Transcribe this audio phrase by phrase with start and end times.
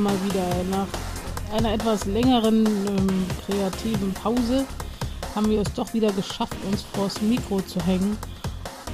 [0.00, 0.46] mal wieder.
[0.70, 0.86] Nach
[1.56, 4.64] einer etwas längeren ähm, kreativen Pause
[5.34, 8.16] haben wir es doch wieder geschafft, uns vors Mikro zu hängen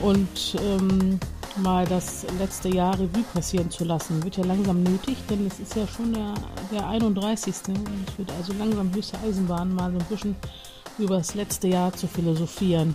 [0.03, 1.19] und ähm,
[1.57, 4.23] mal das letzte Jahr Revue passieren zu lassen.
[4.23, 6.35] Wird ja langsam nötig, denn es ist ja schon der,
[6.73, 7.55] der 31.
[7.69, 10.37] Und es wird also langsam höchste Eisenbahn, mal so ein bisschen
[10.99, 12.95] über das letzte Jahr zu philosophieren.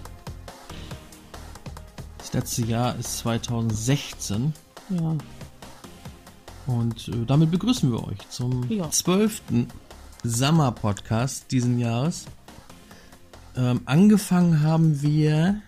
[2.17, 4.53] Das letzte Jahr ist 2016
[4.89, 5.16] Ja,
[6.68, 8.90] und äh, damit begrüßen wir euch zum Ja.
[8.92, 9.68] zwölften
[10.24, 12.26] Summer-Podcast diesen Jahres.
[13.56, 15.62] Ähm, angefangen haben wir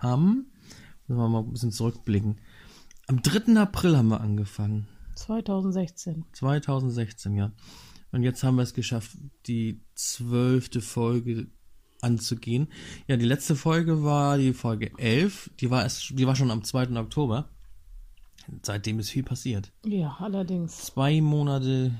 [0.00, 0.46] am,
[1.06, 2.38] müssen wir mal ein bisschen zurückblicken,
[3.08, 3.60] am 3.
[3.60, 4.86] April haben wir angefangen.
[5.16, 6.24] 2016.
[6.32, 7.52] 2016, ja.
[8.12, 11.48] Und jetzt haben wir es geschafft, die zwölfte Folge
[12.00, 12.68] anzugehen.
[13.06, 15.50] Ja, die letzte Folge war die Folge 11.
[15.60, 16.96] Die war, erst, die war schon am 2.
[16.98, 17.50] Oktober.
[18.62, 19.72] Seitdem ist viel passiert.
[19.84, 20.76] Ja, allerdings.
[20.78, 21.92] Zwei Monate,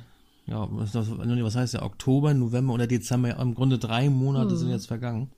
[0.46, 5.30] ja, was, heißt ja, Oktober, November oder Dezember, im Grunde drei Monate sind jetzt vergangen.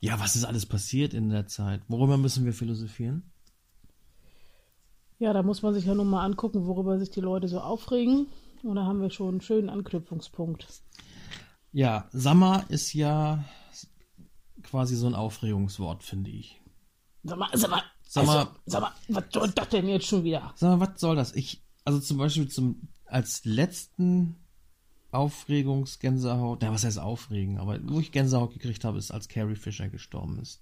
[0.00, 1.80] Ja, was ist alles passiert in der Zeit?
[1.88, 3.30] Worüber müssen wir philosophieren?
[5.18, 8.26] Ja, da muss man sich ja nun mal angucken, worüber sich die Leute so aufregen.
[8.62, 10.66] Und da haben wir schon einen schönen Anknüpfungspunkt.
[11.72, 13.44] Ja, Summer ist ja
[14.62, 16.60] quasi so ein Aufregungswort, finde ich.
[17.22, 17.82] Sag mal,
[18.14, 20.52] sag mal, Sag mal- also, sag mal, was soll das denn jetzt schon wieder?
[20.56, 21.34] Sag mal, was soll das?
[21.34, 24.36] Ich, also zum Beispiel zum, als letzten
[25.12, 29.88] Aufregungsgänsehaut, na, was heißt aufregen, aber wo ich Gänsehaut gekriegt habe, ist, als Carrie Fisher
[29.88, 30.60] gestorben ist.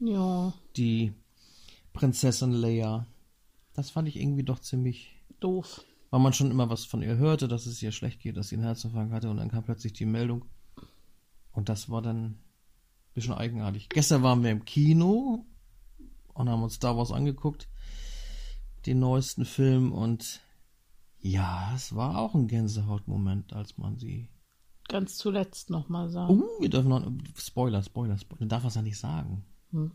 [0.00, 1.12] Ja, Die
[1.92, 3.06] Prinzessin Leia.
[3.74, 5.84] Das fand ich irgendwie doch ziemlich, doof.
[6.10, 8.56] weil man schon immer was von ihr hörte, dass es ihr schlecht geht, dass sie
[8.56, 10.44] einen Herzinfarkt hatte und dann kam plötzlich die Meldung.
[11.52, 12.38] Und das war dann ein
[13.14, 13.88] bisschen eigenartig.
[13.88, 15.44] Gestern waren wir im Kino
[16.34, 17.68] und haben uns Star Wars angeguckt,
[18.86, 20.40] den neuesten Film und
[21.20, 24.28] ja, es war auch ein Gänsehautmoment, als man sie.
[24.88, 26.42] Ganz zuletzt nochmal sagen.
[26.42, 27.10] Uh, wir dürfen noch.
[27.38, 28.40] Spoiler, Spoiler, Spoiler.
[28.40, 29.42] Man darf was ja nicht sagen.
[29.70, 29.92] Hm.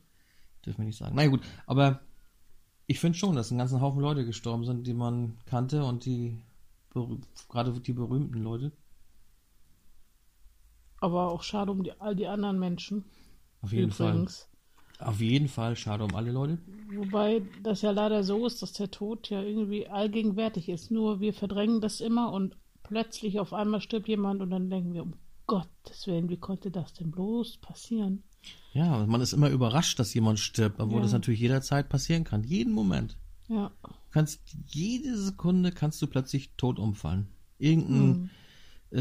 [0.65, 1.15] Dürfen wir nicht sagen.
[1.15, 2.01] Na ja, gut, aber
[2.87, 6.41] ich finde schon, dass ein ganzen Haufen Leute gestorben sind, die man kannte und die
[7.47, 8.71] gerade die berühmten Leute.
[10.99, 13.05] Aber auch schade um die, all die anderen Menschen.
[13.61, 14.39] Auf jeden übrigens.
[14.39, 14.48] Fall.
[14.99, 16.59] Auf jeden Fall schade um alle Leute.
[16.93, 20.91] Wobei das ja leider so ist, dass der Tod ja irgendwie allgegenwärtig ist.
[20.91, 25.03] Nur wir verdrängen das immer und plötzlich auf einmal stirbt jemand und dann denken wir,
[25.03, 25.13] um
[25.47, 28.23] Gottes Willen, wie konnte das denn bloß passieren?
[28.73, 31.03] Ja, man ist immer überrascht, dass jemand stirbt, obwohl Ja.
[31.03, 32.43] das natürlich jederzeit passieren kann.
[32.43, 33.17] Jeden Moment.
[33.47, 37.27] Ja, Du kannst jede Sekunde kannst du plötzlich tot umfallen.
[37.57, 38.29] Irgendein, äh,
[38.91, 38.97] äh,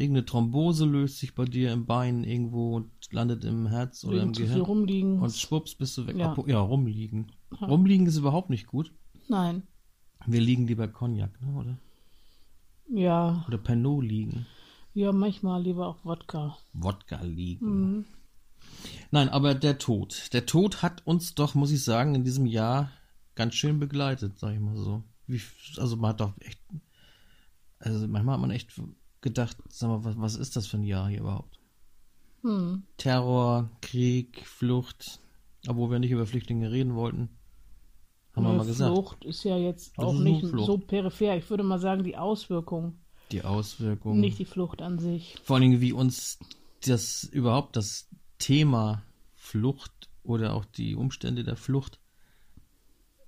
[0.00, 4.28] irgendeine Thrombose löst sich bei dir im Bein irgendwo und landet im Herz oder wegen
[4.28, 4.64] im zu viel Gehirn.
[4.66, 5.20] rumliegen.
[5.20, 6.16] Und schwupps bist du weg.
[6.16, 6.34] Ja.
[6.36, 7.32] Ja, ja rumliegen.
[7.60, 8.92] Rumliegen ist überhaupt nicht gut.
[9.28, 9.62] Nein.
[10.26, 11.52] Wir liegen lieber Cognac, ne?
[11.58, 11.78] oder?
[12.92, 14.46] Ja, Oder Pernod liegen.
[14.94, 16.56] ja, manchmal lieber auch Wodka.
[16.72, 18.04] Wodka liegen.
[19.12, 20.28] Nein, aber der Tod.
[20.32, 22.90] Der Tod hat uns doch, muss ich sagen, in diesem Jahr
[23.36, 25.02] ganz schön begleitet, sag ich mal so.
[25.26, 25.40] Wie,
[25.76, 26.60] also man hat doch echt,
[27.78, 28.72] also manchmal hat man echt
[29.20, 31.58] gedacht, sag mal, was, was ist das für ein Jahr hier überhaupt?
[32.42, 32.82] Hm.
[32.96, 35.20] Terror, Krieg, Flucht,
[35.68, 37.28] obwohl wir nicht über Flüchtlinge reden wollten,
[38.34, 38.92] haben wir Eine mal gesagt.
[38.94, 40.66] Flucht ist ja jetzt auch nicht Flucht.
[40.66, 41.36] so peripher.
[41.36, 42.98] Ich würde mal sagen, die Auswirkung,
[43.32, 44.20] Die Auswirkungen.
[44.20, 45.36] nicht die Flucht an sich.
[45.44, 46.38] Vor allen Dingen, wie uns
[46.86, 49.02] das überhaupt das Thema
[49.34, 51.98] Flucht oder auch die Umstände der Flucht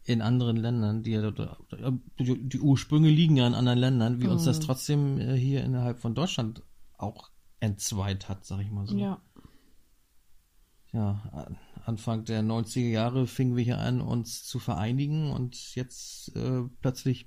[0.05, 1.59] in anderen Ländern, die ja dort-
[2.19, 6.01] die die Ursprünge liegen ja in anderen Ländern, wie uns das trotzdem äh, hier innerhalb
[6.01, 6.63] von Deutschland
[6.99, 7.31] auch
[7.61, 8.97] entzweit hat, sag ich mal so.
[8.97, 9.21] Ja,
[10.93, 16.35] Ja, an- Anfang der 90er Jahre fingen wir hier an, uns zu vereinigen und jetzt
[16.37, 17.27] äh, plötzlich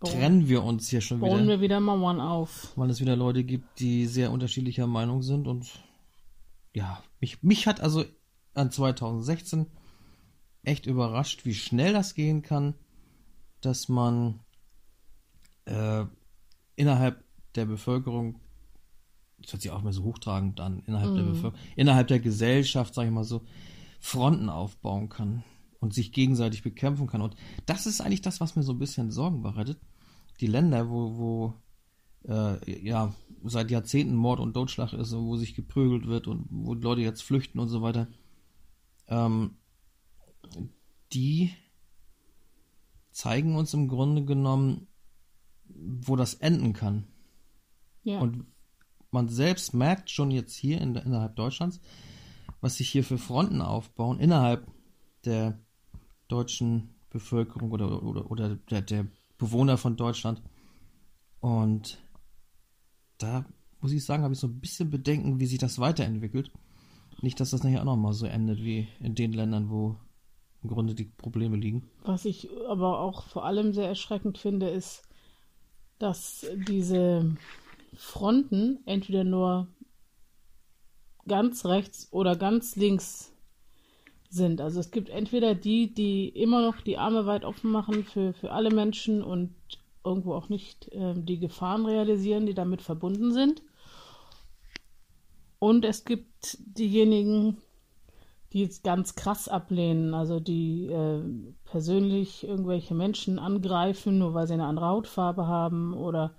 [0.00, 2.72] trennen wir uns hier schon bauen wieder wir wieder Mauern auf.
[2.76, 5.70] weil es wieder Leute gibt, die sehr unterschiedlicher Meinung sind und
[6.74, 8.04] ja, mich, mich hat also
[8.54, 9.66] an 2016
[10.62, 12.74] echt überrascht, wie schnell das gehen kann,
[13.60, 14.40] dass man
[15.64, 16.04] äh,
[16.76, 17.24] innerhalb
[17.54, 18.40] der Bevölkerung,
[19.40, 23.08] das hört sich auch immer so hochtragend an, innerhalb der Bevölkerung, innerhalb der Gesellschaft, sage
[23.08, 23.42] ich mal so,
[24.00, 25.44] Fronten aufbauen kann
[25.80, 27.22] und sich gegenseitig bekämpfen kann.
[27.22, 27.36] Und
[27.66, 29.78] das ist eigentlich das, was mir so ein bisschen Sorgen bereitet.
[30.40, 31.54] Die Länder, wo, wo
[32.28, 33.12] äh, ja,
[33.44, 37.22] seit Jahrzehnten Mord und Totschlag ist und wo sich geprügelt wird und wo Leute jetzt
[37.22, 38.08] flüchten und so weiter,
[39.08, 39.56] ähm,
[41.12, 41.52] die
[43.10, 44.86] zeigen uns im Grunde genommen,
[45.66, 47.06] wo das enden kann.
[48.04, 48.46] Ja, Und
[49.10, 51.80] man selbst merkt schon jetzt hier in, innerhalb Deutschlands,
[52.60, 54.66] was sich hier für Fronten aufbauen innerhalb
[55.24, 55.58] der
[56.28, 59.06] deutschen Bevölkerung oder, oder, oder der, der
[59.38, 60.42] Bewohner von Deutschland.
[61.40, 61.98] Und
[63.18, 63.44] da
[63.80, 66.50] muss ich sagen, habe ich so ein bisschen Bedenken, wie sich das weiterentwickelt.
[67.20, 69.96] Nicht, dass das nachher auch nochmal so endet wie in den Ländern, wo
[70.62, 71.88] im Grunde die Probleme liegen.
[72.04, 75.02] Was ich aber auch vor allem sehr erschreckend finde, ist,
[75.98, 77.36] dass diese
[77.94, 79.68] Fronten entweder nur
[81.26, 83.32] ganz rechts oder ganz links
[84.28, 84.60] sind.
[84.60, 88.50] Also es gibt entweder die, die immer noch die Arme weit offen machen für, für
[88.50, 89.54] alle Menschen und
[90.04, 93.62] irgendwo auch nicht äh, die Gefahren realisieren, die damit verbunden sind.
[95.58, 97.58] Und es gibt diejenigen,
[98.52, 101.22] die es ganz krass ablehnen, also die äh,
[101.64, 106.36] persönlich irgendwelche Menschen angreifen, nur weil sie eine andere Hautfarbe haben oder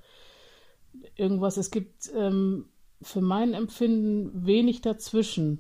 [1.16, 1.58] irgendwas.
[1.58, 2.66] Es gibt ähm,
[3.02, 5.60] für mein Empfinden wenig dazwischen.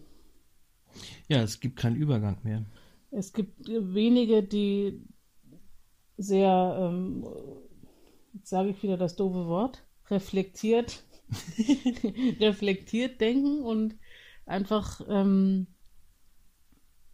[1.27, 2.63] Ja, es gibt keinen Übergang mehr.
[3.09, 5.01] Es gibt wenige, die
[6.17, 7.25] sehr, ähm,
[8.33, 11.03] jetzt sage ich wieder das doofe Wort, reflektiert,
[12.39, 13.95] reflektiert denken und
[14.45, 15.67] einfach ähm,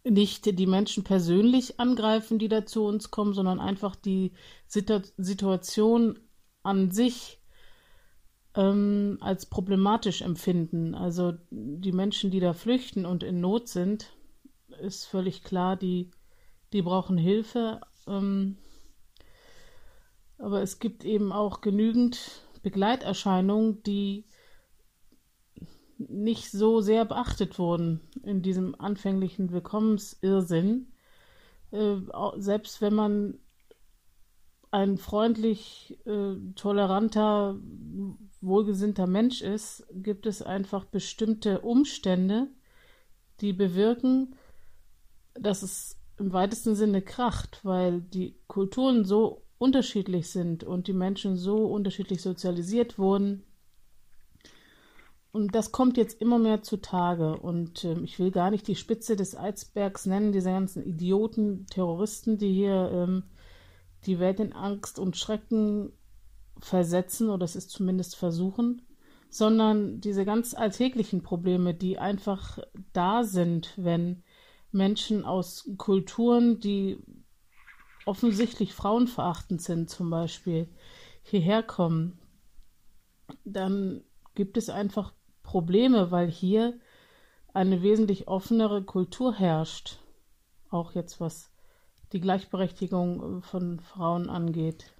[0.04, 4.32] nicht die Menschen persönlich angreifen, die da zu uns kommen, sondern einfach die
[4.66, 6.18] Situ Situation
[6.62, 7.40] an sich
[8.54, 10.94] ähm, als problematisch empfinden.
[10.94, 14.12] Also die Menschen, die da flüchten und in Not sind,
[14.80, 16.10] ist völlig klar, die,
[16.72, 17.80] die brauchen Hilfe.
[18.06, 18.56] Ähm,
[20.38, 24.24] aber es gibt eben auch genügend Begleiterscheinungen, die
[26.08, 30.92] nicht so sehr beachtet wurden in diesem anfänglichen Willkommensirrsinn.
[31.72, 31.96] Äh,
[32.36, 33.38] selbst wenn man
[34.70, 37.58] ein freundlich, äh, toleranter,
[38.40, 42.48] wohlgesinnter Mensch ist, gibt es einfach bestimmte Umstände,
[43.40, 44.36] die bewirken,
[45.34, 51.36] dass es im weitesten Sinne kracht, weil die Kulturen so unterschiedlich sind und die Menschen
[51.36, 53.44] so unterschiedlich sozialisiert wurden,
[55.32, 57.36] und das kommt jetzt immer mehr zutage.
[57.38, 62.38] Und äh, ich will gar nicht die Spitze des Eisbergs nennen, diese ganzen Idioten, Terroristen,
[62.38, 63.24] die hier ähm,
[64.06, 65.92] die Welt in Angst und Schrecken
[66.58, 68.82] versetzen, oder es ist zumindest versuchen,
[69.30, 72.58] sondern diese ganz alltäglichen Probleme, die einfach
[72.92, 74.24] da sind, wenn
[74.72, 76.98] Menschen aus Kulturen, die
[78.04, 80.68] offensichtlich frauenverachtend sind, zum Beispiel,
[81.22, 82.18] hierher kommen,
[83.44, 84.02] dann
[84.34, 85.12] gibt es einfach
[85.50, 86.78] Probleme, weil hier
[87.52, 89.98] eine wesentlich offenere Kultur herrscht.
[90.70, 91.50] Auch jetzt was
[92.12, 94.92] die Gleichberechtigung äh, von Frauen angeht.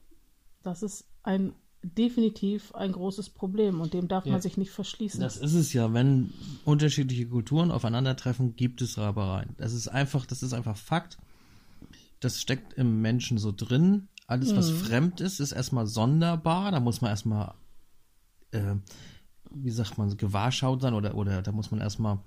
[0.65, 4.33] Das ist ein definitiv ein großes Problem und dem darf ja.
[4.33, 5.21] man sich nicht verschließen.
[5.21, 6.33] Das ist es ja, wenn
[6.65, 9.55] unterschiedliche Kulturen aufeinandertreffen, gibt es Rabereien.
[9.57, 11.17] Das ist einfach, das ist einfach Fakt.
[12.19, 14.09] Das steckt im Menschen so drin.
[14.27, 14.77] Alles, was mhm.
[14.79, 16.73] fremd ist, ist erstmal sonderbar.
[16.73, 17.55] Da muss man erstmal
[18.51, 18.75] äh,
[19.53, 22.19] wie sagt man, gewahrschaut sein oder, oder da muss man erstmal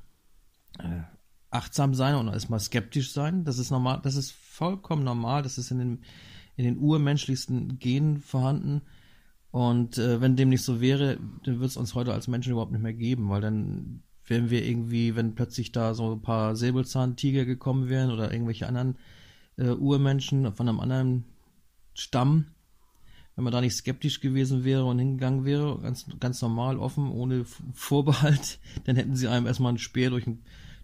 [0.80, 1.02] äh,
[1.50, 3.46] achtsam sein und erstmal skeptisch sein.
[3.46, 6.04] Das ist normal, das ist vollkommen normal, das ist in den,
[6.56, 8.82] in den urmenschlichsten Genen vorhanden.
[9.52, 12.72] Und äh, wenn dem nicht so wäre, dann wird es uns heute als Menschen überhaupt
[12.72, 17.46] nicht mehr geben, weil dann wären wir irgendwie, wenn plötzlich da so ein paar Säbelzahntiger
[17.46, 18.98] gekommen wären oder irgendwelche anderen
[19.58, 21.26] äh, Urmenschen von einem anderen
[21.94, 22.48] Stamm,
[23.36, 27.46] wenn man da nicht skeptisch gewesen wäre und hingegangen wäre, ganz, ganz normal, offen, ohne
[27.74, 30.26] Vorbehalt, dann hätten sie einem erstmal einen Speer durch,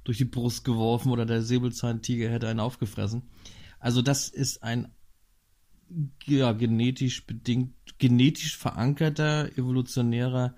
[0.03, 3.23] durch die Brust geworfen oder der Säbelzahntiger hätte einen aufgefressen.
[3.79, 4.89] Also das ist ein
[6.25, 10.55] ja, genetisch bedingt, genetisch verankerter, evolutionärer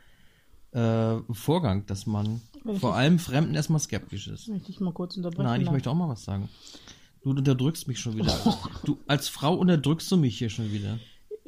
[0.71, 2.41] äh, Vorgang, dass man
[2.79, 4.47] vor allem Fremden erstmal skeptisch ist.
[4.49, 5.43] Möchte ich mal kurz unterbrechen?
[5.43, 6.49] Nein, ich möchte auch mal was sagen.
[7.23, 8.37] Du unterdrückst mich schon wieder.
[8.85, 10.99] Du, als Frau unterdrückst du mich hier schon wieder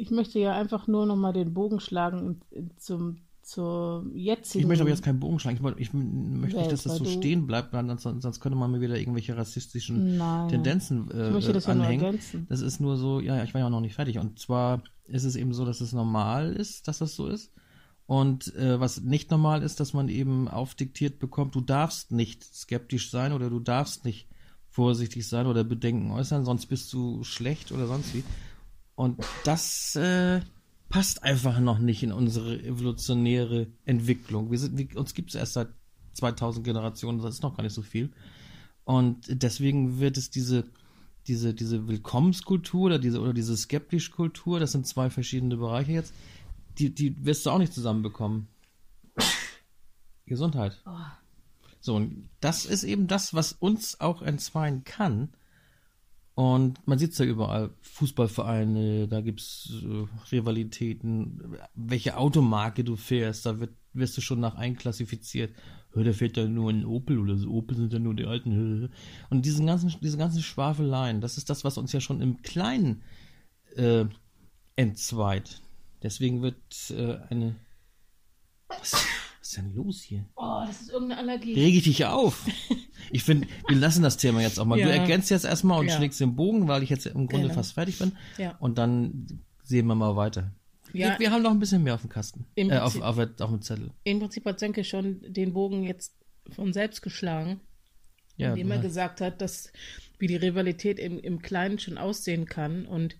[0.03, 2.41] ich möchte ja einfach nur noch mal den Bogen schlagen
[2.77, 4.61] zum zur jetzigen.
[4.61, 5.57] Ich möchte aber jetzt keinen Bogen schlagen.
[5.57, 8.71] Ich, wollte, ich möchte nicht, dass das so stehen bleibt, weil sonst, sonst könnte man
[8.71, 10.47] mir wieder irgendwelche rassistischen Nein.
[10.47, 11.91] Tendenzen äh, ich möchte das anhängen.
[11.91, 12.47] Ja nur ergänzen.
[12.47, 14.17] Das ist nur so, ja, ich war ja auch noch nicht fertig.
[14.17, 17.51] Und zwar ist es eben so, dass es normal ist, dass das so ist.
[18.05, 23.11] Und äh, was nicht normal ist, dass man eben aufdiktiert bekommt, du darfst nicht skeptisch
[23.11, 24.27] sein oder du darfst nicht
[24.69, 28.23] vorsichtig sein oder Bedenken äußern, sonst bist du schlecht oder sonst wie.
[28.95, 30.41] Und das äh,
[30.89, 34.51] passt einfach noch nicht in unsere evolutionäre Entwicklung.
[34.51, 35.69] Wir sind, wir, uns gibt es erst seit
[36.13, 38.11] 2000 Generationen, das ist noch gar nicht so viel.
[38.83, 40.65] Und deswegen wird es diese,
[41.27, 46.13] diese, diese Willkommenskultur oder diese, oder diese skeptische Kultur, das sind zwei verschiedene Bereiche jetzt,
[46.77, 48.47] die, die wirst du auch nicht zusammenbekommen.
[50.25, 50.81] Gesundheit.
[50.85, 50.91] Oh.
[51.79, 55.29] So, und das ist eben das, was uns auch entzweien kann
[56.35, 63.45] Und man sieht es ja überall, Fußballvereine, da gibt's äh, Rivalitäten, welche Automarke du fährst,
[63.45, 65.53] da wird, wirst du schon nach einklassifiziert.
[65.91, 68.89] Hör, der fährt ja nur ein Opel oder so, Opel sind ja nur die alten.
[69.29, 73.03] Und diesen ganzen, diese ganzen Schwafeleien, das ist das, was uns ja schon im Kleinen
[73.75, 74.05] äh,
[74.75, 75.61] entzweit.
[76.01, 76.57] Deswegen wird
[76.89, 77.55] äh, eine.
[79.57, 80.25] Ist denn los hier?
[80.35, 81.53] Oh, das ist irgendeine Allergie.
[81.53, 82.45] Reg ich dich auf.
[83.11, 84.79] Ich finde, wir lassen das Thema jetzt auch mal.
[84.79, 84.85] Ja.
[84.87, 85.97] Du ergänzt jetzt erstmal und Ja.
[85.97, 87.53] schlägst den Bogen, weil ich jetzt im Grunde Genau.
[87.55, 88.13] fast fertig bin.
[88.37, 88.55] Ja.
[88.59, 89.27] Und dann
[89.63, 90.51] sehen wir mal weiter.
[90.93, 91.09] Ja.
[91.11, 92.45] Wir, wir haben noch ein bisschen mehr auf dem Kasten.
[92.55, 93.91] Im Äh, auf, Prinzip- auf, auf dem Zettel.
[94.05, 96.15] Im Prinzip hat Senke schon den Bogen jetzt
[96.49, 97.59] von selbst geschlagen,
[98.37, 98.81] Ja, indem er ja.
[98.83, 99.71] gesagt hat, dass
[100.17, 102.85] wie die Rivalität im, im Kleinen schon aussehen kann.
[102.85, 103.15] Und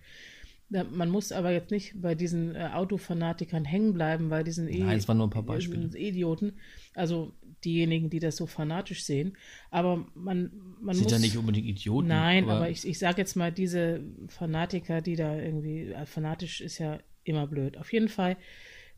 [0.92, 4.80] man muss aber jetzt nicht bei diesen äh, Autofanatikern hängen bleiben, weil die sind eh,
[4.80, 5.96] Nein, es waren nur ein paar Beispiele.
[5.98, 6.54] Idioten.
[6.96, 9.38] Also diejenigen, die das so fanatisch sehen.
[9.70, 10.52] Aber man,
[10.82, 12.08] man Sind muss ja nicht unbedingt Idioten.
[12.08, 16.80] Nein, aber, ich, ich sage jetzt mal, diese Fanatiker, die da irgendwie, äh, fanatisch ist
[16.80, 17.78] ja immer blöd.
[17.78, 18.38] Auf jeden Fall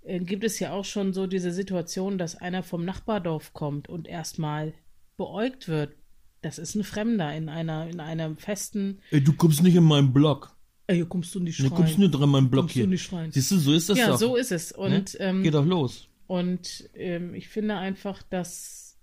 [0.04, 4.08] äh, gibt es ja auch schon so diese Situation, dass einer vom Nachbardorf kommt und
[4.08, 4.74] erstmal
[5.18, 5.94] beäugt wird.
[6.42, 10.14] Das ist ein Fremder in einer, in einem festen, Ey, du kommst nicht in meinen
[10.14, 10.55] Block.
[10.88, 11.72] Ey, hier kommst du nicht Du rein.
[11.74, 12.88] kommst nicht in meinen Block Kommst du hier.
[12.88, 13.32] nicht rein.
[13.32, 14.18] Siehst du, so ist das ja, doch.
[14.20, 14.72] so ist es.
[14.72, 15.20] Und, ne?
[15.20, 16.08] ähm, Geh doch los.
[16.28, 18.98] und ähm, ich finde einfach, dass,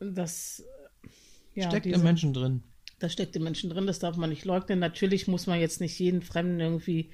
[0.00, 0.14] äh,
[1.54, 2.62] ja, Steckt diese- im Menschen drin.
[3.00, 4.80] Da steckt im Menschen drin, das darf man nicht leugnen.
[4.80, 7.10] Natürlich muss man jetzt nicht jeden Fremden irgendwie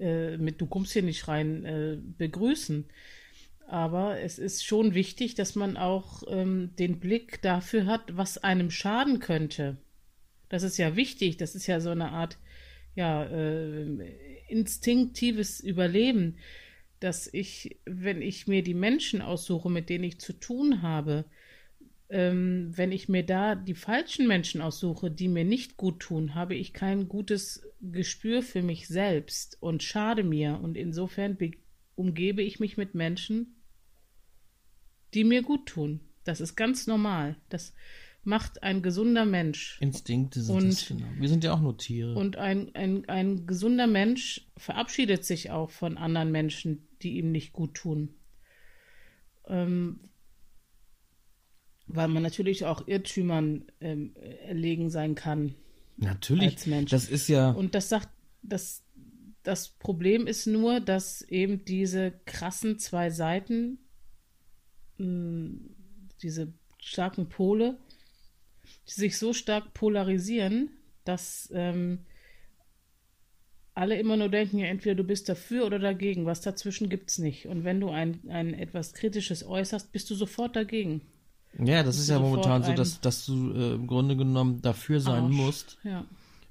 [0.00, 2.86] äh, mit Du kommst hier nicht rein äh, begrüßen.
[3.66, 8.70] Aber es ist schon wichtig, dass man auch ähm, den Blick dafür hat, was einem
[8.70, 9.76] schaden könnte.
[10.48, 11.36] Das ist ja wichtig.
[11.36, 12.38] Das ist ja so eine Art
[12.94, 14.10] ja, äh,
[14.48, 16.36] instinktives Überleben,
[17.00, 21.26] dass ich, wenn ich mir die Menschen aussuche, mit denen ich zu tun habe,
[22.10, 26.54] ähm, wenn ich mir da die falschen Menschen aussuche, die mir nicht gut tun, habe
[26.54, 30.58] ich kein gutes Gespür für mich selbst und schade mir.
[30.60, 31.52] Und insofern be-
[31.94, 33.54] umgebe ich mich mit Menschen,
[35.14, 36.00] die mir gut tun.
[36.24, 37.36] Das ist ganz normal.
[37.48, 37.74] Das
[38.24, 39.78] macht ein gesunder Mensch.
[39.80, 41.06] Instinkte sind Und- das, genau.
[41.18, 42.14] Wir sind ja auch nur Tiere.
[42.14, 47.52] Und ein, ein, ein gesunder Mensch verabschiedet sich auch von anderen Menschen, die ihm nicht
[47.52, 48.10] gut tun.
[49.46, 50.00] Ähm,
[51.86, 55.54] weil man natürlich auch Irrtümern ähm, erlegen sein kann.
[55.96, 56.44] Natürlich.
[56.52, 56.90] als Mensch.
[56.90, 57.50] Das ist ja.
[57.50, 58.10] Und das sagt,
[58.42, 58.84] das,
[59.42, 63.78] das Problem ist nur, dass eben diese krassen zwei Seiten,
[64.98, 65.60] mh,
[66.22, 67.78] diese starken Pole,
[68.88, 70.70] die sich so stark polarisieren,
[71.04, 72.00] dass ähm,
[73.74, 76.26] alle immer nur denken, ja, entweder du bist dafür oder dagegen.
[76.26, 77.46] Was dazwischen gibt's nicht.
[77.46, 81.02] Und wenn du ein, ein etwas Kritisches äußerst, bist du sofort dagegen.
[81.58, 85.24] Ja, das ist ja momentan so, dass, dass du äh, im Grunde genommen dafür sein
[85.24, 85.34] Arsch.
[85.34, 85.78] musst.
[85.84, 86.04] Ja.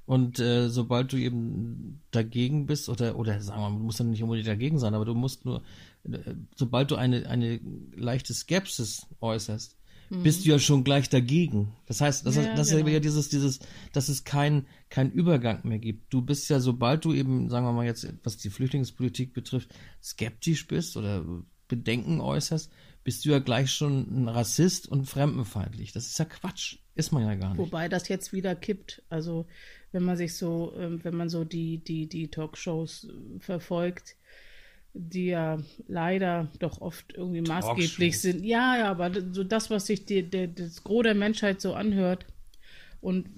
[0.05, 4.05] Und äh, sobald du eben dagegen bist, oder, oder sagen wir mal, du musst ja
[4.05, 5.63] nicht unbedingt dagegen sein, aber du musst nur,
[6.05, 7.59] äh, sobald du eine, eine
[7.93, 9.76] leichte Skepsis äußerst,
[10.09, 11.73] bist du ja schon gleich dagegen.
[11.85, 12.79] Das heißt, das, Ja, ist, das ist genau.
[12.79, 13.59] ja wieder dieses, dieses,
[13.93, 16.13] dass es keinen kein Übergang mehr gibt.
[16.13, 19.69] Du bist ja, sobald du eben, sagen wir mal jetzt, was die Flüchtlingspolitik betrifft,
[20.01, 21.25] skeptisch bist oder
[21.67, 22.71] Bedenken äußerst,
[23.03, 25.93] bist du ja gleich schon ein Rassist und fremdenfeindlich.
[25.93, 26.79] Das ist ja Quatsch.
[26.93, 27.59] Ist man ja gar nicht.
[27.59, 29.01] Wobei das jetzt wieder kippt.
[29.07, 29.45] Also
[29.93, 34.16] wenn man sich so, ähm, wenn man so die, die, die Talkshows äh, verfolgt,
[34.93, 38.43] die ja leider doch oft irgendwie maßgeblich sind.
[38.43, 42.25] Ja, ja, aber so das, was sich die, der, das Gros der Menschheit so anhört
[43.01, 43.29] und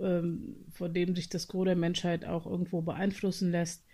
[0.00, 3.84] ähm, von dem sich das Gros der Menschheit auch irgendwo beeinflussen lässt,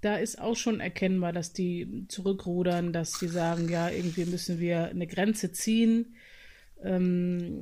[0.00, 4.86] da ist auch schon erkennbar, dass die zurückrudern, dass sie sagen, ja, irgendwie müssen wir
[4.86, 6.14] eine Grenze ziehen.
[6.82, 7.60] Ähm,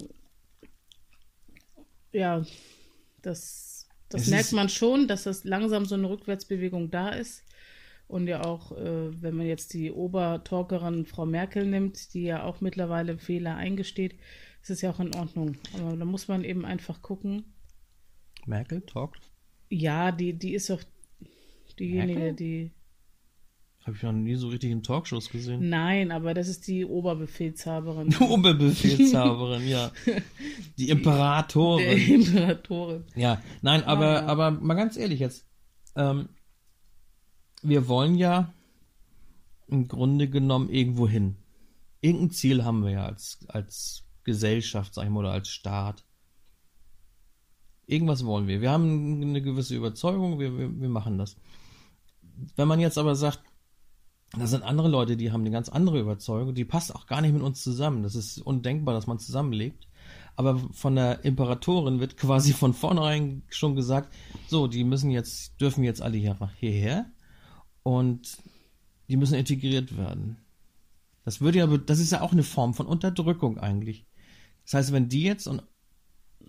[2.12, 2.44] ja,
[3.22, 7.44] das, das Es merkt man schon, dass das langsam so eine Rückwärtsbewegung da ist.
[8.08, 12.62] Und ja auch, äh, wenn man jetzt die Obertalkerin Frau Merkel nimmt, die ja auch
[12.62, 14.14] mittlerweile Fehler eingesteht,
[14.62, 15.56] ist es ja auch in Ordnung.
[15.78, 17.44] Aber da muss man eben einfach gucken.
[18.46, 19.30] Merkel talkt?
[19.68, 20.82] Ja, die, die ist doch
[21.78, 22.36] diejenige, Merkel?
[22.36, 22.70] die.
[23.84, 25.68] Habe ich noch nie so richtig in Talkshows gesehen.
[25.68, 28.14] Nein, aber das ist die Oberbefehlshaberin.
[28.20, 29.92] Oberbefehlshaberin, ja.
[30.78, 31.98] Die Imperatorin.
[31.98, 33.04] Imperatorin.
[33.14, 35.46] Ja, nein, aber, aber mal ganz ehrlich jetzt.
[35.94, 36.28] Ähm,
[37.62, 38.52] wir wollen ja
[39.66, 41.36] im Grunde genommen irgendwo hin.
[42.00, 46.04] Irgendein Ziel haben wir ja als, als Gesellschaft, sag ich mal, oder als Staat.
[47.86, 48.60] Irgendwas wollen wir.
[48.60, 51.36] Wir haben eine gewisse Überzeugung, wir, wir, wir machen das.
[52.56, 53.40] Wenn man jetzt aber sagt,
[54.32, 57.32] da sind andere Leute, die haben eine ganz andere Überzeugung, die passt auch gar nicht
[57.32, 58.02] mit uns zusammen.
[58.02, 59.88] Das ist undenkbar, dass man zusammenlebt.
[60.36, 64.14] Aber von der Imperatorin wird quasi von vornherein schon gesagt,
[64.46, 67.10] so, die müssen jetzt, dürfen jetzt alle hier, hierher
[67.88, 68.36] und
[69.08, 70.36] die müssen integriert werden.
[71.24, 74.04] Das würde ja, das ist ja auch eine Form von Unterdrückung eigentlich.
[74.64, 75.48] Das heißt, wenn die jetzt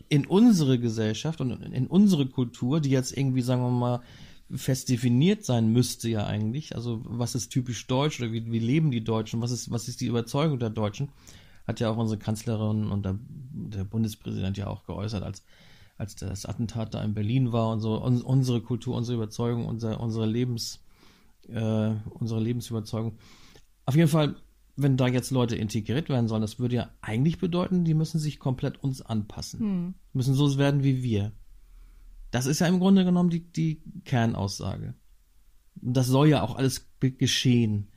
[0.09, 4.01] in unsere Gesellschaft und in unsere Kultur, die jetzt irgendwie, sagen wir mal,
[4.53, 6.75] fest definiert sein müsste ja eigentlich.
[6.75, 9.41] Also was ist typisch deutsch oder wie, wie leben die Deutschen?
[9.41, 11.07] Was ist, was ist die Überzeugung der Deutschen?
[11.65, 13.17] Hat ja auch unsere Kanzlerin und der,
[13.53, 15.45] der Bundespräsident ja auch geäußert, als,
[15.97, 18.03] als das Attentat da in Berlin war und so.
[18.03, 20.81] Un, unsere Kultur, unsere Überzeugung, unser, unsere Lebens,
[21.47, 23.17] äh, unsere Lebensüberzeugung.
[23.85, 24.35] Auf jeden Fall,
[24.75, 28.39] wenn da jetzt Leute integriert werden sollen, das würde ja eigentlich bedeuten, die müssen sich
[28.39, 29.59] komplett uns anpassen.
[29.59, 29.93] Hm.
[30.13, 31.31] Müssen so werden wie wir.
[32.31, 34.93] Das ist ja im Grunde genommen die, die Kernaussage.
[35.75, 37.87] Das soll ja auch alles geschehen.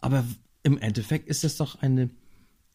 [0.00, 0.24] Aber
[0.62, 2.10] im Endeffekt ist es doch eine,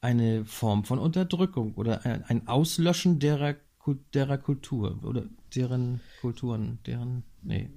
[0.02, 3.56] eine Form von Unterdrückung oder ein, ein Auslöschen derer,
[4.14, 7.70] derer Kultur oder deren Kulturen, deren, nee.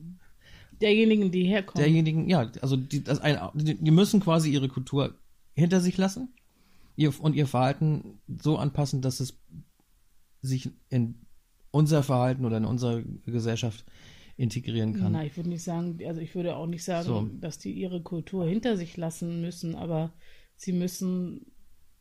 [0.80, 1.84] Derjenigen, die herkommen.
[1.84, 5.14] Derjenigen, ja, also die, das ein, die müssen quasi ihre Kultur
[5.54, 6.32] hinter sich lassen
[6.96, 9.38] ihr, und ihr Verhalten so anpassen, dass es
[10.42, 11.26] sich in
[11.70, 13.84] unser Verhalten oder in unserer Gesellschaft
[14.36, 15.12] integrieren kann.
[15.12, 17.28] Nein, ich würde nicht sagen, also ich würde auch nicht sagen, so.
[17.40, 20.12] dass die ihre Kultur hinter sich lassen müssen, aber
[20.56, 21.52] sie müssen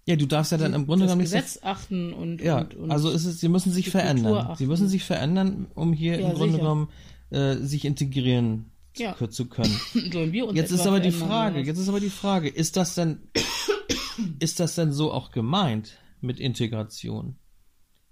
[0.06, 2.92] ja, du darfst ja dann im Grunde genommen nicht Gesetz achten und ja, und, und
[2.92, 4.56] also ist es, sie müssen sich verändern.
[4.58, 6.64] Sie müssen sich verändern, um hier ja, im Grunde sicher.
[6.64, 6.90] genommen
[7.32, 9.16] äh, sich integrieren ja.
[9.30, 9.80] zu, können.
[10.54, 13.20] jetzt ist aber die Frage, jetzt ist aber die Frage, ist das denn
[14.40, 17.36] ist das denn so auch gemeint mit Integration?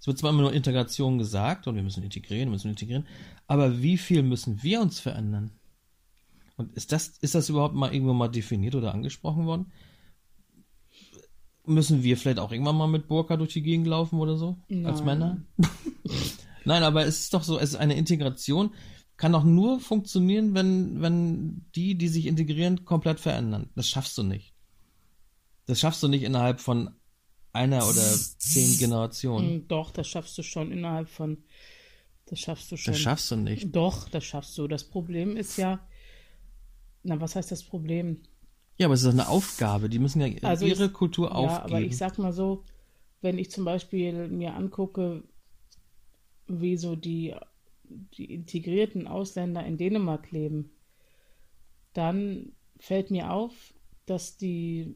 [0.00, 3.06] Es wird zwar immer nur Integration gesagt und wir müssen integrieren, müssen integrieren,
[3.46, 5.50] aber wie viel müssen wir uns verändern?
[6.56, 9.72] Und ist das, ist das überhaupt mal irgendwo mal definiert oder angesprochen worden?
[11.64, 14.56] Müssen wir vielleicht auch irgendwann mal mit Burka durch die Gegend laufen oder so?
[14.68, 14.86] Nein.
[14.86, 15.42] Als Männer?
[16.64, 18.70] Nein, aber es ist doch so, es ist eine Integration,
[19.18, 23.68] kann doch nur funktionieren, wenn, wenn die, die sich integrieren, komplett verändern.
[23.74, 24.54] Das schaffst du nicht.
[25.66, 26.94] Das schaffst du nicht innerhalb von
[27.52, 28.00] einer oder
[28.38, 29.48] zehn Generationen.
[29.48, 31.44] Hm, doch, das schaffst du schon innerhalb von.
[32.26, 32.92] Das schaffst du schon.
[32.92, 33.74] Das schaffst du nicht.
[33.74, 34.68] Doch, das schaffst du.
[34.68, 35.80] Das Problem ist ja.
[37.02, 38.22] Na, was heißt das Problem?
[38.76, 39.88] Ja, aber es ist eine Aufgabe.
[39.88, 41.52] Die müssen ja also ihre ich, Kultur aufgeben.
[41.52, 42.64] Ja, aber ich sag mal so,
[43.20, 45.24] wenn ich zum Beispiel mir angucke,
[46.46, 47.34] wie so die,
[47.88, 50.70] die integrierten Ausländer in Dänemark leben,
[51.92, 53.74] dann fällt mir auf,
[54.06, 54.94] dass die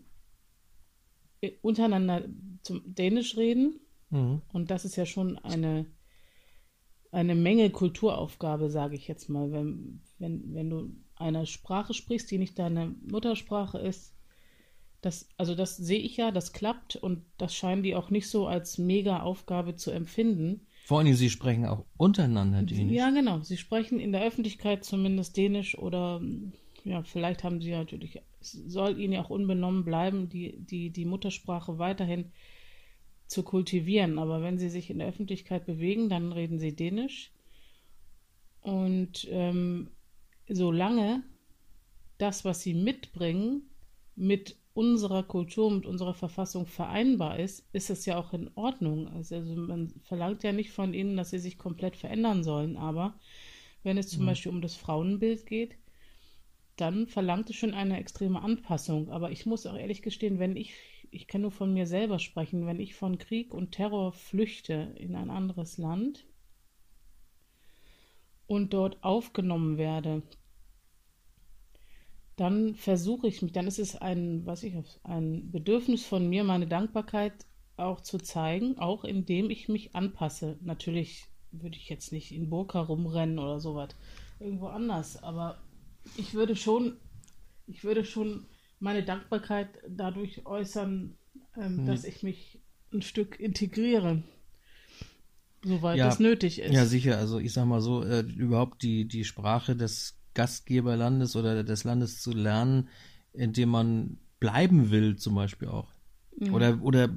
[1.60, 2.24] untereinander
[2.62, 3.80] zum Dänisch reden.
[4.10, 4.42] Mhm.
[4.52, 5.86] Und das ist ja schon eine,
[7.10, 9.50] eine Menge Kulturaufgabe, sage ich jetzt mal.
[9.50, 14.14] Wenn, wenn, wenn du eine Sprache sprichst, die nicht deine Muttersprache ist,
[15.00, 18.46] das, also das sehe ich ja, das klappt und das scheinen die auch nicht so
[18.46, 20.66] als mega Aufgabe zu empfinden.
[20.84, 22.96] Vor allem, sie sprechen auch untereinander Dänisch.
[22.96, 23.40] Ja, genau.
[23.40, 26.20] Sie sprechen in der Öffentlichkeit zumindest Dänisch oder
[26.84, 31.78] ja, vielleicht haben sie natürlich, soll ihnen ja auch unbenommen bleiben, die, die, die Muttersprache
[31.78, 32.32] weiterhin
[33.28, 34.18] zu kultivieren.
[34.18, 37.30] Aber wenn sie sich in der Öffentlichkeit bewegen, dann reden sie Dänisch.
[38.60, 39.90] Und ähm,
[40.48, 41.22] solange
[42.18, 43.62] das, was sie mitbringen,
[44.16, 49.08] mit unserer Kultur, mit unserer Verfassung vereinbar ist, ist es ja auch in Ordnung.
[49.08, 53.14] Also, also man verlangt ja nicht von ihnen, dass sie sich komplett verändern sollen, aber
[53.82, 54.26] wenn es zum mhm.
[54.26, 55.76] Beispiel um das Frauenbild geht,
[56.76, 59.10] dann verlangt es schon eine extreme Anpassung.
[59.10, 60.74] Aber ich muss auch ehrlich gestehen, wenn ich,
[61.10, 65.14] ich kann nur von mir selber sprechen, wenn ich von Krieg und Terror flüchte in
[65.14, 66.26] ein anderes Land
[68.46, 70.22] und dort aufgenommen werde,
[72.36, 76.66] dann versuche ich mich, dann ist es ein, was ich, ein Bedürfnis von mir, meine
[76.66, 80.58] Dankbarkeit auch zu zeigen, auch indem ich mich anpasse.
[80.62, 83.90] Natürlich würde ich jetzt nicht in Burka rumrennen oder sowas,
[84.40, 85.62] irgendwo anders, aber
[86.16, 86.96] ich würde schon,
[87.66, 88.46] ich würde schon
[88.80, 91.16] meine Dankbarkeit dadurch äußern,
[91.56, 91.86] ähm, hm.
[91.86, 92.60] dass ich mich
[92.92, 94.22] ein Stück integriere.
[95.64, 96.72] Soweit ja, es nötig ist.
[96.72, 97.18] Ja, sicher.
[97.18, 102.20] Also ich sag mal so, äh, überhaupt die, die Sprache des Gastgeberlandes oder des Landes
[102.20, 102.88] zu lernen,
[103.32, 105.92] in dem man bleiben will, zum Beispiel auch.
[106.38, 106.54] Mhm.
[106.54, 107.08] Oder, oder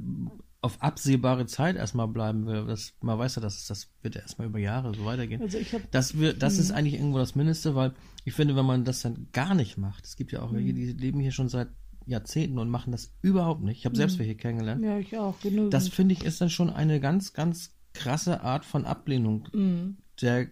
[0.61, 2.65] auf absehbare Zeit erstmal bleiben will.
[2.65, 5.41] Das, man weiß ja, dass das wird erstmal über Jahre so weitergehen.
[5.41, 6.75] Also ich hab, das wird, das ist mhm.
[6.75, 10.15] eigentlich irgendwo das Mindeste, weil ich finde, wenn man das dann gar nicht macht, es
[10.15, 10.75] gibt ja auch welche, mhm.
[10.75, 11.67] die leben hier schon seit
[12.07, 13.79] Jahrzehnten und machen das überhaupt nicht.
[13.79, 14.83] Ich habe selbst welche kennengelernt.
[14.83, 15.71] Ja, ich auch, genug.
[15.71, 19.97] Das finde ich ist dann schon eine ganz, ganz krasse Art von Ablehnung mhm.
[20.21, 20.47] der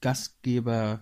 [0.00, 1.00] Gastgeber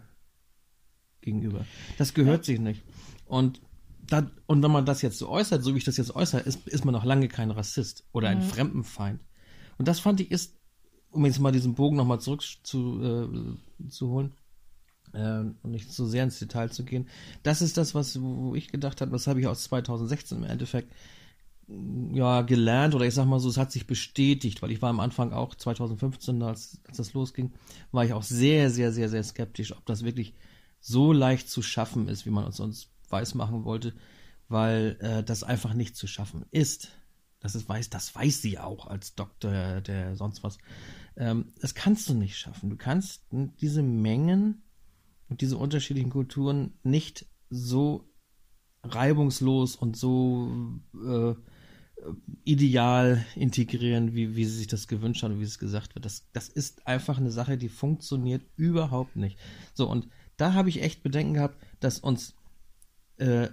[1.23, 1.65] gegenüber.
[1.99, 2.45] Das gehört ja.
[2.45, 2.83] sich nicht.
[3.27, 3.61] Und
[4.07, 6.67] da, und wenn man das jetzt so äußert, so wie ich das jetzt äußere, ist,
[6.69, 8.43] ist man noch lange kein Rassist oder ein mhm.
[8.43, 9.21] Fremdenfeind.
[9.79, 10.55] Und das fand ich ist
[11.13, 14.33] um jetzt mal diesen Bogen nochmal zurück zu, äh, zu holen
[15.13, 17.09] äh, und nicht so sehr ins Detail zu gehen.
[17.43, 20.93] Das ist das, was wo ich gedacht habe, das habe ich aus 2016 im Endeffekt
[22.13, 25.01] ja gelernt oder ich sag mal so, es hat sich bestätigt, weil ich war am
[25.01, 27.53] Anfang auch 2015, als, als das losging,
[27.93, 30.35] war ich auch sehr, sehr, sehr, sehr skeptisch, ob das wirklich
[30.83, 33.95] so leicht zu schaffen ist, wie man uns sonst weiß machen wollte,
[34.49, 36.89] weil äh, das einfach nicht zu schaffen ist.
[37.39, 40.59] Das ist, weiß, das weiß sie auch als Doktor, der sonst was.
[41.17, 42.69] Ähm, das kannst du nicht schaffen.
[42.69, 44.63] Du kannst diese Mengen
[45.29, 48.11] und diese unterschiedlichen Kulturen nicht so
[48.83, 51.35] reibungslos und so äh,
[52.45, 56.05] ideal integrieren, wie, wie sie sich das gewünscht haben, wie es gesagt wird.
[56.05, 59.39] Das, das ist einfach eine Sache, die funktioniert überhaupt nicht.
[59.75, 62.35] So, und da habe ich echt Bedenken gehabt, dass uns
[63.19, 63.49] äh,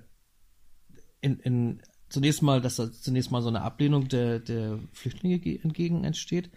[1.21, 6.03] in, in zunächst mal, dass da zunächst mal so eine Ablehnung der, der Flüchtlinge entgegen
[6.03, 6.49] entsteht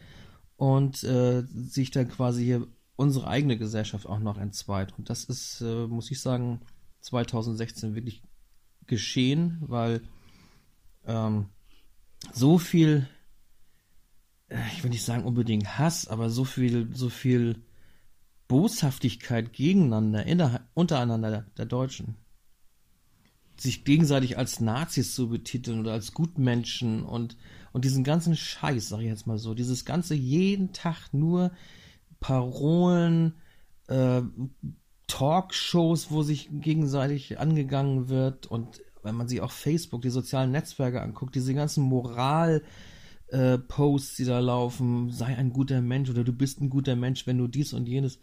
[0.57, 4.97] und äh, sich dann quasi hier unsere eigene Gesellschaft auch noch entzweit.
[4.99, 6.61] Und das ist, äh, muss ich sagen,
[7.01, 8.23] 2016 wirklich
[8.87, 10.03] geschehen, weil
[11.05, 11.47] ähm,
[12.33, 13.09] so viel,
[14.49, 17.63] äh, ich will nicht sagen unbedingt Hass, aber so viel, so viel
[18.53, 22.17] Boshaftigkeit gegeneinander, inner, untereinander der, der Deutschen,
[23.57, 27.39] sich gegenseitig als Nazis zu betiteln oder als Gutmenschen und,
[27.73, 31.53] und diesen ganzen Scheiß, sag ich jetzt mal so, dieses ganze jeden Tag nur
[32.21, 33.37] Parolen,
[33.89, 34.21] äh,
[35.07, 41.01] Talkshows, wo sich gegenseitig angegangen wird und wenn man sich auch Facebook, die sozialen Netzwerke
[41.01, 42.63] anguckt, diese ganzen Moral-
[43.29, 47.27] äh, Posts, die da laufen, sei ein guter Mensch oder du bist ein guter Mensch,
[47.27, 48.19] wenn du dies und jenes,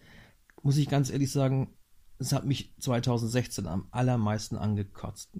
[0.63, 1.73] muss ich ganz ehrlich sagen,
[2.17, 5.31] es hat mich 2016 am allermeisten angekotzt.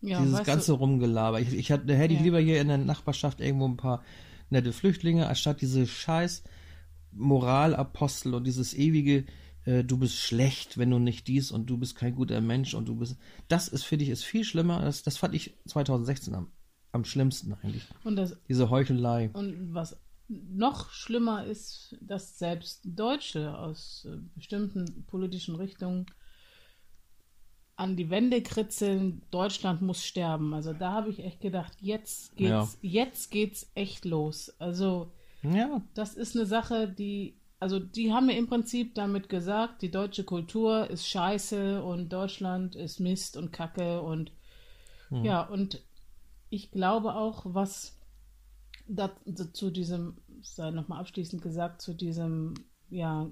[0.00, 1.40] Ja, Dieses ganze du, Rumgelaber.
[1.40, 2.18] Ich, ich hätte, hätte ja.
[2.18, 4.02] ich lieber hier in der Nachbarschaft irgendwo ein paar
[4.50, 6.42] nette Flüchtlinge, anstatt diese scheiß
[7.12, 9.26] Moralapostel und dieses ewige,
[9.64, 12.86] äh, du bist schlecht, wenn du nicht dies und du bist kein guter Mensch und
[12.88, 13.16] du bist.
[13.48, 14.80] Das ist, finde ich, ist viel schlimmer.
[14.80, 16.50] Das, das fand ich 2016 am,
[16.90, 17.86] am schlimmsten eigentlich.
[18.04, 19.30] Und das, Diese Heuchelei.
[19.32, 26.06] Und was noch schlimmer ist, dass selbst Deutsche aus äh, bestimmten politischen Richtungen
[27.76, 30.54] an die Wände kritzeln, Deutschland muss sterben.
[30.54, 32.90] Also da habe ich echt gedacht, jetzt geht's, ja.
[32.90, 34.54] jetzt geht's echt los.
[34.58, 35.82] Also ja.
[35.94, 40.24] Das ist eine Sache, die, also die haben mir im Prinzip damit gesagt, die deutsche
[40.24, 44.32] Kultur ist scheiße und Deutschland ist Mist und Kacke und
[45.10, 45.24] mhm.
[45.24, 45.82] ja, und
[46.50, 47.98] ich glaube auch, was
[48.86, 49.16] da,
[49.52, 52.54] zu diesem, sei nochmal abschließend gesagt, zu diesem,
[52.90, 53.30] ja,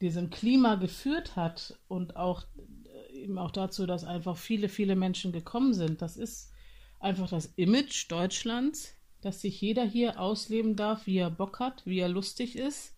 [0.00, 2.44] diesem Klima geführt hat und auch
[3.12, 6.02] eben auch dazu, dass einfach viele, viele Menschen gekommen sind.
[6.02, 6.52] Das ist
[6.98, 12.00] einfach das Image Deutschlands, dass sich jeder hier ausleben darf, wie er Bock hat, wie
[12.00, 12.96] er lustig ist.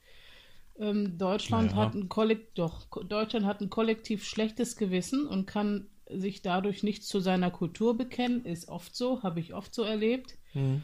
[0.78, 1.76] Ähm, Deutschland ja.
[1.76, 7.04] hat ein Kollekt doch, Deutschland hat ein kollektiv schlechtes Gewissen und kann sich dadurch nicht
[7.04, 10.36] zu seiner Kultur bekennen, ist oft so, habe ich oft so erlebt.
[10.52, 10.82] Mhm.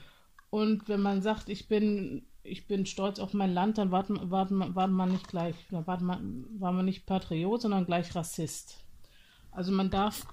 [0.51, 4.49] Und wenn man sagt, ich bin, ich bin stolz auf mein Land, dann war, war,
[4.51, 8.85] war man nicht gleich, war man, war man nicht Patriot, sondern gleich Rassist.
[9.53, 10.27] Also man darf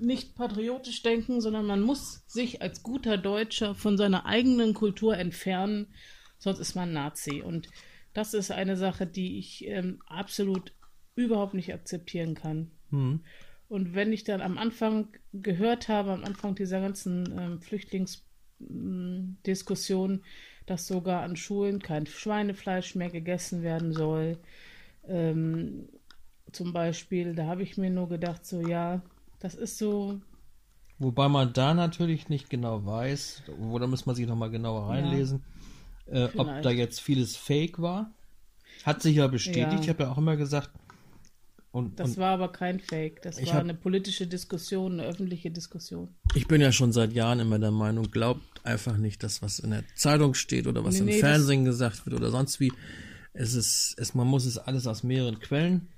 [0.00, 5.86] nicht patriotisch denken, sondern man muss sich als guter Deutscher von seiner eigenen Kultur entfernen,
[6.38, 7.42] sonst ist man Nazi.
[7.42, 7.68] Und
[8.12, 10.72] das ist eine Sache, die ich ähm, absolut
[11.14, 12.70] überhaupt nicht akzeptieren kann.
[12.90, 13.20] Mhm.
[13.68, 20.22] Und wenn ich dann am Anfang gehört habe, am Anfang dieser ganzen ähm, Flüchtlingsdiskussion,
[20.66, 24.38] dass sogar an Schulen kein Schweinefleisch mehr gegessen werden soll,
[25.06, 25.88] ähm,
[26.52, 29.02] zum Beispiel, da habe ich mir nur gedacht, so ja,
[29.40, 30.20] das ist so.
[30.98, 35.42] Wobei man da natürlich nicht genau weiß, wo da muss man sich nochmal genauer reinlesen,
[36.06, 38.12] ja, äh, ob da jetzt vieles Fake war.
[38.84, 39.72] Hat sich ja bestätigt.
[39.72, 39.80] Ja.
[39.80, 40.70] Ich habe ja auch immer gesagt.
[41.74, 43.22] Und, das und war aber kein Fake.
[43.22, 46.14] Das war hab, eine politische Diskussion, eine öffentliche Diskussion.
[46.34, 49.70] Ich bin ja schon seit Jahren immer der Meinung, glaubt einfach nicht das, was in
[49.70, 52.72] der Zeitung steht oder was nee, im nee, Fernsehen gesagt wird oder sonst wie.
[53.32, 55.88] Es ist, es, man muss es alles aus mehreren Quellen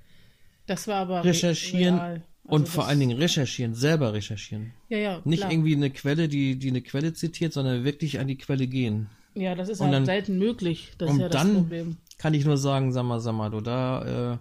[0.67, 1.95] das war aber recherchieren.
[1.95, 2.11] Real.
[2.43, 4.71] Also und vor allen Dingen recherchieren, selber recherchieren.
[4.87, 5.21] Ja, ja.
[5.25, 5.51] Nicht klar.
[5.51, 9.09] irgendwie eine Quelle, die, die eine Quelle zitiert, sondern wirklich an die Quelle gehen.
[9.33, 10.93] Ja, das ist und halt dann, selten möglich.
[10.97, 11.97] Das und ist ja das dann Problem.
[12.17, 14.37] kann ich nur sagen, sag mal, sag mal, du, da äh,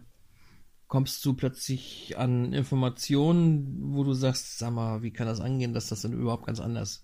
[0.88, 5.88] kommst du plötzlich an Informationen, wo du sagst, sag mal, wie kann das angehen, dass
[5.88, 7.02] das dann überhaupt ganz anders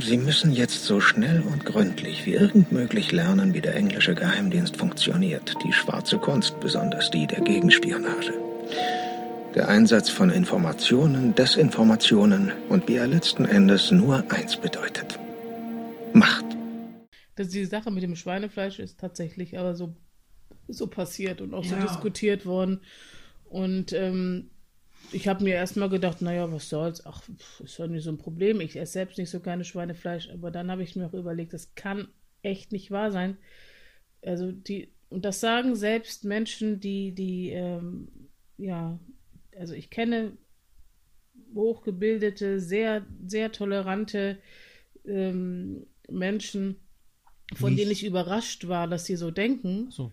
[0.00, 4.76] Sie müssen jetzt so schnell und gründlich wie irgend möglich lernen, wie der englische Geheimdienst
[4.76, 8.34] funktioniert, die schwarze Kunst, besonders die der Gegenspionage.
[9.54, 15.18] Der Einsatz von Informationen, Desinformationen und wie er letzten Endes nur eins bedeutet.
[16.12, 16.44] Macht.
[17.36, 19.96] dass die Sache mit dem Schweinefleisch ist tatsächlich aber so,
[20.68, 21.82] so passiert und auch so Ja.
[21.82, 22.80] diskutiert worden.
[23.44, 24.50] Und ähm,
[25.12, 27.22] ich habe mir erstmal gedacht, naja, was soll's, ach,
[27.62, 28.60] ist doch nicht so ein Problem.
[28.60, 31.74] Ich esse selbst nicht so gerne Schweinefleisch, aber dann habe ich mir auch überlegt, das
[31.74, 32.08] kann
[32.42, 33.36] echt nicht wahr sein.
[34.22, 38.08] Also die, und das sagen selbst Menschen, die, die, ähm,
[38.56, 38.98] ja,
[39.56, 40.32] also ich kenne
[41.54, 44.38] hochgebildete, sehr, sehr tolerante
[45.06, 46.76] ähm, Menschen,
[47.54, 49.90] von Nicht- denen ich überrascht war, dass sie so denken.
[49.90, 50.12] So.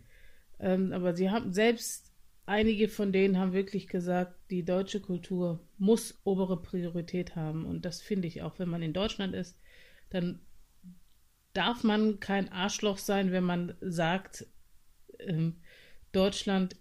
[0.61, 2.11] Ähm, aber sie haben selbst
[2.45, 7.65] einige von denen haben wirklich gesagt, die deutsche Kultur muss obere Priorität haben.
[7.65, 9.57] Und das finde ich auch, wenn man in Deutschland ist,
[10.09, 10.39] dann
[11.53, 14.45] darf man kein Arschloch sein, wenn man sagt,
[15.19, 15.57] ähm,
[16.11, 16.75] Deutschland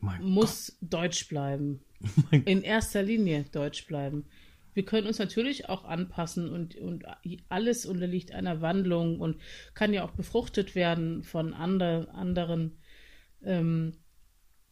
[0.00, 1.80] Mein muss deutsch bleiben.
[2.30, 4.26] Mein In erster Linie deutsch bleiben.
[4.74, 7.04] Wir können uns natürlich auch anpassen und, und
[7.48, 9.40] alles unterliegt einer Wandlung und
[9.74, 12.78] kann ja auch befruchtet werden von ander, anderen
[13.42, 13.94] ähm,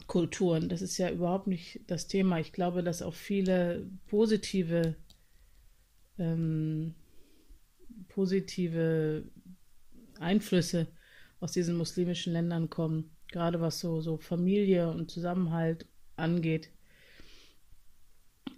[0.07, 0.69] Kulturen.
[0.69, 2.39] Das ist ja überhaupt nicht das Thema.
[2.39, 4.95] Ich glaube, dass auch viele positive,
[6.19, 6.95] ähm,
[8.09, 9.25] positive
[10.21, 10.87] Einflüsse
[11.41, 16.71] aus diesen muslimischen Ländern kommen, gerade was so, so Familie und Zusammenhalt angeht.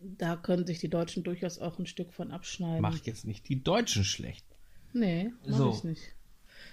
[0.02, 2.80] Da können sich die Deutschen durchaus auch ein Stück von abschneiden.
[2.82, 4.44] Mach jetzt nicht die Deutschen schlecht.
[4.92, 5.70] Nee, mach So.
[5.70, 6.02] ich nicht.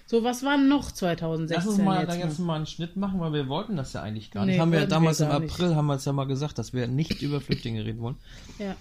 [0.06, 3.18] So, was war noch 2016 Lass uns mal jetzt da jetzt mal einen Schnitt machen,
[3.20, 4.54] weil wir wollten das ja eigentlich gar nicht.
[4.54, 5.52] Nee, haben wir ja wollten wir damals im gar nicht.
[5.52, 8.16] April haben wir es ja mal gesagt, dass wir nicht über Flüchtlinge reden wollen.
[8.58, 8.76] Ja,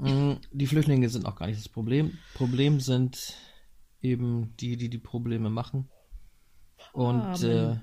[0.00, 2.18] Mm, Die Flüchtlinge sind auch gar nicht das Problem.
[2.34, 3.34] Problem sind
[4.00, 5.88] eben die, die die Probleme machen.
[6.92, 7.82] Und Amen.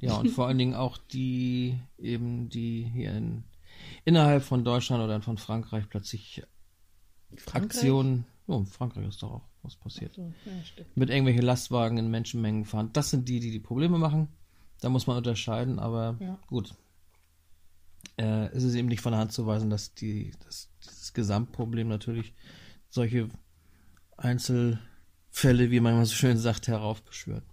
[0.00, 3.42] äh, ja, und vor allen Dingen auch die eben, die hier in,
[4.04, 6.42] innerhalb von Deutschland oder von Frankreich plötzlich
[7.36, 7.62] Frankreich?
[7.64, 10.52] Aktionen, oh, in Frankreich ist doch auch was passiert, So, ja,
[10.94, 12.90] mit irgendwelchen Lastwagen in Menschenmengen fahren.
[12.92, 14.28] Das sind die, die die Probleme machen.
[14.80, 16.38] Da muss man unterscheiden, aber Ja.
[16.46, 16.74] gut.
[18.16, 21.88] Äh, es ist eben nicht von der Hand zu weisen, dass die, dass dieses Gesamtproblem
[21.88, 22.34] natürlich
[22.88, 23.28] solche
[24.16, 27.44] Einzelfälle, wie man immer so schön sagt, heraufbeschwört.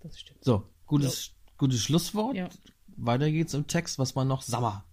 [0.00, 0.44] Das stimmt.
[0.44, 2.36] So, gutes, gutes Schlusswort.
[2.36, 2.48] Ja.
[2.96, 4.84] Weiter geht's im Text, was man noch, Sommer.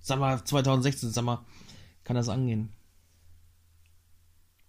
[0.00, 1.44] Sommer 2016, Sommer,
[2.04, 2.72] kann das angehen?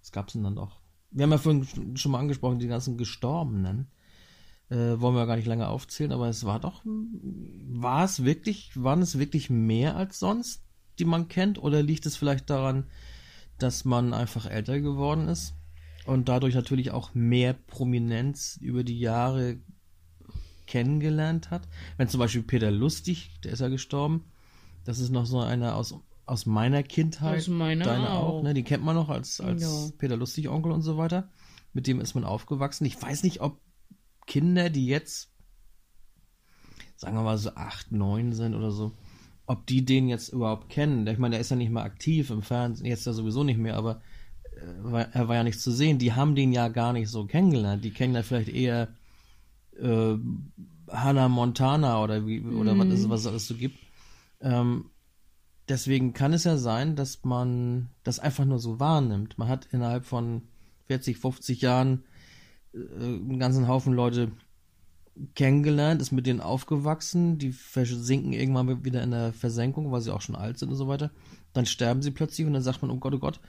[0.02, 0.80] Was gab's denn dann noch?
[1.12, 3.88] Wir haben ja vorhin schon mal angesprochen, die ganzen Gestorbenen.
[4.70, 9.02] Äh, wollen wir gar nicht lange aufzählen, aber es war doch, war es wirklich, waren
[9.02, 10.63] es wirklich mehr als sonst,
[10.98, 11.62] die man kennt?
[11.62, 12.88] Oder liegt es vielleicht daran,
[13.58, 15.56] dass man einfach älter geworden ist
[16.06, 19.58] und dadurch natürlich auch mehr Prominenz über die Jahre
[20.67, 21.67] kennengelernt hat?
[21.98, 24.31] Wenn zum Beispiel Peter Lustig, der ist ja gestorben,
[24.84, 27.39] das ist noch so einer aus, aus meiner Kindheit.
[27.39, 28.44] Aus meiner Deine auch, auch.
[28.44, 28.54] ne?
[28.54, 29.91] Die kennt man noch als, als Ja.
[29.98, 31.30] Peter Lustig Onkel und so weiter.
[31.74, 32.86] Mit dem ist man aufgewachsen.
[32.86, 33.60] Ich weiß nicht, ob
[34.28, 35.32] Kinder, die jetzt,
[36.96, 38.91] sagen wir mal so acht, neun sind oder so,
[39.46, 41.06] ob die den jetzt überhaupt kennen.
[41.08, 43.76] Ich meine, der ist ja nicht mehr aktiv im Fernsehen, jetzt ja sowieso nicht mehr,
[43.76, 44.02] aber
[44.56, 45.98] äh, er war ja nicht zu sehen.
[45.98, 47.84] Die haben den ja gar nicht so kennengelernt.
[47.84, 48.89] Die kennen ja vielleicht eher
[49.80, 50.15] äh,
[50.89, 53.78] Hannah Montana oder wie oder was, es, was es alles so gibt.
[54.42, 54.92] Ähm,
[55.70, 59.38] deswegen kann es ja sein, dass man das einfach nur so wahrnimmt.
[59.38, 60.44] Man hat innerhalb von
[60.88, 62.04] 40, 50 Jahren
[62.74, 64.32] äh, einen ganzen Haufen Leute
[65.36, 70.22] kennengelernt, ist mit denen aufgewachsen, die versinken irgendwann wieder in der Versenkung, weil sie auch
[70.22, 71.12] schon alt sind und so weiter.
[71.54, 73.40] Dann sterben sie plötzlich und dann sagt man, oh Gott, oh Gott.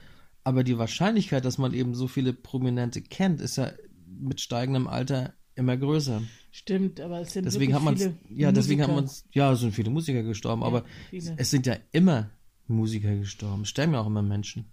[0.43, 3.71] Aber die Wahrscheinlichkeit, dass man eben so viele Prominente kennt, ist ja
[4.19, 6.21] mit steigendem Alter immer größer.
[6.51, 9.07] Stimmt, aber es sind Deswegen hat viele ja, deswegen hat Musiker.
[9.07, 11.33] man ja, es sind viele Musiker gestorben, Ja, aber viele.
[11.37, 12.29] es sind ja immer
[12.67, 13.63] Musiker gestorben.
[13.63, 14.65] Es sterben ja auch immer Menschen.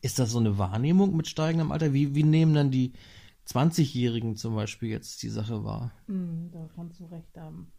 [0.00, 1.92] Ist das so eine Wahrnehmung mit steigendem Alter?
[1.92, 2.92] Wie, wie nehmen dann die
[3.48, 5.92] 20-Jährigen zum Beispiel jetzt die Sache wahr?
[6.06, 7.72] Hm, da kannst du recht haben.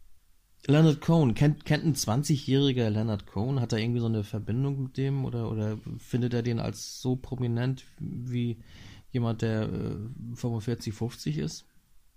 [0.66, 3.60] Leonard Cohen, kennt, kennt ein 20-jähriger Leonard Cohen?
[3.60, 7.16] Hat er irgendwie so eine Verbindung mit dem oder, oder findet er den als so
[7.16, 8.56] prominent wie
[9.14, 9.96] jemand, der äh,
[10.34, 11.66] 45, 50 ist?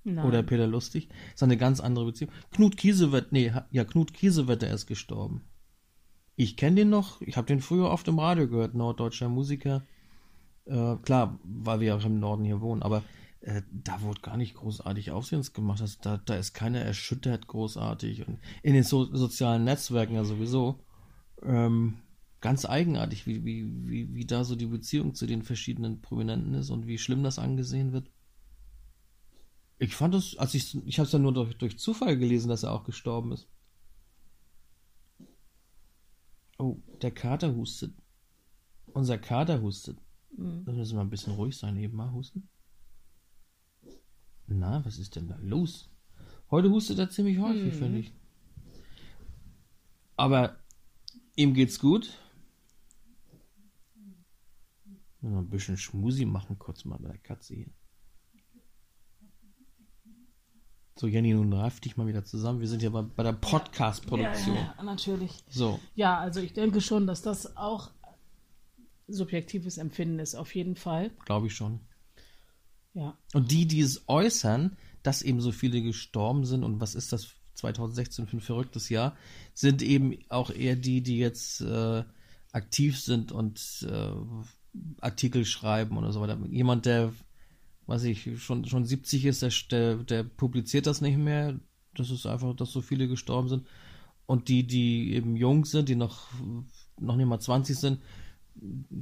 [0.03, 0.25] Nein.
[0.25, 1.10] Oder Peter Lustig.
[1.10, 2.31] Das ist eine ganz andere Beziehung.
[2.51, 5.43] Knut Kiesewetter, nee, ja, Knut Kiesewetter ist gestorben.
[6.36, 9.86] Ich kenne den noch, ich habe den früher oft im Radio gehört, norddeutscher Musiker.
[10.65, 13.03] Äh, klar, weil wir auch im Norden hier wohnen, aber
[13.41, 15.81] äh, da wurde gar nicht großartig Aufsehens gemacht.
[15.81, 18.27] Das, da, da ist keiner erschüttert großartig.
[18.27, 20.79] Und in den so sozialen Netzwerken ja sowieso.
[21.43, 21.95] Ähm,
[22.41, 26.69] ganz eigenartig, wie, wie, wie, wie da so die Beziehung zu den verschiedenen Prominenten ist
[26.69, 28.10] und wie schlimm das angesehen wird.
[29.80, 32.63] Ich fand es, als ich, ich habe es ja nur durch, durch Zufall gelesen, dass
[32.63, 33.47] er auch gestorben ist.
[36.58, 37.93] Oh, der Kater hustet.
[38.93, 40.00] Unser Kater hustet.
[40.36, 40.65] Mhm.
[40.65, 42.50] Da müssen wir ein bisschen ruhig sein, eben mal husten.
[44.47, 45.89] Na, was ist denn da los?
[46.50, 47.78] Heute hustet er ziemlich häufig, Mhm.
[47.78, 48.13] finde ich.
[50.15, 50.58] Aber
[51.36, 52.17] ihm geht's gut.
[55.21, 57.69] Ein bisschen Schmusi machen, kurz mal bei der Katze hier.
[60.99, 62.60] So, Jenny, nun reif dich mal wieder zusammen.
[62.60, 64.56] Wir sind ja bei, bei der Podcast-Produktion.
[64.56, 65.43] Ja, ja, natürlich.
[65.47, 67.91] So, Ja, also ich denke schon, dass das auch
[69.08, 71.12] subjektives Empfinden ist, auf jeden Fall.
[71.25, 71.80] glaube ich schon.
[72.93, 73.15] Ja.
[73.34, 77.27] Und die, die es äußern, dass eben so viele gestorben sind und was ist das
[77.53, 79.15] 2016 für ein verrücktes Jahr,
[79.53, 82.03] sind eben auch eher die, die jetzt äh,
[82.51, 84.12] aktiv sind und äh,
[85.01, 86.37] Artikel schreiben oder so weiter.
[86.49, 87.13] Jemand, der,
[87.85, 91.59] weiß ich, schon, schon 70 ist, der, der, der publiziert das nicht mehr.
[91.95, 93.67] Das ist einfach, dass so viele gestorben sind.
[94.25, 96.27] Und die, die eben jung sind, die noch,
[96.99, 98.01] noch nicht mal 20 sind,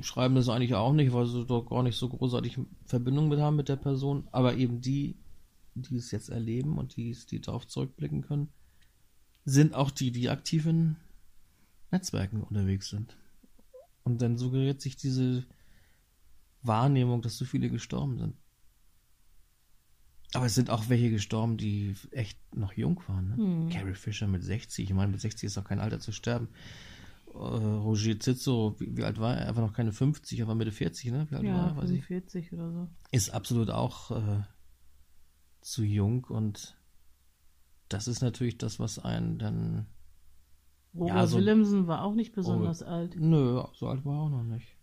[0.02, 3.56] schreiben das eigentlich auch nicht, weil sie doch gar nicht so großartig Verbindung mit haben
[3.56, 4.28] mit der Person.
[4.32, 5.16] Aber eben die,
[5.74, 8.50] die es jetzt erleben und die, die darauf zurückblicken können,
[9.46, 10.96] sind auch die, die aktiv in
[11.92, 13.16] Netzwerken unterwegs sind.
[14.04, 15.46] Und dann suggeriert sich diese
[16.68, 18.36] Wahrnehmung, dass so viele gestorben sind.
[20.34, 23.30] Aber es sind auch welche gestorben, die echt noch jung waren.
[23.30, 23.36] Ne?
[23.38, 23.70] Hm.
[23.70, 24.86] Carrie Fisher mit 60.
[24.90, 26.50] Ich meine, mit 60 ist auch kein Alter zu sterben.
[27.28, 29.48] Äh, Roger Cicero, wie, wie alt war er?
[29.48, 31.28] Einfach noch keine 50, aber Mitte 40, ne?
[31.30, 31.78] Wie alt war Ja, er?
[31.78, 32.04] Weiß ich.
[32.06, 32.90] 45 oder so.
[33.12, 34.44] Ist absolut auch äh,
[35.62, 36.78] zu jung und
[37.88, 39.86] das ist natürlich das, was einen dann.
[40.94, 42.88] Robert Ja, so- Willemsen war auch nicht besonders Oh.
[42.88, 43.16] alt.
[43.18, 44.75] Nö, so alt war er auch noch nicht.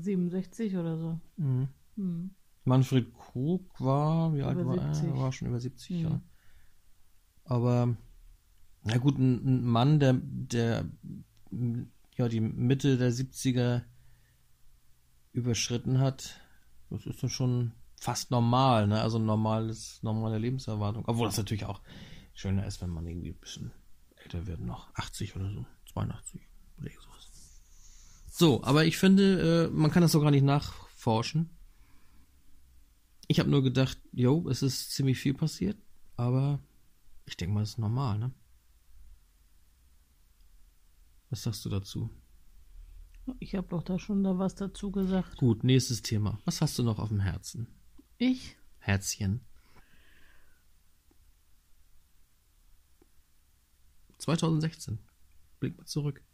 [0.00, 1.20] 67 oder so.
[1.36, 1.68] Mhm.
[1.96, 2.30] Hm.
[2.64, 5.08] Manfred Krug war, wie alt Über war 70.
[5.08, 5.16] er?
[5.18, 6.02] War schon über 70, Mhm.
[6.10, 6.22] ja.
[7.44, 7.96] Aber,
[8.84, 10.88] na gut, ein, ein Mann, der, der
[12.16, 13.82] ja die Mitte der 70er
[15.32, 16.40] überschritten hat,
[16.90, 19.00] das ist dann schon fast normal, ne?
[19.00, 21.04] Also normales, normale Lebenserwartung.
[21.06, 21.80] Obwohl das natürlich auch
[22.34, 23.72] schöner ist, wenn man irgendwie ein bisschen
[24.16, 26.40] älter wird, noch 80 oder so, 82
[26.78, 27.31] oder sowas.
[28.34, 31.50] So, aber ich finde, äh, man kann das so gar nicht nachforschen.
[33.28, 35.76] Ich habe nur gedacht, jo, es ist ziemlich viel passiert,
[36.16, 36.58] aber
[37.26, 38.32] ich denke mal, das ist normal, ne?
[41.28, 42.08] Was sagst du dazu?
[43.38, 45.36] Ich habe doch da schon da was dazu gesagt.
[45.36, 46.40] Gut, nächstes Thema.
[46.46, 47.66] Was hast du noch auf dem Herzen?
[48.16, 48.56] Ich?
[48.78, 49.44] Herzchen.
[54.16, 54.98] 2016.
[55.60, 56.24] Blick mal zurück.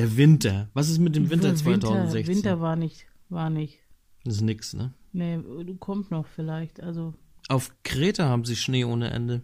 [0.00, 0.70] Der Winter.
[0.74, 2.36] Was ist mit dem Winter 2016?
[2.36, 3.78] Winter war nicht, war nicht.
[4.24, 4.94] Das ist nix, ne?
[5.12, 5.38] Nee,
[5.78, 6.82] kommt noch vielleicht.
[6.82, 7.14] Also,
[7.48, 9.42] Auf Kreta haben sie Schnee ohne Ende.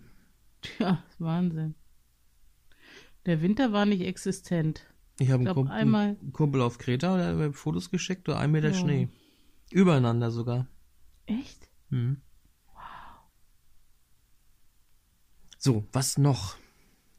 [0.78, 1.74] ja, ist Wahnsinn.
[3.26, 4.86] Der Winter war nicht existent.
[5.18, 8.50] Ich habe einen, einmal- einen Kumpel auf Kreta, der hat mir Fotos geschickt, da ein
[8.52, 8.74] Meter Ja.
[8.74, 9.08] Schnee.
[9.70, 10.68] Übereinander sogar.
[11.26, 11.68] Echt?
[11.90, 12.22] Mhm.
[15.58, 16.56] So, was noch?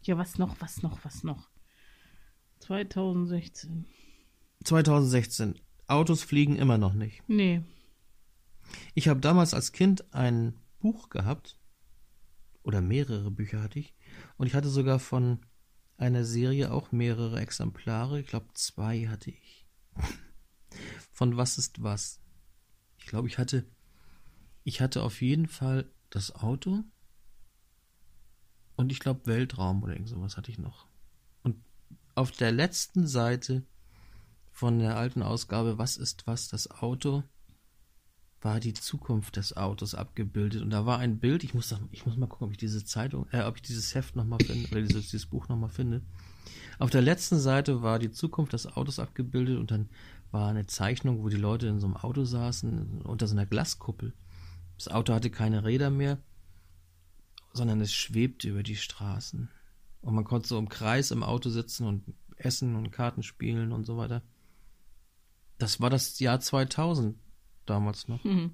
[0.04, 1.50] Ja, was noch, was noch, was noch?
[2.67, 3.86] 2016.
[4.65, 5.58] 2016.
[5.88, 7.23] Autos fliegen immer noch nicht.
[7.30, 7.62] Nee.
[8.93, 11.58] Ich habe damals als Kind ein Buch gehabt,
[12.63, 13.95] oder mehrere Bücher hatte ich,
[14.36, 15.39] und ich hatte sogar von
[15.95, 18.19] einer Serie auch mehrere Exemplare.
[18.19, 19.65] Ich glaube, zwei hatte ich.
[21.13, 22.19] Von Was ist was?
[22.97, 23.65] Ich glaube, ich hatte,
[24.65, 26.84] ich hatte auf jeden Fall das Auto
[28.75, 30.88] und ich glaube Weltraum oder irgend sowas hatte ich noch.
[32.17, 33.62] Auf der letzten Seite
[34.51, 37.21] von der alten Ausgabe Was ist was das Auto
[38.41, 42.17] war die Zukunft des Autos abgebildet und da war ein Bild, ich muss, ich muss
[42.17, 45.12] mal gucken, ob ich diese Zeitung, äh, ob ich dieses Heft nochmal finde oder dieses,
[45.12, 46.01] dieses Buch nochmal finde.
[46.80, 49.87] Auf der letzten Seite war die Zukunft des Autos abgebildet und dann
[50.31, 54.15] war eine Zeichnung, wo die Leute in so einem Auto saßen, unter so einer Glaskuppel.
[54.75, 56.17] Das Auto hatte keine Räder mehr,
[57.54, 59.50] sondern es schwebte über die Straßen.
[60.08, 62.05] Und man konnte so im Kreis im Auto sitzen und
[62.37, 64.23] essen und Karten spielen und so weiter.
[65.58, 67.17] Das war das Jahr 2000
[67.65, 68.23] damals noch.
[68.23, 68.51] Hm.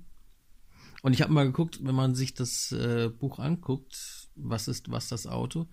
[1.03, 5.09] Und ich habe mal geguckt, wenn man sich das äh, Buch anguckt, was ist was
[5.09, 5.67] das Auto?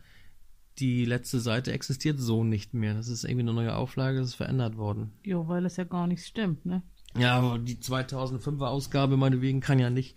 [0.81, 2.93] Die letzte Seite existiert so nicht mehr.
[2.93, 5.15] Das ist irgendwie eine neue Auflage, das ist verändert worden.
[5.25, 6.83] Jo, weil es ja gar nicht stimmt, ne?
[7.17, 10.15] Ja, aber die 2005er Ausgabe meinetwegen kann ja nicht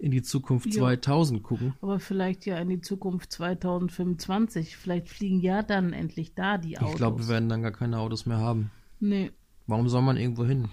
[0.00, 0.80] in die Zukunft Jo.
[0.80, 1.74] 2000 gucken.
[1.82, 4.76] Aber vielleicht ja in die Zukunft 2025.
[4.76, 6.90] Vielleicht fliegen ja dann endlich da die Autos.
[6.92, 8.70] Ich glaube, wir werden dann gar keine Autos mehr haben.
[8.98, 9.30] Nee,
[9.66, 10.68] Warum soll man irgendwo hin?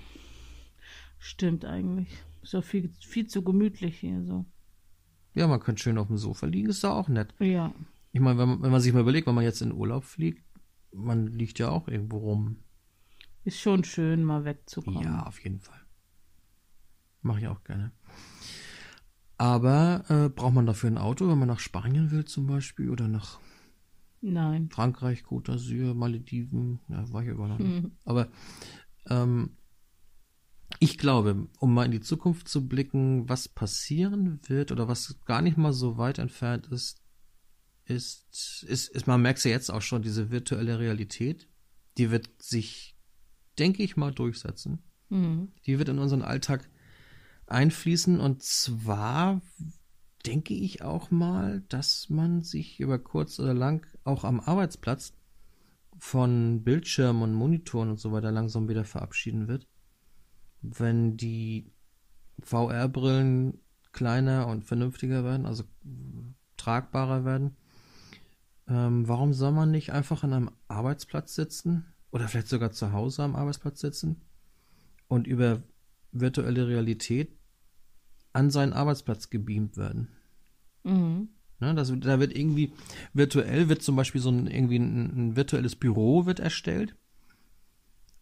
[1.19, 2.09] stimmt eigentlich.
[2.41, 4.45] Ist doch viel, viel zu gemütlich hier so.
[5.34, 7.34] Ja, man könnte schön auf dem Sofa liegen, ist doch auch nett.
[7.39, 7.73] Ja.
[8.13, 10.43] Ich meine, wenn, man- wenn man sich mal überlegt, wenn man jetzt in Urlaub fliegt,
[10.93, 12.57] man liegt ja auch irgendwo rum.
[13.43, 15.03] Ist schon schön, mal wegzukommen.
[15.03, 15.80] Ja, auf jeden Fall.
[17.21, 17.91] Mache ich auch gerne.
[19.38, 23.07] Aber äh, braucht man dafür ein Auto, wenn man nach Spanien will zum Beispiel oder
[23.07, 23.39] nach
[24.21, 24.69] Nein.
[24.71, 26.79] Frankreich, Côte d'Azur, Malediven?
[26.89, 27.83] Ja, war ich aber noch nicht.
[27.83, 27.91] Mhm.
[28.03, 28.29] Aber
[29.09, 29.57] ähm,
[30.79, 35.41] ich glaube, um mal in die Zukunft zu blicken, was passieren wird oder was gar
[35.41, 37.01] nicht mal so weit entfernt ist,
[37.85, 41.47] ist, ist, ist man merkt ja jetzt auch schon, diese virtuelle Realität,
[41.97, 42.97] die wird sich,
[43.57, 44.83] denke ich mal, durchsetzen.
[45.09, 45.53] Mhm.
[45.65, 46.69] Die wird in unseren Alltag
[47.47, 49.41] einfließen und zwar
[50.25, 55.13] denke ich auch mal, dass man sich über kurz oder lang auch am Arbeitsplatz
[55.97, 59.67] von Bildschirmen und Monitoren und so weiter langsam wieder verabschieden wird.
[60.61, 61.71] Wenn die
[62.43, 63.59] VR-Brillen
[63.93, 65.63] kleiner und vernünftiger werden, also
[66.57, 67.55] tragbarer werden,
[68.67, 73.23] ähm, warum soll man nicht einfach an einem Arbeitsplatz sitzen oder vielleicht sogar zu Hause
[73.23, 74.21] am Arbeitsplatz sitzen
[75.07, 75.63] und über
[76.11, 77.36] virtuelle Realität
[78.38, 80.09] an seinen Arbeitsplatz gebeamt werden?
[80.83, 81.29] Mhm.
[81.59, 82.71] Ne, das, da wird irgendwie
[83.13, 86.95] virtuell wird zum Beispiel so ein irgendwie ein, ein virtuelles Büro wird erstellt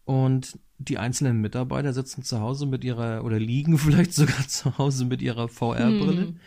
[0.04, 5.04] und die einzelnen Mitarbeiter sitzen zu Hause mit ihrer oder liegen vielleicht sogar zu Hause
[5.04, 6.40] mit ihrer VR-Brille Mhm.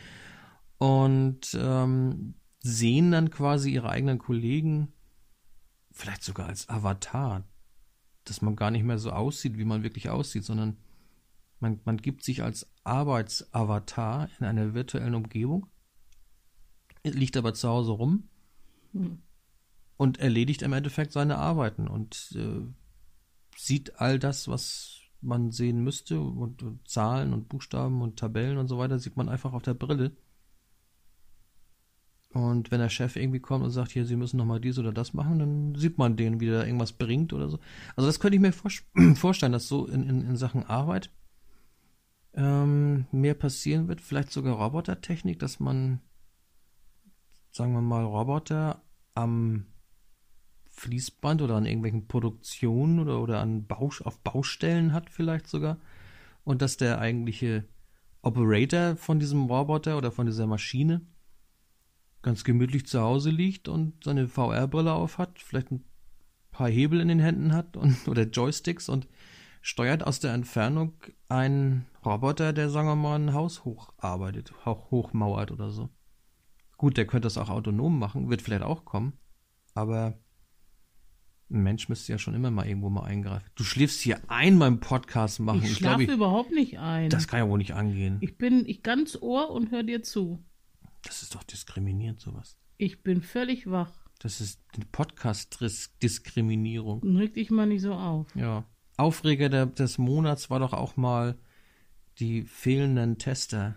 [0.80, 4.92] und ähm, sehen dann quasi ihre eigenen Kollegen
[5.92, 7.44] vielleicht sogar als Avatar,
[8.24, 10.78] dass man gar nicht mehr so aussieht, wie man wirklich aussieht, sondern
[11.60, 15.68] man, man gibt sich als Arbeitsavatar in einer virtuellen Umgebung
[17.04, 18.30] liegt aber zu Hause rum
[18.94, 19.20] Hm.
[19.98, 22.62] und erledigt im Endeffekt seine Arbeiten und äh,
[23.56, 28.68] sieht all das, was man sehen müsste und, und Zahlen und Buchstaben und Tabellen und
[28.68, 30.16] so weiter, sieht man einfach auf der Brille.
[32.32, 35.14] Und wenn der Chef irgendwie kommt und sagt, hier, Sie müssen nochmal dies oder das
[35.14, 37.60] machen, dann sieht man den, wie der irgendwas bringt oder so.
[37.96, 38.72] Also das könnte ich mir vor
[39.16, 41.12] vorstellen, dass so in, in, in Sachen Arbeit
[42.34, 44.02] ähm, mehr passieren wird.
[44.02, 46.02] Vielleicht sogar Robotertechnik, dass man
[47.52, 48.82] sagen wir mal, Roboter
[49.16, 49.66] am
[50.68, 55.78] Fließband oder an irgendwelchen Produktionen oder, oder an Baus auf Baustellen hat vielleicht sogar.
[56.44, 57.66] Und dass der eigentliche
[58.22, 61.02] Operator von diesem Roboter oder von dieser Maschine
[62.22, 65.84] ganz gemütlich zu Hause liegt und seine VR-Brille auf hat, vielleicht ein
[66.52, 69.08] paar Hebel in den Händen hat und, oder Joysticks und
[69.62, 70.94] steuert aus der Entfernung
[71.28, 75.90] einen Roboter, der, sagen wir mal, ein Haus hocharbeitet, hoch, hochmauert oder so.
[76.78, 79.14] Gut, der könnte das auch autonom machen, wird vielleicht auch kommen,
[79.74, 80.18] aber
[81.52, 83.50] ein Mensch müsste ja schon immer mal irgendwo mal eingreifen.
[83.56, 85.64] Du schläfst hier ein beim Podcast machen.
[85.64, 87.10] Ich Ich, schlafe glaube, ich, überhaupt nicht ein.
[87.10, 88.18] das kann ja wohl nicht angehen.
[88.22, 90.44] ich bin ich ganz Ohr und höre dir zu.
[91.04, 92.58] Das ist doch diskriminierend, sowas.
[92.78, 93.92] Ich bin völlig wach.
[94.20, 97.02] Das ist Podcast-Diskriminierung.
[97.18, 98.34] Reg dich mal nicht so auf.
[98.36, 98.66] Ja.
[98.98, 101.38] Aufreger der, des Monats war doch auch mal
[102.20, 103.76] die fehlenden Tester.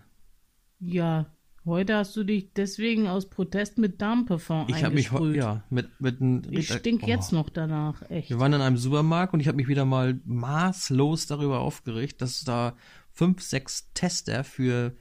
[0.79, 1.27] Ja,
[1.65, 5.37] heute hast du dich deswegen aus Protest mit Darmparfum Ich habe mich heu- eingesprüht.
[5.37, 8.29] ja mit mit einem Ich stink jetzt noch danach, echt.
[8.29, 12.43] Wir waren in einem Supermarkt und ich habe mich wieder mal maßlos darüber aufgeregt, dass
[12.43, 12.75] da
[13.11, 14.95] fünf, sechs Tester für,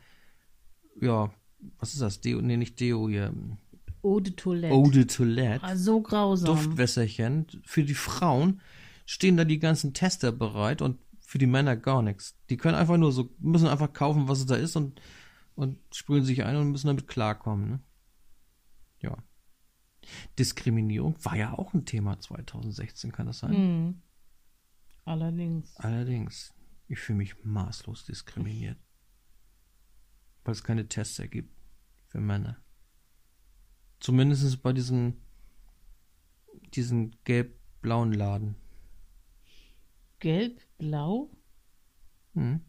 [1.01, 1.33] ja,
[1.79, 2.21] was ist das?
[2.21, 3.33] Deo, nee, nicht Deo hier.
[4.05, 4.75] Eau de Toilette.
[4.75, 6.47] Eau de Toilette, Ah, so grausam.
[6.47, 7.47] Duftwässerchen.
[7.65, 8.61] Für die Frauen
[9.07, 10.99] stehen da die ganzen Tester bereit und
[11.33, 12.39] für die Männer gar nichts.
[12.51, 15.01] Die können einfach nur so, müssen einfach kaufen, was es da ist und,
[15.55, 17.71] und sprühen sich ein und müssen damit klarkommen.
[17.71, 17.81] Ne?
[19.01, 19.17] Ja.
[20.39, 23.55] Diskriminierung war ja auch ein Thema 2016, kann das sein?
[23.55, 24.03] Hm.
[25.07, 25.75] Allerdings.
[25.79, 26.53] Allerdings,
[26.87, 28.77] ich fühle mich maßlos diskriminiert.
[30.45, 31.57] Weil es keine Tests gibt
[32.09, 32.63] für Männer.
[34.01, 35.23] Zumindest bei diesen,
[36.75, 38.57] diesen gelb-blauen Laden.
[40.19, 41.31] Gelb, blau?
[42.35, 42.61] Hm.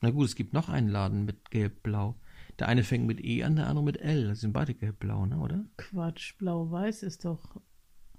[0.00, 2.16] Na gut, es gibt noch einen Laden mit gelb-blau.
[2.58, 4.28] Der eine fängt mit E an, der andere mit L.
[4.28, 5.66] Das sind beide gelb-blau, ne, oder?
[5.76, 7.60] Quatsch, blau-weiß ist doch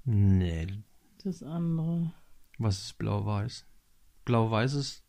[0.03, 0.67] Nee,
[1.23, 2.13] das andere.
[2.59, 3.65] Was ist blau-weiß?
[4.25, 5.03] Blau-weiß ist.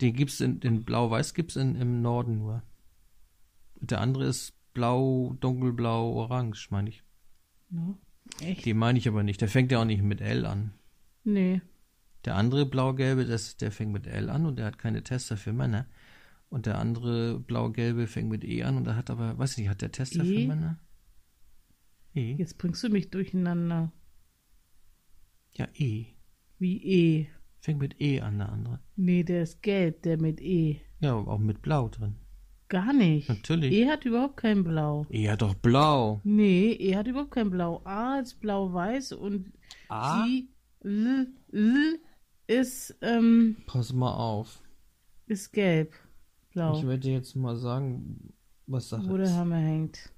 [0.00, 2.62] Den gibt's in, den blau-weiß gibt's in, im Norden nur.
[3.76, 7.04] Der andere ist blau, dunkelblau, orange, meine ich.
[7.68, 7.96] Ne?
[8.40, 8.64] Echt?
[8.64, 9.40] Den meine ich aber nicht.
[9.40, 10.72] Der fängt ja auch nicht mit L an.
[11.24, 11.60] Nee.
[12.24, 15.86] Der andere blau-gelbe, der fängt mit L an und der hat keine Tester für Männer.
[16.48, 19.68] Und der andere blau-gelbe fängt mit E an und der hat aber, weiß ich nicht,
[19.68, 20.42] hat der Tester E?
[20.42, 20.78] für Männer?
[22.14, 22.34] E?
[22.34, 23.92] Jetzt bringst du mich durcheinander.
[25.52, 26.06] Ja, E.
[26.58, 27.26] Wie E.
[27.60, 28.80] Fängt mit E an, der andere.
[28.96, 30.80] Nee, der ist gelb, der mit E.
[31.00, 32.16] Ja, auch mit Blau drin.
[32.68, 33.28] Gar nicht.
[33.28, 33.72] Natürlich.
[33.72, 35.06] E hat überhaupt kein Blau.
[35.10, 36.20] E hat doch Blau.
[36.24, 37.82] Nee, E hat überhaupt kein Blau.
[37.84, 39.52] A ist blau-weiß und
[39.88, 40.24] A?
[40.24, 40.48] sie
[40.82, 42.00] L, L
[42.46, 44.62] ist, ähm, Pass mal auf.
[45.26, 45.94] ist gelb.
[46.52, 46.76] Blau.
[46.78, 48.32] Ich werde dir jetzt mal sagen,
[48.66, 49.32] was Sache Wo der ist.
[49.34, 50.10] Hammer hängt.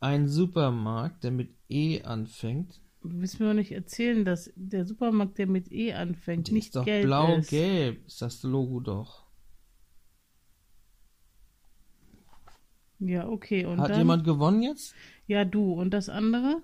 [0.00, 5.36] Ein Supermarkt, der mit E anfängt, Du willst mir doch nicht erzählen, dass der Supermarkt,
[5.38, 7.06] der mit E anfängt, der nicht ist doch gelb ist.
[7.08, 9.26] blau-gelb, ist das Logo doch.
[13.00, 13.64] Ja, okay.
[13.64, 13.98] Und Hat dann?
[13.98, 14.94] jemand gewonnen jetzt?
[15.26, 15.72] Ja, du.
[15.72, 16.62] Und das andere?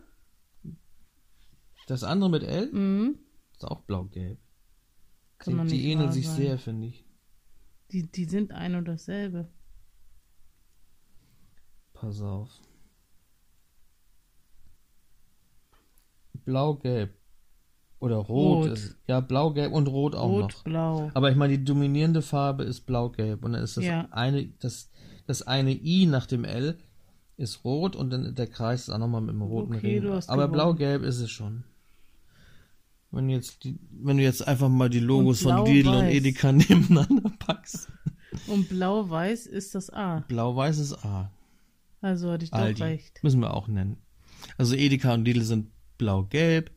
[1.89, 3.18] Das andere mit L Mhm.
[3.59, 4.39] Ist auch blau-gelb.
[5.47, 6.37] Die, die ähneln sich sein.
[6.37, 7.05] sehr, finde ich.
[7.91, 9.49] Die, die sind ein und dasselbe.
[11.93, 12.51] Pass auf.
[16.45, 17.15] Blau-gelb.
[18.01, 18.67] Oder rot.
[18.67, 18.73] Rot.
[18.73, 20.63] Ist, ja, blau-gelb und rot auch Rot, noch.
[20.65, 21.11] blau.
[21.15, 23.45] Aber ich meine, die dominierende Farbe ist blau-gelb.
[23.45, 24.07] Und dann ist das Ja.
[24.13, 24.91] eine, das,
[25.27, 26.79] das eine I nach dem L
[27.37, 30.23] ist rot und dann der Kreis ist auch nochmal mit dem roten Okay, Ring.
[30.29, 31.65] Aber blau-gelb ist es schon.
[33.11, 36.05] Wenn du jetzt die, wenn du jetzt einfach mal die Logos von Lidl und.
[36.07, 37.89] Edeka nebeneinander packst.
[38.47, 40.21] Und blau-weiß ist das A.
[40.29, 41.31] Blau-weiß ist A.
[42.01, 42.83] Also hatte ich doch Aldi.
[42.83, 43.21] recht.
[43.23, 43.97] Müssen wir auch nennen.
[44.59, 46.71] Also Edeka und Lidl sind blau-gelb.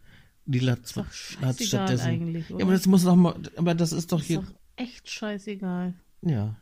[0.45, 1.05] Lidl hat, zwar-
[1.41, 2.07] hat stattdessen.
[2.07, 2.65] eigentlich, ja, oder?
[2.65, 3.35] aber das muss doch mal.
[3.57, 4.39] Aber das ist doch Ist hier.
[4.39, 5.93] doch echt scheißegal.
[6.23, 6.55] Ja.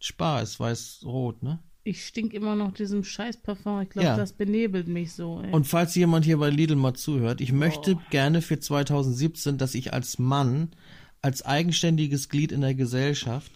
[0.00, 1.58] Spar ist weiß-rot, ne?
[1.84, 3.80] Ich stink immer noch diesem Scheiß-Parfum.
[3.82, 4.16] Ich glaube, Ja.
[4.16, 5.40] das benebelt mich so.
[5.40, 5.52] Ey.
[5.52, 8.00] Und falls jemand hier bei Lidl mal zuhört, ich möchte Oh.
[8.10, 10.70] gerne für 2017, dass ich als Mann,
[11.22, 13.50] als eigenständiges Glied in der Gesellschaft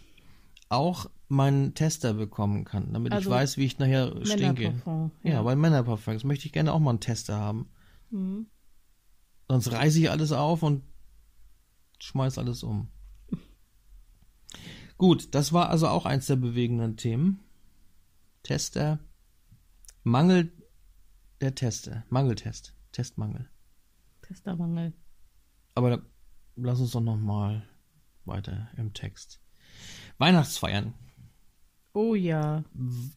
[0.69, 4.63] auch meinen Tester bekommen kann, damit ich Also weiß, wie ich nachher stinke.
[4.63, 5.11] Männerparfum.
[5.23, 7.69] Ja, bei Männerparfums möchte ich gerne auch mal einen Tester haben.
[8.11, 8.47] Mhm.
[9.49, 10.83] Sonst reiße ich alles auf und
[12.01, 12.89] schmeiß alles um.
[14.99, 17.41] Gut, das war also auch eins der bewegenden Themen.
[18.43, 18.99] Tester.
[20.03, 20.53] Mangel
[21.41, 22.05] der Tester.
[22.09, 22.75] Mangeltest.
[22.93, 23.49] Testmangel.
[24.23, 24.93] Testermangel.
[25.75, 26.03] Aber da,
[26.57, 27.67] lass uns doch noch mal
[28.25, 29.41] weiter im Text.
[30.19, 30.95] Weihnachtsfeiern.
[31.95, 32.65] Oh ja.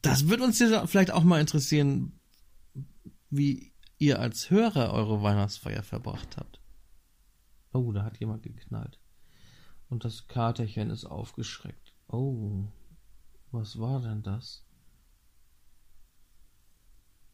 [0.02, 2.20] Das wird uns ja vielleicht auch mal interessieren,
[3.30, 6.62] wie ihr als Hörer eure Weihnachtsfeier verbracht habt.
[7.72, 9.00] Oh, da hat jemand geknallt.
[9.90, 11.94] Und das Katerchen ist aufgeschreckt.
[12.08, 12.66] Oh,
[13.52, 14.66] was war denn das?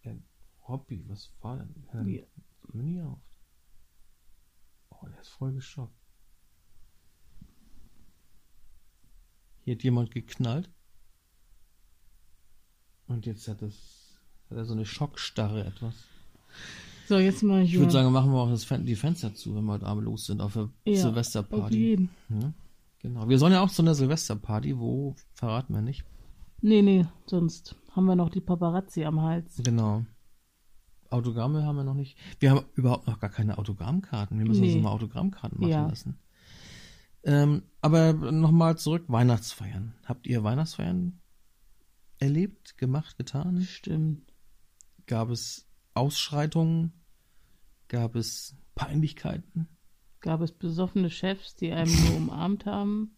[0.04, 0.14] Ja,
[0.72, 1.86] Hobby, was war denn?
[1.92, 2.24] Hör Ja.
[2.74, 3.20] nie auf.
[4.90, 5.94] Oh, der ist voll geschockt.
[9.64, 10.70] Hier hat jemand geknallt.
[13.08, 14.18] Und jetzt hat es
[14.50, 15.94] hat er so eine Schockstarre etwas.
[17.08, 17.80] So, jetzt mal Ich hier.
[17.82, 20.42] würde sagen, machen wir auch das die Fenster zu, wenn wir heute Abend los sind
[20.42, 21.78] auf der ja, Auf Silvesterparty.
[21.78, 22.10] jeden.
[22.30, 22.54] Ja,
[23.00, 23.28] genau.
[23.30, 26.04] Wir sollen ja auch zu einer Silvesterparty, wo verraten wir nicht.
[26.62, 29.62] Nee, nee, sonst haben wir noch die Paparazzi am Hals.
[29.64, 30.06] Genau.
[31.12, 32.18] Autogramme haben wir noch nicht.
[32.40, 34.38] Wir haben überhaupt noch gar keine Autogrammkarten.
[34.38, 34.82] Wir müssen uns Nee.
[34.82, 35.88] mal Autogrammkarten machen Ja.
[35.88, 36.20] lassen.
[37.24, 39.94] Ähm, aber nochmal zurück, Weihnachtsfeiern.
[40.06, 41.20] Habt ihr Weihnachtsfeiern
[42.18, 43.62] erlebt, gemacht, getan?
[43.62, 44.34] Stimmt.
[45.06, 46.94] Gab es Ausschreitungen?
[47.90, 49.68] Gab es Peinlichkeiten?
[50.22, 53.16] Gab es besoffene Chefs, die einem nur umarmt haben?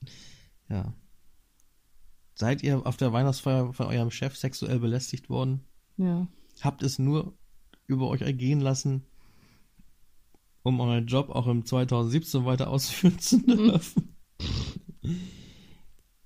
[0.70, 0.94] Ja.
[2.36, 5.64] Seid ihr auf der Weihnachtsfeier von eurem Chef sexuell belästigt worden?
[5.98, 6.28] Ja.
[6.62, 7.38] Habt es nur
[7.88, 9.04] über euch ergehen lassen,
[10.64, 14.16] um euren Job auch im 2017 weiter ausführen zu dürfen?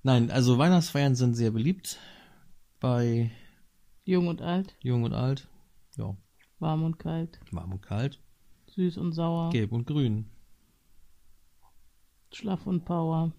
[0.02, 1.98] Nein, also Weihnachtsfeiern sind sehr beliebt
[2.80, 3.30] bei
[4.04, 5.48] Jung und alt, Jung und Alt.
[5.96, 6.16] Ja,
[6.60, 8.20] warm und kalt, warm und kalt,
[8.74, 10.30] süß und sauer, gelb und grün.
[12.32, 13.32] schlaff und power.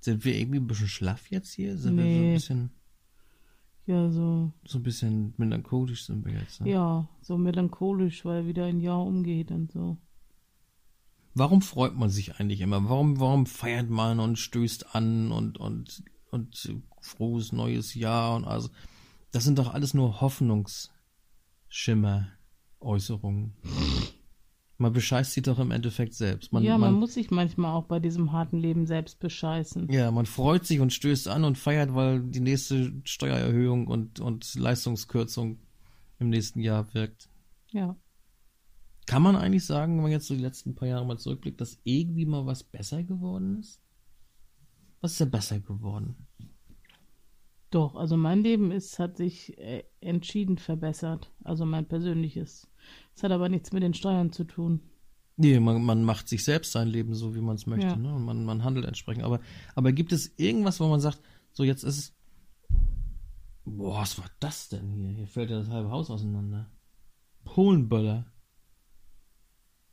[0.00, 1.76] Sind wir irgendwie ein bisschen schlaff jetzt hier?
[1.78, 2.34] Sind wir so ein Nee.
[2.34, 2.70] bisschen,
[3.86, 6.62] Ja, so, so ein bisschen melancholisch sind wir jetzt?
[6.62, 6.70] Ne?
[6.70, 9.98] ja, so melancholisch, weil wieder ein Jahr umgeht und so.
[11.34, 12.88] Warum freut man sich eigentlich immer?
[12.88, 18.70] Warum, warum feiert man und stößt an und, und, und frohes neues Jahr und also,
[19.32, 22.28] das sind doch alles nur Hoffnungsschimmer,
[22.80, 23.54] Äußerungen.
[24.84, 26.52] Man bescheißt sich doch im Endeffekt selbst.
[26.52, 29.90] Man, ja, man, man, muss sich manchmal auch bei diesem harten Leben selbst bescheißen.
[29.90, 34.54] ja, man freut sich und stößt an und feiert, weil die nächste Steuererhöhung und, und
[34.54, 35.58] Leistungskürzung
[36.18, 37.30] im nächsten Jahr wirkt.
[37.70, 37.96] Ja.
[39.06, 41.80] Kann man eigentlich sagen, wenn man jetzt so die letzten paar Jahre mal zurückblickt, dass
[41.84, 43.80] irgendwie mal was besser geworden ist?
[45.00, 46.14] Was ist denn besser geworden?
[47.74, 51.32] Doch, also mein Leben ist, hat sich äh, entschieden verbessert.
[51.42, 52.70] Also mein persönliches.
[53.16, 54.80] Es hat aber nichts mit den Steuern zu tun.
[55.36, 57.88] Nee, man, man macht sich selbst sein Leben so, wie man es möchte.
[57.88, 57.96] Ja.
[57.96, 58.14] Ne?
[58.14, 59.24] Und man, man handelt entsprechend.
[59.24, 59.40] Aber,
[59.74, 61.20] aber gibt es irgendwas, wo man sagt,
[61.50, 62.16] so jetzt ist es.
[63.64, 65.08] Boah, was war das denn hier?
[65.08, 66.70] Hier fällt ja das halbe Haus auseinander.
[67.42, 68.32] Polenböller.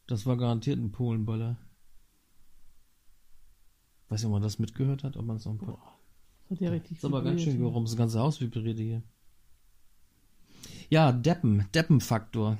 [0.05, 1.57] Das war garantiert ein Polenballer.
[4.09, 5.57] Weiß nicht, ob man das mitgehört hat, ob man es noch ein.
[5.57, 6.00] Boah,
[6.51, 9.01] hat ja richtig ist aber ganz schön warum das ganze Haus vibriert hier.
[10.89, 12.57] Ja, Deppen, Deppenfaktor.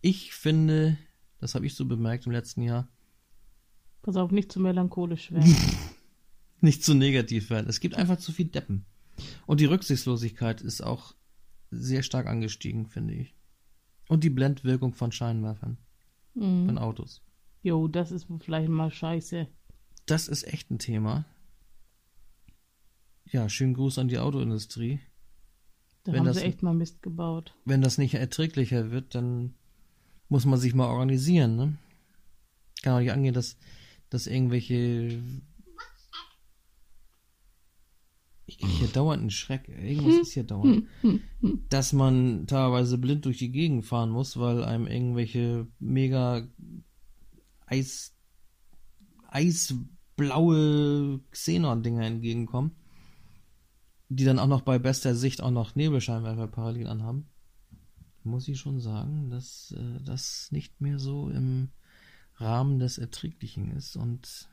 [0.00, 0.96] Ich finde,
[1.38, 2.88] das habe ich so bemerkt im letzten Jahr,
[4.02, 5.54] Pass auf, nicht zu melancholisch werden.
[6.60, 7.68] nicht zu negativ werden.
[7.68, 8.84] Es gibt einfach zu viel Deppen.
[9.46, 11.14] Und die Rücksichtslosigkeit ist auch
[11.70, 13.36] sehr stark angestiegen, finde ich.
[14.08, 15.78] Und die Blendwirkung von Scheinwerfern,
[16.34, 16.66] Mhm.
[16.66, 17.22] von Autos.
[17.62, 19.46] Jo, das ist vielleicht mal scheiße.
[20.06, 21.24] Das ist echt ein Thema.
[23.26, 25.00] Ja, schönen Gruß an die Autoindustrie.
[26.04, 27.54] Da Wenn haben das- sie echt mal Mist gebaut.
[27.64, 29.54] Wenn das nicht erträglicher wird, dann
[30.28, 31.78] muss man sich mal organisieren, ne?
[32.82, 33.56] Kann auch nicht angehen, dass,
[34.10, 35.22] dass irgendwelche.
[38.46, 39.68] Ich kriege hier dauernd einen Schreck.
[39.68, 40.86] Irgendwas ist hier dauernd.
[41.70, 46.46] Dass man teilweise blind durch die Gegend fahren muss, weil einem irgendwelche mega
[47.66, 48.14] Eis,
[49.28, 52.72] eisblaue Xenon-Dinger entgegenkommen,
[54.14, 57.26] die dann auch noch bei bester Sicht auch noch Nebelscheinwerfer parallel anhaben
[58.24, 61.70] muss ich schon sagen, dass äh, das nicht mehr so im
[62.36, 63.96] Rahmen des Erträglichen ist.
[63.96, 64.48] Und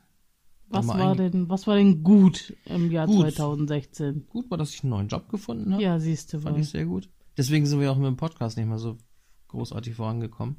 [0.68, 3.32] Was war denn, was war denn gut im Jahr Gut.
[3.32, 4.26] 2016?
[4.28, 5.82] gut war, dass ich einen neuen Job gefunden habe.
[5.82, 6.62] Ja, siehst du Fand wohl.
[6.62, 7.08] ich sehr gut.
[7.36, 8.98] Deswegen sind wir auch mit dem Podcast nicht mehr so
[9.48, 10.56] großartig vorangekommen.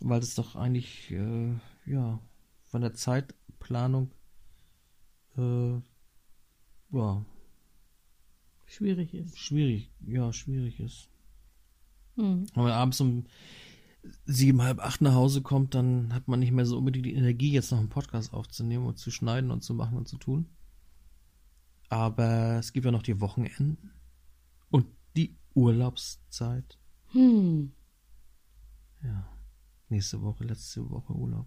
[0.00, 1.54] Weil es doch eigentlich, äh,
[1.86, 2.20] ja,
[2.64, 4.10] von der Zeitplanung,
[5.36, 5.80] äh,
[6.92, 7.24] ja,
[8.66, 9.38] Schwierig ist.
[9.38, 11.08] schwierig, ja, schwierig ist.
[12.16, 12.46] Hm.
[12.54, 13.24] Wenn man abends um
[14.26, 17.52] sieben, halb acht nach Hause kommt, dann hat man nicht mehr so unbedingt die Energie,
[17.52, 20.46] jetzt noch einen Podcast aufzunehmen und zu schneiden und zu machen und zu tun.
[21.88, 23.90] Aber es gibt ja noch die Wochenenden
[24.70, 24.86] und
[25.16, 26.78] die Urlaubszeit.
[27.12, 27.72] Hm.
[29.02, 29.28] Ja.
[29.88, 31.46] Nächste Woche, letzte Woche Urlaub.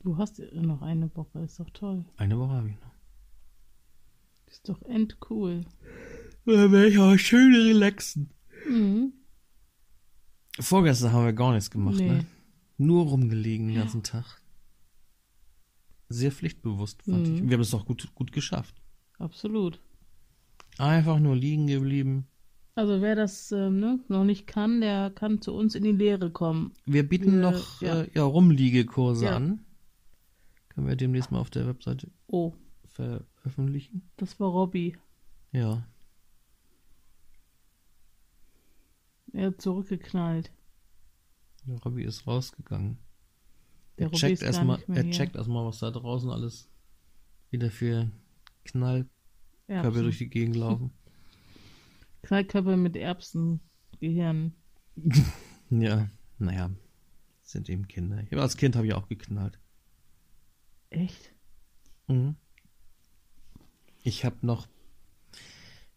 [0.00, 2.04] Du hast noch eine Woche, ist doch toll.
[2.16, 2.97] Eine Woche habe ich noch.
[4.50, 5.64] Ist doch endcool.
[6.46, 8.30] Da werde ich auch schön relaxen.
[8.68, 9.12] Mhm.
[10.60, 12.08] Vorgestern haben wir gar nichts gemacht, Nee.
[12.08, 12.26] ne?
[12.78, 14.40] Nur rumgelegen den ganzen Tag.
[16.08, 17.34] Sehr pflichtbewusst, fand Mhm.
[17.34, 17.42] ich.
[17.44, 18.74] Wir haben es doch gut, gut geschafft.
[19.18, 19.80] Absolut.
[20.78, 22.26] Einfach nur liegen geblieben.
[22.74, 26.30] Also wer das ähm, ne, noch nicht kann, der kann zu uns in die Lehre
[26.30, 26.72] kommen.
[26.86, 28.02] Wir bieten Wir- noch ja.
[28.02, 29.36] Äh, ja, Rumliegekurse Ja.
[29.36, 29.64] an.
[30.68, 32.54] Können wir demnächst mal auf der Webseite Oh,
[33.48, 34.10] veröffentlichen.
[34.16, 34.96] das war Robby.
[35.52, 35.86] Ja.
[39.32, 40.52] Er hat zurückgeknallt.
[41.64, 42.98] Der Robby ist rausgegangen.
[43.98, 45.12] Der er checkt erstmal, er hier.
[45.12, 46.70] checkt erstmal, was da draußen alles
[47.50, 48.10] wieder für
[48.64, 49.08] Knallkörper
[49.66, 50.02] Erbsen.
[50.02, 50.92] durch die Gegend laufen.
[52.22, 54.54] Knallkörper mit Erbsengehirn.
[55.70, 56.70] ja, naja,
[57.42, 58.22] sind eben Kinder.
[58.22, 59.58] Ich, als Kind habe ich auch geknallt.
[60.90, 61.32] Echt?
[62.06, 62.36] Mhm.
[64.02, 64.68] Ich habe noch,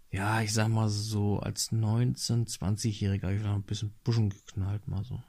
[0.10, 4.88] ja, ich sag mal so, als 19-, 20-Jähriger habe ich noch ein bisschen Buschen geknallt,
[4.88, 5.22] mal so.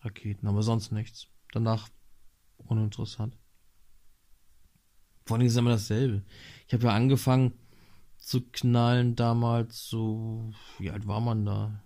[0.00, 1.28] Raketen, aber sonst nichts.
[1.52, 1.88] Danach
[2.58, 3.36] uninteressant.
[5.24, 6.22] Vor allem ist immer dasselbe.
[6.66, 7.52] Ich habe ja angefangen
[8.18, 11.82] zu knallen damals so, wie alt war man da?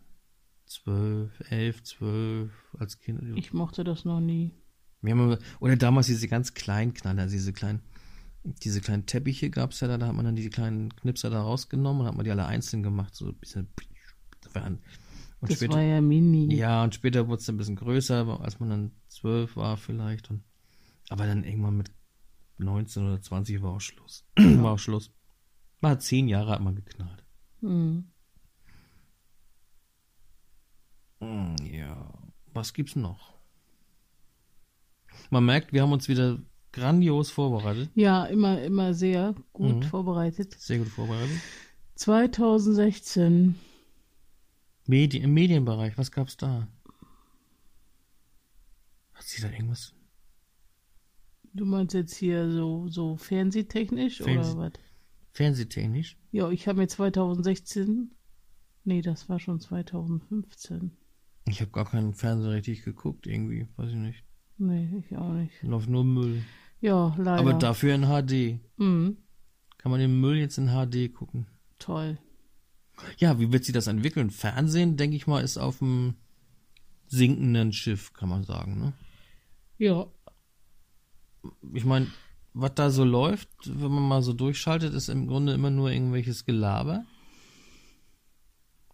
[0.67, 3.37] Zwölf, elf, zwölf, als Kind.
[3.37, 4.53] Ich mochte das noch nie.
[5.01, 7.81] Wir haben oder damals diese ganz kleinen Knaller, also diese kleinen,
[8.63, 11.43] diese kleinen Teppiche gab es ja da, da hat man dann die kleinen Knipser da
[11.43, 13.69] rausgenommen und hat man die alle einzeln gemacht, so ein bisschen.
[14.41, 14.79] Das war dann,
[15.41, 16.55] und Das später, war ja mini.
[16.55, 20.31] ja, und später wurde es ein bisschen größer, als man dann zwölf war vielleicht.
[20.31, 20.45] Und,
[21.09, 21.91] aber dann irgendwann mit
[22.59, 24.27] 19 oder 20 war auch Schluss.
[24.37, 25.13] war auch Schluss.
[25.81, 27.25] Man hat zehn Jahre hat man geknallt.
[27.61, 28.11] Hm.
[31.21, 32.13] Hm, Ja,
[32.53, 33.35] was gibt's noch?
[35.31, 36.39] Man merkt, wir haben uns wieder
[36.77, 37.91] grandios vorbereitet.
[37.95, 39.83] Ja, immer, immer sehr gut Mhm.
[39.83, 40.55] vorbereitet.
[40.59, 41.41] Sehr gut vorbereitet.
[41.97, 43.57] 2016.
[44.87, 46.69] Medien, Im Medienbereich, was gab's da?
[49.15, 49.93] Hat sie da irgendwas?
[51.55, 54.73] Du meinst jetzt hier so, so fernsehtechnisch Fernseh- oder was?
[55.33, 56.19] Fernsehtechnisch?
[56.33, 58.11] Ja, ich habe mir 2016.
[58.85, 60.93] Nee, das war schon 2015.
[61.49, 64.25] Ich habe gar keinen Fernseher richtig geguckt, irgendwie, weiß ich nicht.
[64.59, 65.63] Nee, ich auch nicht.
[65.63, 66.43] Läuft nur Müll.
[66.81, 67.39] Ja, leider.
[67.39, 68.61] Aber dafür in HD.
[68.77, 69.17] Mhm,
[69.79, 71.47] Kann man den Müll jetzt in HD gucken?
[71.79, 72.19] toll.
[73.19, 74.31] Ja, wie wird sich das entwickeln?
[74.31, 76.15] Fernsehen, denke ich mal, ist auf dem
[77.07, 78.93] sinkenden Schiff, kann man sagen, ne?
[79.79, 80.07] Ja,
[81.75, 82.07] Ich meine,
[82.55, 86.47] was da so läuft, wenn man mal so durchschaltet, ist im Grunde immer nur irgendwelches
[86.47, 87.05] Gelaber.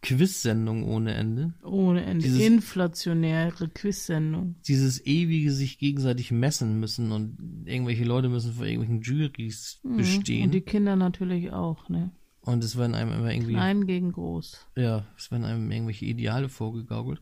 [0.03, 1.55] Quiz-Sendungen ohne Ende.
[1.63, 2.25] Ohne Ende.
[2.25, 4.57] Dieses- Inflationäre Quiz-Sendung.
[4.67, 9.97] Dieses ewige sich gegenseitig messen müssen und irgendwelche Leute müssen vor irgendwelchen Juries Mhm.
[9.99, 10.45] bestehen.
[10.47, 12.11] Und die Kinder natürlich auch, ne?
[12.41, 14.67] Und es werden einem immer irgendwie, Klein gegen groß.
[14.77, 17.21] ja, es werden einem irgendwelche Ideale vorgegaukelt.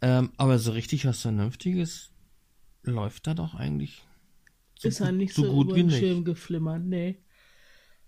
[0.00, 2.12] Ähm, aber so richtig was Vernünftiges
[2.84, 4.02] läuft da doch eigentlich
[4.78, 5.98] so, Ist halt nicht so so, gut über wie den nicht.
[5.98, 7.18] Schirm geflimmert, nee.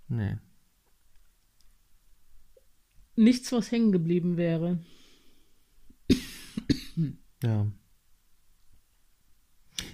[0.08, 0.36] Nee.
[3.16, 4.78] Nichts, was hängen geblieben wäre.
[7.42, 7.66] Ja.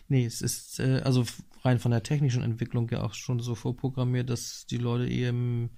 [0.09, 1.25] Nee, es ist äh, also
[1.63, 5.71] rein von der technischen Entwicklung ja auch schon so vorprogrammiert, dass die Leute eben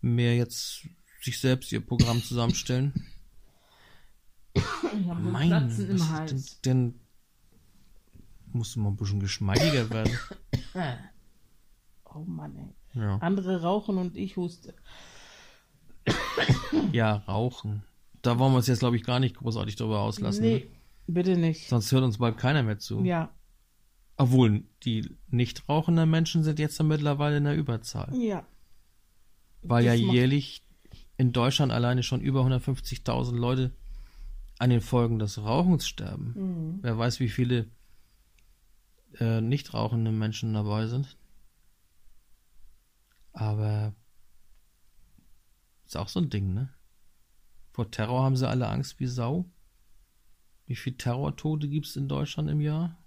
[0.00, 0.86] mehr jetzt
[1.20, 2.92] sich selbst ihr Programm zusammenstellen.
[4.54, 4.62] Ich
[5.06, 6.60] Mein, Platzen im Hals.
[6.60, 7.00] denn, denn
[8.52, 10.18] musste mal ein bisschen geschmeidiger werden.
[12.14, 13.00] Oh Mann, ey.
[13.00, 13.16] Ja.
[13.18, 14.74] Andere rauchen und ich huste.
[16.92, 17.82] Ja, rauchen.
[18.22, 20.42] Da wollen wir uns jetzt, glaube ich, gar nicht großartig drüber auslassen.
[20.44, 20.54] nee,
[21.06, 21.12] Ne?
[21.14, 21.68] bitte nicht.
[21.68, 23.02] Sonst hört uns bald keiner mehr zu.
[23.04, 23.30] Ja,
[24.16, 28.14] Obwohl, die nicht rauchenden Menschen sind jetzt dann mittlerweile in der Überzahl.
[28.14, 28.46] ja.
[29.64, 30.64] Weil Das ja jährlich
[31.16, 33.70] in Deutschland alleine schon über 150.000 Leute
[34.58, 36.34] an den Folgen des Rauchens sterben.
[36.36, 36.78] Mhm.
[36.82, 37.66] Wer weiß, wie viele
[39.20, 41.16] äh, nicht rauchende Menschen dabei sind.
[43.32, 43.94] Aber
[45.92, 46.70] ist auch so ein Ding, ne?
[47.70, 49.44] Vor Terror haben sie alle Angst wie Sau.
[50.66, 52.98] Wie viele Terrortote gibt es in Deutschland im Jahr?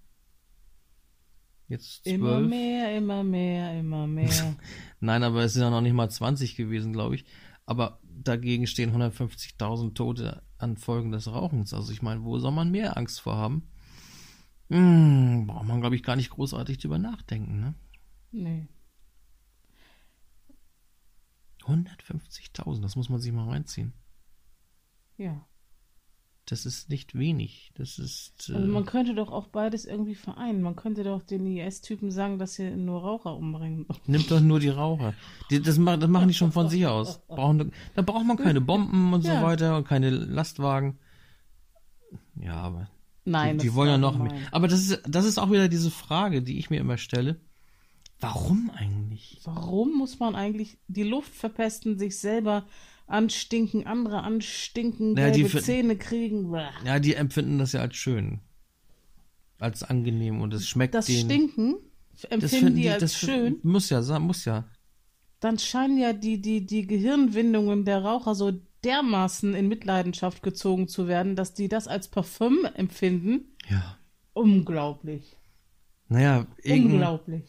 [1.67, 2.15] Jetzt zwölf.
[2.15, 4.55] Immer mehr, immer mehr, immer mehr.
[4.99, 7.25] Nein, aber es sind ja noch nicht mal 20 gewesen, glaube ich.
[7.65, 11.73] Aber dagegen stehen 150.000 Tote an Folgen des Rauchens.
[11.73, 13.67] Also ich meine, wo soll man mehr Angst vor haben?
[14.69, 17.73] Hm, braucht man, glaube ich, gar nicht großartig drüber nachdenken, ne?
[18.31, 18.67] nee.
[21.67, 23.93] 150.000, das muss man sich mal reinziehen.
[25.17, 25.45] Ja.
[26.47, 27.71] Das ist nicht wenig.
[27.75, 28.49] Das ist.
[28.49, 30.61] Äh, Also man könnte doch auch beides irgendwie vereinen.
[30.61, 33.87] Man könnte doch den IS-Typen sagen, dass sie nur Raucher umbringen.
[34.05, 35.15] Nimmt doch nur die Raucher.
[35.49, 37.19] Die, das, das machen die schon von sich aus.
[37.27, 39.41] Brauchen, da braucht man keine Bomben und so Ja.
[39.41, 40.99] weiter und keine Lastwagen.
[42.39, 42.89] Ja, aber
[43.23, 44.33] Nein, die, die wollen ja noch gemein.
[44.33, 44.47] mehr.
[44.53, 47.39] Aber das ist, das ist auch wieder diese Frage, die ich mir immer stelle.
[48.19, 49.39] Warum eigentlich?
[49.43, 52.65] Warum muss man eigentlich die Luft verpesten, sich selber
[53.07, 56.53] anstinken, andere anstinken, die gelbe Zähne kriegen?
[56.85, 58.39] Ja, die empfinden das ja als schön.
[59.59, 61.29] Als angenehm und es schmeckt Das denen.
[61.29, 61.75] Stinken
[62.13, 63.59] das empfinden finden die als das schön.
[63.63, 64.65] Muss ja, sa- muss ja.
[65.39, 68.53] Dann scheinen ja die, die, die Gehirnwindungen der Raucher so
[68.83, 73.55] dermaßen in Mitleidenschaft gezogen zu werden, dass die das als Parfüm empfinden.
[73.69, 73.97] Ja.
[74.33, 75.35] Unglaublich.
[76.07, 77.43] Naja, Unglaublich.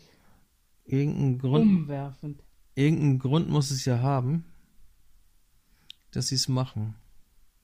[0.87, 2.43] Irgendein Grund, Umwerfend.
[2.75, 4.45] irgendein Grund muss es ja haben,
[6.13, 6.95] dass sie es machen.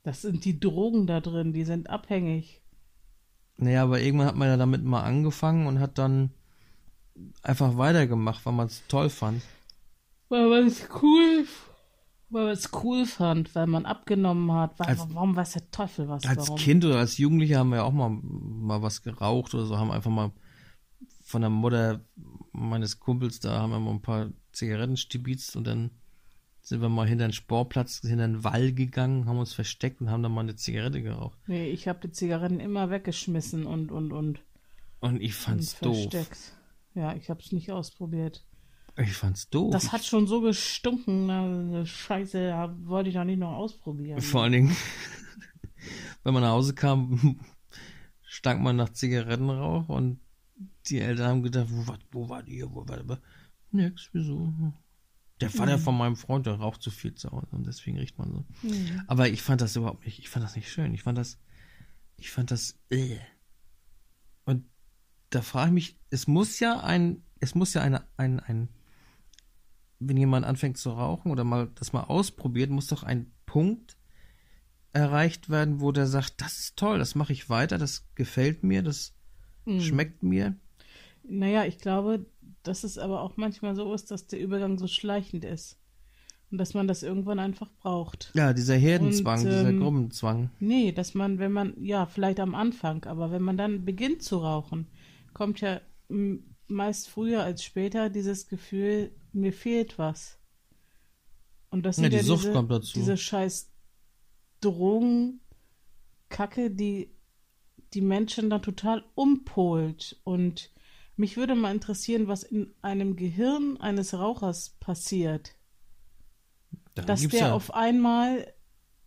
[0.03, 2.61] Das sind die Drogen da drin, die sind abhängig.
[3.57, 6.31] Naja, aber irgendwann hat man ja damit mal angefangen und hat dann
[7.43, 9.43] einfach weitergemacht, weil man es toll fand.
[10.29, 11.45] Weil man es cool,
[12.31, 14.79] weil man es cool fand, weil man abgenommen hat.
[14.81, 16.25] Weil, Als- warum weiß der Teufel was?
[16.25, 16.57] Als warum?
[16.59, 19.91] Kind oder als Jugendlicher haben wir ja auch mal, mal was geraucht oder so, haben
[19.93, 20.33] einfach mal
[21.25, 22.01] von der Mutter
[22.53, 25.91] meines Kumpels, da haben wir mal ein paar Zigaretten stibitzt und dann
[26.61, 30.23] sind wir mal hinter den Sportplatz, hinter den Wall gegangen, haben uns versteckt und haben
[30.23, 31.39] dann mal eine Zigarette geraucht.
[31.47, 34.41] Nee, ich habe die Zigaretten immer weggeschmissen und und und,
[35.01, 36.09] Und ich und fand's doof.
[36.11, 36.57] versteckt.
[36.95, 38.47] Ja, ich habe es nicht ausprobiert.
[38.97, 39.73] Ich fand's doof.
[39.73, 44.21] Das hat schon so gestunken, na, Scheiße, da wollte ich doch nicht noch ausprobieren.
[44.21, 44.77] Vor allen Dingen,
[46.23, 47.41] wenn man nach Hause kam,
[48.23, 50.21] stank man nach Zigarettenrauch und
[50.89, 52.63] die Eltern haben gedacht, wo, war- wo war die?
[52.69, 53.15] Wo war die?
[53.71, 54.53] Nix, wieso?
[55.41, 58.31] Der Vater von meinem Freund, der raucht zu viel zu Hause und deswegen riecht man
[58.33, 58.45] so.
[58.63, 59.03] Mhm.
[59.09, 60.95] Aber ich fand das überhaupt nicht, ich fand das nicht schön.
[60.95, 61.39] Ich fand das,
[62.17, 63.17] ich fand das, äh.
[64.45, 64.65] Und
[65.31, 68.69] da frage ich mich, es muss ja ein, es muss ja eine, ein, ein,
[69.99, 73.97] wenn jemand anfängt zu rauchen oder mal das mal ausprobiert, muss doch ein Punkt
[74.93, 78.83] erreicht werden, wo der sagt, das ist toll, das mache ich weiter, das gefällt mir,
[78.83, 79.15] das
[79.65, 79.81] Mhm.
[79.81, 80.57] schmeckt mir.
[81.25, 82.27] Naja, ich glaube,
[82.63, 85.79] dass es aber auch manchmal so ist, dass der Übergang so schleichend ist.
[86.51, 88.31] Und dass man das irgendwann einfach braucht.
[88.35, 90.51] Ja, dieser Herdenzwang, Und, dieser ähm, Gruppenzwang.
[90.61, 94.37] Nee, dass man, wenn man, ja, vielleicht am Anfang, aber wenn man dann beginnt zu
[94.37, 94.87] rauchen,
[95.33, 95.81] kommt ja
[96.69, 100.39] meist früher als später dieses Gefühl, mir fehlt was.
[101.71, 102.93] Und das Ja, sind die ja Sucht diese, kommt dazu.
[102.95, 103.71] diese scheiß
[104.61, 107.11] Drogenkacke, die
[107.95, 110.21] die Menschen dann total umpolt.
[110.25, 110.72] Und
[111.23, 115.55] mich würde mal interessieren, was in einem Gehirn eines Rauchers passiert
[116.97, 118.53] Da dass der ja, auf einmal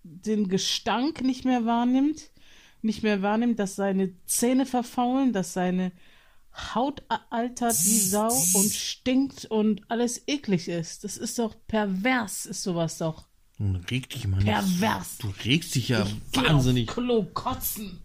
[0.04, 2.32] den Gestank nicht mehr wahrnimmt,
[2.82, 5.92] nicht mehr wahrnimmt, dass seine Zähne verfaulen, dass seine
[6.74, 11.04] Haut altert wie Sau und stinkt und alles eklig ist.
[11.04, 13.28] Das ist doch pervers, ist sowas doch.
[13.58, 14.48] Nun reg dich mal nicht.
[14.48, 15.18] Pervers.
[15.18, 16.88] Du regst dich ja Geh wahnsinnig.
[16.88, 18.05] Klo kotzen.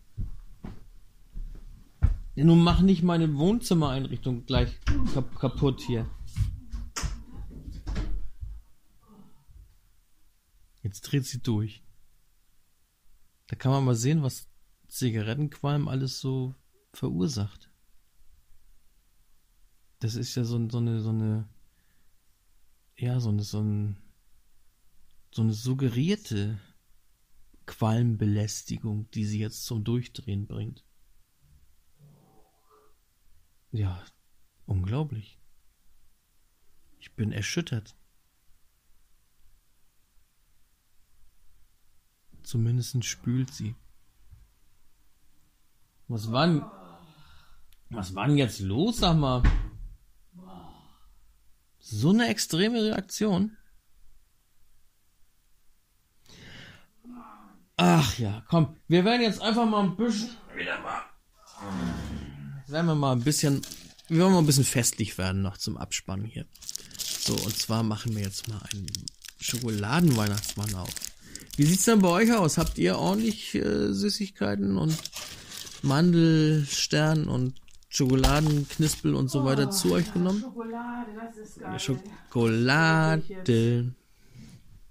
[2.37, 4.79] Ja, nun mach nicht meine Wohnzimmereinrichtung gleich
[5.13, 6.09] kap kaputt hier.
[10.83, 11.83] Jetzt dreht sie durch.
[13.49, 14.49] Da kann man mal sehen, was
[14.89, 16.55] Zigarettenqualm alles so
[16.93, 17.71] verursacht.
[19.99, 21.49] Das ist ja so, so eine, so eine,
[22.97, 23.97] ja, so eine, so ein,
[25.33, 26.59] so eine suggerierte
[27.67, 30.85] Qualmbelästigung, die sie jetzt zum Durchdrehen bringt.
[33.73, 34.05] Ja,
[34.67, 35.39] unglaublich.
[36.99, 37.97] Ich bin erschüttert.
[42.43, 43.77] Zumindest spült sie.
[46.09, 46.65] Was war denn,
[47.91, 49.43] was war denn jetzt los, sag mal?
[51.79, 53.57] So eine extreme Reaktion.
[57.77, 61.03] Ach ja, komm, wir werden jetzt einfach mal ein bisschen wieder mal.
[62.71, 63.63] Werden wir mal ein bisschen,
[64.09, 66.47] wir wollen mal ein bisschen festlich werden noch zum Abspannen hier.
[66.99, 68.87] So, und zwar machen wir jetzt mal einen
[69.41, 70.95] Schokoladenweihnachtsmann auf.
[71.57, 72.59] Wie sieht's denn bei euch aus?
[72.59, 74.97] Habt ihr ordentlich äh, Süßigkeiten und
[75.83, 80.41] Mandelstern und Schokoladenknispel und so weiter zu euch genommen?
[80.41, 81.81] Schokolade, das ist geil.
[81.81, 83.95] Schokolade.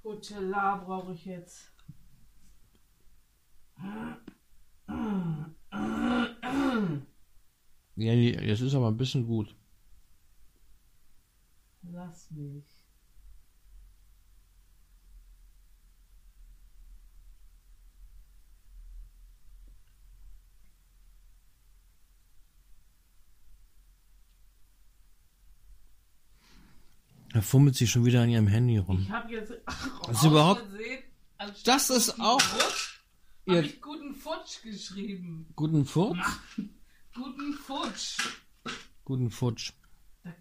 [0.04, 1.72] Nutella brauche ich jetzt.
[8.00, 9.56] Ja, jetzt ist aber ein bisschen gut.
[11.92, 12.64] Lass mich.
[27.34, 29.02] Da fummelt sie schon wieder an ihrem Handy rum.
[29.04, 29.52] Ich habe jetzt.
[30.08, 30.64] Das ist überhaupt-
[31.38, 33.00] Anstatt Das ist auch- Futsch,
[33.46, 35.46] Ihr- Hab ich guten Futsch geschrieben.
[35.56, 36.18] Guten Furz?
[37.22, 38.18] Guten Futsch.
[39.06, 39.74] Guten Futsch.
[40.24, 40.32] Da,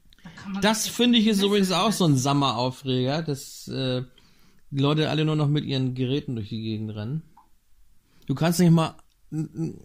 [0.55, 2.23] da Das finde ich ist übrigens auch so ein setzen.
[2.23, 4.03] Sammeraufreger, dass äh,
[4.71, 7.23] die Leute alle nur noch mit ihren Geräten durch die Gegend rennen.
[8.27, 8.97] Du kannst nicht mal
[9.33, 9.81] ein, ein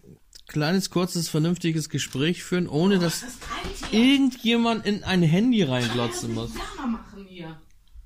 [0.46, 6.52] kleines, kurzes, vernünftiges Gespräch führen, ohne dass Das irgendjemand in ein Handy reinglotzen muss.
[6.54, 7.60] Machen hier.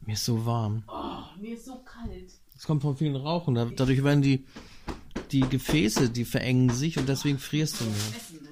[0.06, 0.84] Mir ist so warm.
[0.88, 2.32] Oh, mir ist so kalt.
[2.54, 3.54] Das kommt von vielen Rauchen.
[3.54, 4.46] Da- Dadurch werden die,
[5.32, 7.94] die Gefäße, die verengen sich und deswegen frierst du mehr.
[8.16, 8.48] Essen, ne?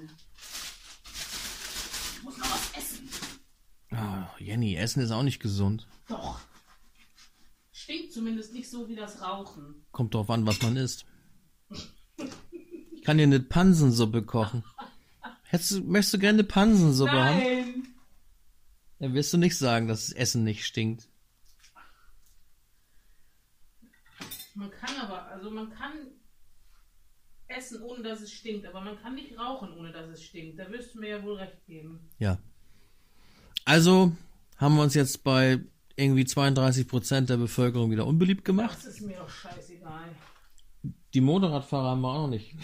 [2.16, 3.08] Ich muss noch was essen.
[3.96, 5.88] Ah, Jenny, Essen ist auch nicht gesund.
[6.08, 6.40] Doch.
[7.72, 9.86] Stinkt zumindest nicht so wie das Rauchen.
[9.92, 11.06] Kommt drauf an, was man isst.
[11.70, 14.64] Ich kann dir eine Pansensuppe kochen.
[15.44, 17.38] Hättest möchtest du gerne eine Pansensuppe haben?
[17.38, 17.88] Nein.
[18.98, 21.08] Dann wirst du nicht sagen, dass das Essen nicht stinkt.
[24.54, 25.92] Man kann aber, also man kann
[27.48, 30.58] essen, ohne dass es stinkt, aber man kann nicht rauchen, ohne dass es stinkt.
[30.58, 32.10] Da wirst du mir ja wohl recht geben.
[32.18, 32.38] Ja.
[33.66, 34.12] Also
[34.58, 35.60] haben wir uns jetzt bei
[35.96, 38.78] irgendwie 32% der Bevölkerung wieder unbeliebt gemacht.
[38.78, 40.08] Das ist mir doch scheißegal.
[41.12, 42.54] Die Motorradfahrer haben wir auch noch nicht.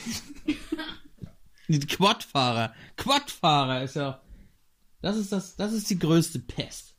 [1.69, 2.73] Die Quadfahrer.
[2.97, 4.21] Quadfahrer ist ja.
[5.01, 6.95] Das ist das, das ist die größte Pest.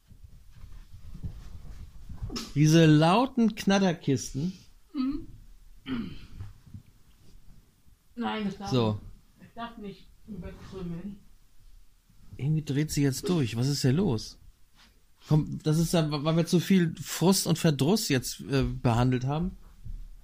[2.56, 4.54] Diese lauten Knatterkisten.
[8.16, 9.00] Nein, das darf, So.
[9.42, 11.23] ich darf nicht überkrümmeln.
[12.38, 13.56] Irgendwie dreht sie jetzt durch.
[13.56, 14.38] Was ist hier los?
[15.28, 19.58] Komm, das ist ja, weil wir zu viel Frust und Verdruss jetzt äh, behandelt haben,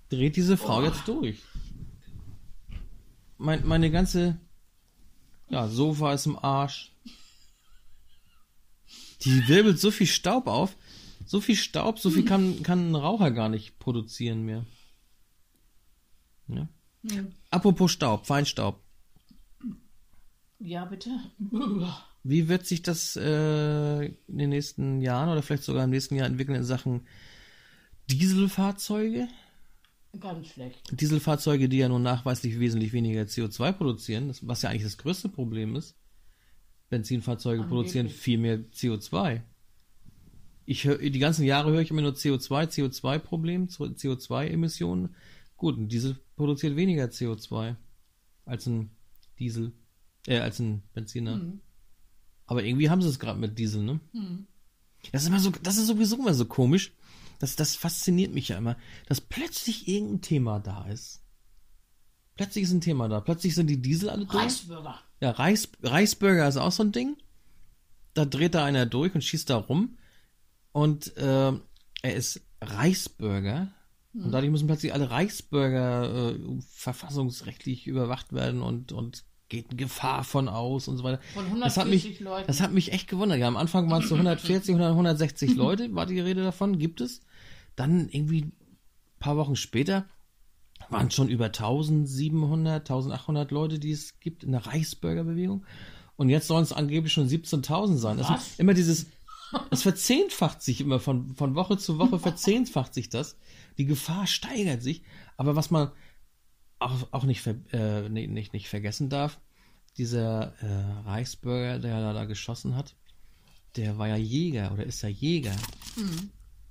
[0.10, 1.38] dreht diese Frau jetzt durch.
[3.38, 4.39] Mein, meine ganze,
[5.49, 6.91] ja, Sofa ist im Arsch.
[9.22, 10.76] Die wirbelt so viel Staub auf.
[11.26, 14.66] So viel Staub, so viel kann, kann ein Raucher gar nicht produzieren mehr.
[16.47, 16.68] Ja.
[17.51, 18.82] Apropos Staub, Feinstaub.
[20.60, 21.10] Ja, bitte.
[22.24, 26.28] Wie wird sich das äh, in den nächsten Jahren oder vielleicht sogar im nächsten Jahr
[26.28, 27.07] entwickeln in Sachen
[28.10, 29.30] Dieselfahrzeuge?
[30.20, 30.82] Ganz schlecht.
[30.91, 35.30] Dieselfahrzeuge, die ja nun nachweislich wesentlich weniger CO2 produzieren, das, was ja eigentlich das größte
[35.30, 35.95] Problem ist.
[36.89, 37.70] Benzinfahrzeuge Angeblich.
[37.70, 39.41] produzieren viel mehr CO2.
[40.66, 45.16] Ich höre, die ganzen Jahre höre ich immer nur CO2, CO2-Problem, CO2-Emissionen.
[45.55, 47.76] Gut, ein Diesel produziert weniger CO2
[48.45, 48.91] als ein
[49.38, 49.72] Diesel,
[50.28, 51.34] äh, als ein Benziner.
[52.45, 53.99] Aber irgendwie haben sie es gerade mit Diesel, ne?
[55.11, 56.91] Das ist immer so, das ist sowieso immer so komisch.
[57.39, 61.22] das, das fasziniert mich ja immer, dass plötzlich irgendein Thema da ist.
[62.36, 63.20] Plötzlich ist ein Thema da.
[63.22, 64.43] Plötzlich sind die Diesel alle durch.
[64.43, 64.99] Reichsbürger.
[65.20, 67.17] Ja, Reis, Reisburger ist auch so ein Ding.
[68.13, 69.97] Da dreht da einer durch und schießt da rum.
[70.72, 71.51] Und äh,
[72.01, 73.74] er ist Reichsbürger.
[74.13, 80.24] Und dadurch müssen plötzlich alle Reichsbürger äh, verfassungsrechtlich überwacht werden und, und geht eine Gefahr
[80.24, 81.20] von aus und so weiter.
[81.34, 82.47] Von das hat 140 mich, Leuten.
[82.47, 83.39] Das hat mich echt gewundert.
[83.39, 87.02] Ja, am Anfang waren es so 140, 100, 160 Leute, war die Rede davon, gibt
[87.02, 87.22] es.
[87.76, 88.54] Dann irgendwie ein
[89.20, 90.06] paar Wochen später
[90.89, 95.66] waren schon über 1700, 1800 Leute, die es gibt in der Reichsbürgerbewegung.
[96.16, 98.18] Und jetzt sollen es angeblich schon 17.000 sein.
[98.18, 99.08] Das ist immer dieses,
[99.72, 103.38] es verzehnfacht sich immer von, von Woche zu Woche verzehnfacht sich das.
[103.78, 105.04] Die Gefahr steigert sich.
[105.38, 105.91] Aber was man
[106.80, 109.39] auch, auch nicht, ver, äh, nicht, nicht, nicht vergessen darf,
[109.97, 112.95] dieser äh, Reichsbürger, der da, da geschossen hat,
[113.75, 115.55] der war ja Jäger oder ist ja Jäger.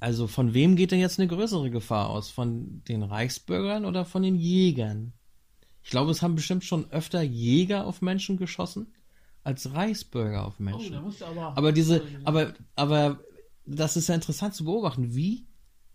[0.01, 2.31] Also von wem geht denn jetzt eine größere Gefahr aus?
[2.31, 5.13] Von den Reichsbürgern oder von den Jägern?
[5.83, 8.93] Ich glaube, es haben bestimmt schon öfter Jäger auf Menschen geschossen
[9.45, 10.93] als Reichsbürger auf Oh, Menschen.
[10.93, 11.57] da musst du aber.
[11.57, 13.21] Aber diese, aber, aber
[13.65, 15.47] das ist ja interessant zu beobachten, wie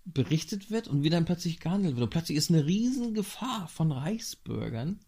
[0.06, 2.04] berichtet wird und wie dann plötzlich gehandelt wird.
[2.04, 4.99] Und plötzlich ist eine riesen Gefahr von Reichsbürgern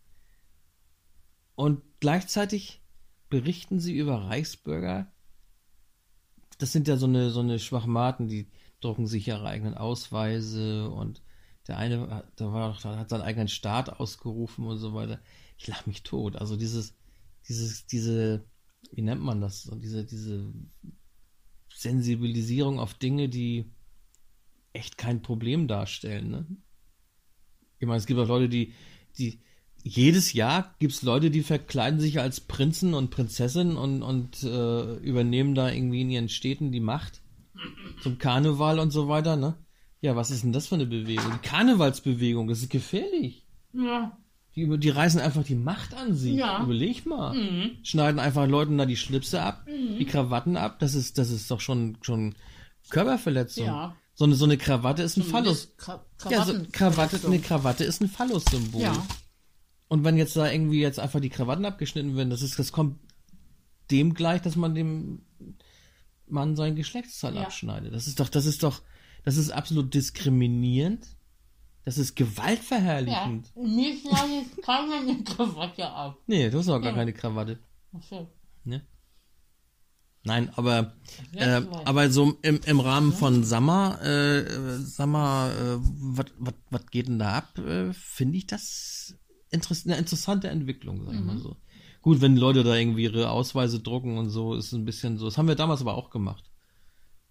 [1.55, 2.81] und gleichzeitig
[3.29, 5.11] berichten sie über Reichsbürger.
[6.57, 8.47] Das sind ja so eine, so eine Schwachmaten, die
[8.79, 11.21] drucken sich ihre eigenen Ausweise und
[11.67, 15.19] der eine, hat- der war hat seinen eigenen Staat ausgerufen und so weiter.
[15.57, 16.35] Ich lach mich tot.
[16.35, 16.95] Also dieses,
[17.47, 18.45] dieses, diese,
[18.91, 19.69] wie nennt man das?
[19.81, 20.53] Diese, diese
[21.73, 23.71] Sensibilisierung auf Dinge, die
[24.75, 26.29] echt kein Problem darstellen.
[26.29, 26.45] Ne?
[27.79, 28.73] Ich meine, es gibt auch Leute, die,
[29.17, 29.39] die
[29.83, 34.95] jedes Jahr gibt es Leute, die verkleiden sich als Prinzen und Prinzessinnen und, und äh,
[34.97, 37.21] übernehmen da irgendwie in ihren Städten die Macht
[38.01, 39.35] zum Karneval und so weiter.
[39.35, 39.55] Ne?
[40.01, 41.31] Ja, was ist denn das für eine Bewegung?
[41.31, 43.45] Die Karnevalsbewegung, das ist gefährlich.
[43.73, 44.17] ja.
[44.55, 46.35] Die, die reißen einfach die Macht an sich.
[46.35, 46.63] Ja.
[46.63, 47.33] Überleg mal.
[47.33, 47.71] Mhm.
[47.83, 50.79] Schneiden einfach Leuten da die Schlipse ab, die Krawatten ab.
[50.79, 52.35] Das ist, das ist doch schon, schon
[52.89, 53.65] Körperverletzung.
[53.65, 53.97] Ja.
[54.17, 55.75] So eine, so eine Krawatte ist ein Phallus.
[55.77, 58.81] Kra Ja, so Krawatte, eine Krawatte ist ein Phallus-Symbol.
[58.81, 59.05] Ja.
[59.89, 62.97] Und wenn jetzt da irgendwie jetzt einfach die Krawatten abgeschnitten werden, das ist, das kommt
[63.91, 65.21] dem gleich, dass man dem
[66.27, 67.41] Mann sein Geschlechtsteil Ja.
[67.43, 67.93] abschneidet.
[67.93, 68.81] Das ist doch, das ist doch,
[69.25, 71.05] das ist absolut diskriminierend.
[71.83, 72.25] Das ist Ja.
[72.25, 73.55] gewaltverherrlichend.
[73.57, 76.17] Mir schneidet keiner eine Krawatte ab.
[76.25, 76.97] Nee, du hast doch gar Ja.
[76.97, 77.59] keine Krawatte.
[77.95, 78.27] Ach so.
[78.63, 78.81] Ne?
[80.25, 80.93] Nein, aber,
[81.33, 85.77] äh, aber so im, im Rahmen von Summer, äh, Summer, äh,
[86.71, 87.57] was geht denn da ab?
[87.59, 89.15] Äh, Finde ich das
[89.51, 91.25] interess eine interessante Entwicklung, sag ich Mhm.
[91.27, 91.57] mal so.
[92.01, 95.25] Gut, wenn Leute da irgendwie ihre Ausweise drucken und so, ist ein bisschen so.
[95.25, 96.43] Das haben wir damals aber auch gemacht.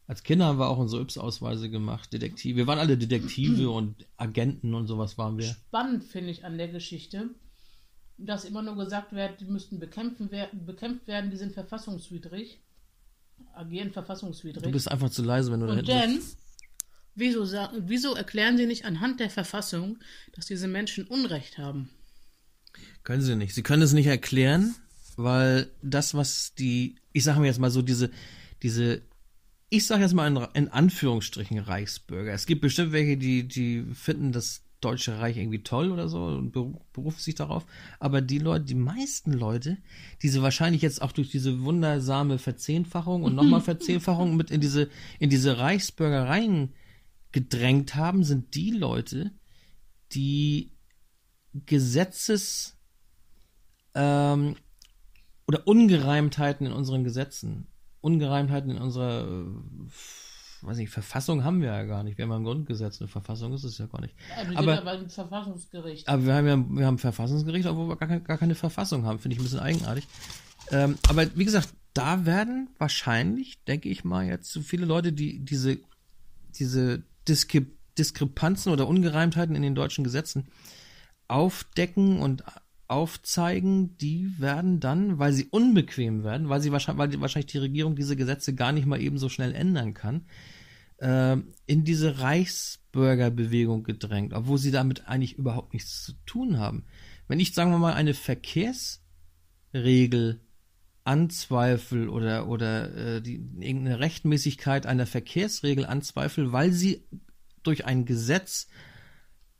[0.06, 2.56] Als Kinder haben wir auch unsere Yps-Ausweise gemacht, Detektive.
[2.56, 5.46] Wir waren alle Detektive und Agenten und sowas waren wir.
[5.46, 7.30] Spannend finde ich an der Geschichte,
[8.18, 12.60] dass immer nur gesagt wird, die müssten bekämpfen werden, bekämpft werden, die sind verfassungswidrig,
[13.54, 14.62] agieren verfassungswidrig.
[14.62, 16.38] Du bist einfach zu leise, wenn du da hinten dann, sitzt.
[17.14, 17.44] wieso,
[17.86, 19.98] wieso erklären sie nicht anhand der Verfassung,
[20.32, 21.90] dass diese Menschen Unrecht haben?
[23.04, 23.54] Können sie nicht.
[23.54, 24.74] Sie können es nicht erklären,
[25.16, 28.10] weil das, was die, ich sage mir jetzt mal so, diese,
[28.62, 29.02] diese,
[29.68, 32.32] ich sage jetzt mal in, in Anführungsstrichen Reichsbürger.
[32.32, 36.54] Es gibt bestimmt welche, die, die finden das Deutsche Reich irgendwie toll oder so und
[36.54, 37.64] beru- berufen sich darauf.
[37.98, 39.78] Aber die Leute, die meisten Leute,
[40.22, 44.90] die sie wahrscheinlich jetzt auch durch diese wundersame Verzehnfachung und nochmal Verzehnfachung mit in diese,
[45.18, 46.72] in diese Reichsbürgereien
[47.32, 49.32] gedrängt haben, sind die Leute,
[50.12, 50.70] die
[51.66, 52.76] Gesetzes
[53.94, 54.56] ähm,
[55.46, 57.66] oder Ungereimtheiten in unseren Gesetzen,
[58.00, 59.44] Ungereimtheiten in unserer, äh,
[60.66, 62.16] weiß nicht, Verfassung haben wir ja gar nicht.
[62.18, 64.14] Wir haben ja ein Grundgesetz, eine Verfassung ist es ja gar nicht.
[64.36, 66.08] Also die Aber- sind aber im Verfassungsgericht.
[66.08, 69.04] Aber wir haben ja wir haben ein Verfassungsgericht, obwohl wir gar, keine- gar keine Verfassung
[69.06, 70.06] haben, finde ich ein bisschen eigenartig.
[70.70, 75.38] Ähm, aber wie gesagt, da werden wahrscheinlich, denke ich mal, jetzt so viele Leute, die
[75.44, 75.78] diese,
[76.58, 80.48] diese Diskre Diskrepanzen oder Ungereimtheiten in den deutschen Gesetzen
[81.28, 82.42] aufdecken und
[82.94, 87.58] aufzeigen, die werden dann, weil sie unbequem werden, weil sie wahrscheinlich, weil die- wahrscheinlich die
[87.58, 90.26] Regierung diese Gesetze gar nicht mal eben so schnell ändern kann,
[90.98, 91.36] äh,
[91.66, 96.84] in diese Reichsbürgerbewegung gedrängt, obwohl sie damit eigentlich überhaupt nichts zu tun haben.
[97.28, 100.40] Wenn ich, sagen wir mal, eine Verkehrsregel
[101.04, 107.04] anzweifel oder, oder äh, die, irgendeine Rechtmäßigkeit einer Verkehrsregel anzweifel, weil sie
[107.62, 108.68] durch ein Gesetz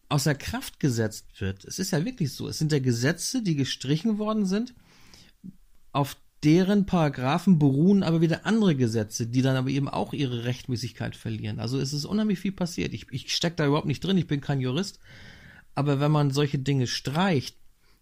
[0.09, 1.64] außer Kraft gesetzt wird.
[1.64, 2.48] Es ist ja wirklich so.
[2.48, 4.74] Es sind ja Gesetze, die gestrichen worden sind,
[5.92, 11.16] auf deren Paragraphen beruhen aber wieder andere Gesetze, die dann aber eben auch ihre Rechtmäßigkeit
[11.16, 11.59] verlieren.
[11.59, 12.92] Also es ist unheimlich viel passiert.
[12.92, 14.98] Ich, ich stecke da überhaupt nicht drin, ich bin kein Jurist.
[15.74, 17.57] Aber wenn man solche Dinge streicht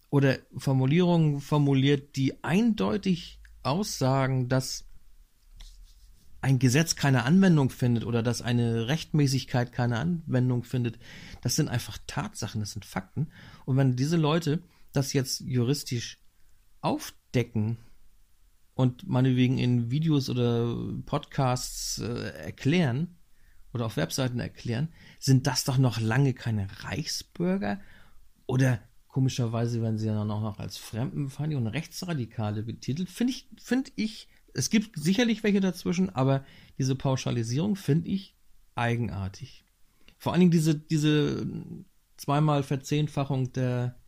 [0.09, 4.85] oder Formulierungen formuliert, die eindeutig aussagen, dass
[6.43, 10.99] ein Gesetz keine Anwendung findet oder dass eine Rechtmäßigkeit keine Anwendung findet,
[11.41, 13.29] das sind einfach Tatsachen, das sind Fakten.
[13.65, 16.19] Und wenn diese Leute das jetzt juristisch
[16.81, 17.77] aufdecken
[18.73, 20.75] und meinetwegen in Videos oder
[21.05, 23.15] Podcasts äh, erklären
[23.73, 24.89] oder auf Webseiten erklären,
[25.19, 27.79] sind das doch noch lange keine Reichsbürger
[28.47, 33.09] oder komischerweise werden sie dann auch noch als Fremdenfeindliche und Rechtsradikale betitelt.
[33.09, 36.45] Finde ich, finde ich, es gibt sicherlich welche dazwischen, aber
[36.77, 38.35] diese Pauschalisierung finde ich
[38.75, 39.63] eigenartig.
[40.17, 41.45] Vor allen Dingen diese, diese
[42.17, 43.99] zweimal Verzehnfachung der,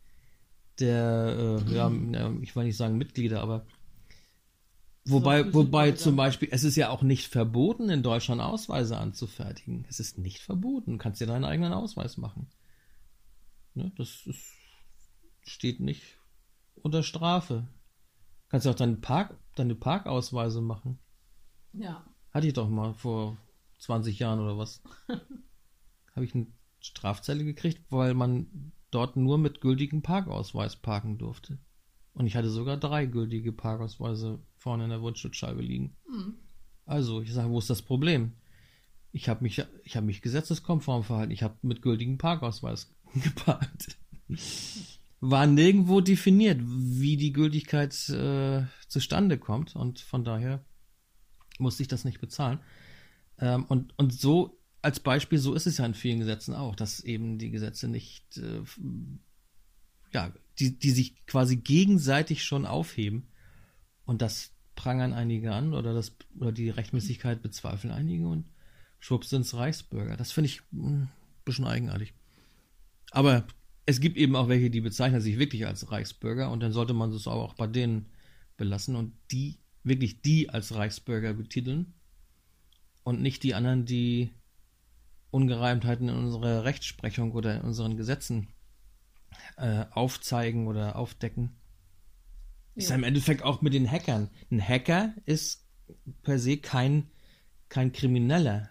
[0.78, 1.92] der, äh, ja,
[2.40, 3.66] ich will nicht sagen Mitglieder, aber
[5.08, 9.86] Wobei, wobei zum Beispiel, es ist ja auch nicht verboten, in Deutschland Ausweise anzufertigen.
[9.88, 10.92] Es ist nicht verboten.
[10.92, 12.48] Du kannst dir deinen eigenen Ausweis machen.
[13.74, 14.42] Ne, das ist,
[15.44, 16.02] steht nicht
[16.82, 17.68] unter Strafe.
[18.56, 20.98] Du kannst ja auch deine, Park, deine Parkausweise machen.
[21.74, 22.06] Ja.
[22.30, 23.36] Hatte ich doch mal vor
[23.80, 24.82] 20 Jahren oder was.
[26.14, 26.46] Habe ich eine
[26.80, 31.58] Strafzelle gekriegt, weil man dort nur mit gültigem Parkausweis parken durfte.
[32.14, 35.94] Und ich hatte sogar drei gültige Parkausweise vorne in der Windschutzscheibe liegen.
[36.08, 36.38] Mhm.
[36.86, 38.38] Also, ich sage, wo ist das Problem?
[39.12, 41.32] Ich habe mich, ich habe mich gesetzeskonform verhalten.
[41.32, 43.98] Ich habe mit gültigem Parkausweis geparkt.
[45.20, 49.74] War nirgendwo definiert, wie die Gültigkeit äh, zustande kommt.
[49.74, 50.64] Und von daher
[51.58, 52.60] musste ich das nicht bezahlen.
[53.38, 57.00] Ähm, und, und so als Beispiel, so ist es ja in vielen Gesetzen auch, dass
[57.00, 58.62] eben die Gesetze nicht äh,
[60.12, 63.28] ja, die, die sich quasi gegenseitig schon aufheben.
[64.04, 68.50] Und das prangern einige an oder, das, oder die Rechtmäßigkeit bezweifeln einige und
[68.98, 70.16] schwupps sind's Reichsbürger.
[70.16, 71.10] Das finde ich ein
[71.44, 72.14] bisschen eigenartig.
[73.10, 73.46] Aber
[73.86, 77.12] es gibt eben auch welche, die bezeichnen sich wirklich als Reichsbürger und dann sollte man
[77.12, 78.06] es auch bei denen
[78.56, 81.94] belassen und die, wirklich die als Reichsbürger betiteln
[83.04, 84.32] und nicht die anderen, die
[85.30, 88.48] Ungereimtheiten in unserer Rechtsprechung oder in unseren Gesetzen
[89.56, 91.56] äh, aufzeigen oder aufdecken.
[92.74, 92.82] Ja.
[92.82, 94.30] Ist ja im Endeffekt auch mit den Hackern.
[94.50, 95.64] Ein Hacker ist
[96.22, 97.10] per se kein,
[97.68, 98.70] kein Krimineller,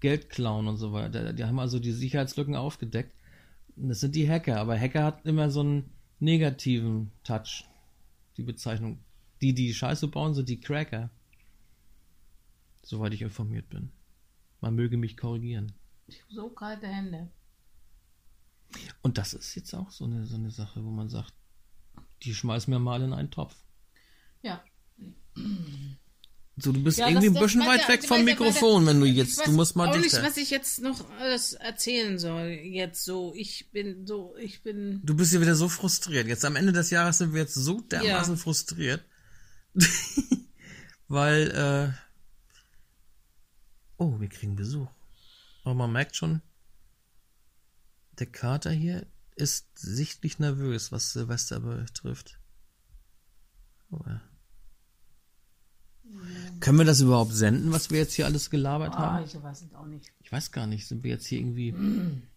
[0.00, 1.32] Geld klauen und so weiter.
[1.32, 3.14] Die haben also die Sicherheitslücken aufgedeckt.
[3.76, 5.90] Das sind die Hacker, aber Hacker hat immer so einen
[6.20, 7.64] negativen Touch.
[8.36, 8.98] Die Bezeichnung.
[9.44, 11.10] Die, die Scheiße bauen, sind die Cracker.
[12.82, 13.90] Soweit ich informiert bin.
[14.62, 15.72] Man möge mich korrigieren.
[16.06, 17.28] Ich habe so kalte Hände.
[19.02, 21.34] Und das ist jetzt auch so eine, so eine Sache, wo man sagt,
[22.22, 23.54] die schmeißen mir mal in einen Topf.
[24.40, 24.64] Ja.
[26.56, 29.04] So, du bist ja, irgendwie das, ein bisschen weit ja, weg vom Mikrofon, wenn du
[29.04, 30.22] jetzt, du musst mal auch dichter.
[30.22, 32.46] nicht, was ich jetzt noch alles erzählen soll.
[32.46, 35.02] Jetzt so, ich bin so, ich bin.
[35.04, 36.28] Du bist ja wieder so frustriert.
[36.28, 38.40] Jetzt am Ende des Jahres sind wir jetzt so dermaßen ja.
[38.40, 39.04] frustriert.
[41.08, 41.92] Weil, äh,
[43.98, 44.88] oh, wir kriegen Besuch.
[45.64, 46.42] Aber man merkt schon,
[48.18, 49.06] der Kater hier
[49.36, 52.38] ist sichtlich nervös, was Silvester betrifft.
[53.90, 54.20] Oh, ja.
[56.60, 59.24] Können wir das überhaupt senden, was wir jetzt hier alles gelabert oh, haben?
[59.24, 60.12] Ich weiß es auch nicht.
[60.20, 60.86] Ich weiß gar nicht.
[60.86, 61.74] Sind wir jetzt hier irgendwie.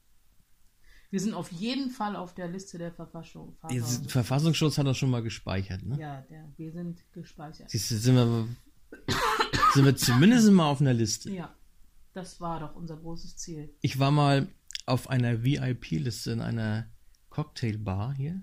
[1.09, 3.57] Wir sind auf jeden Fall auf der Liste der Verfassung.
[3.71, 5.97] Der Verfassungsschutz hat uns schon mal gespeichert, ne?
[5.99, 7.69] Ja, der, wir sind gespeichert.
[7.69, 8.47] Siehst du, sind wir,
[9.73, 11.31] sind wir zumindest mal auf einer Liste.
[11.31, 11.55] Ja,
[12.13, 13.73] das war doch unser großes Ziel.
[13.81, 14.47] Ich war mal
[14.85, 16.89] auf einer VIP-Liste in einer
[17.29, 18.41] Cocktailbar hier.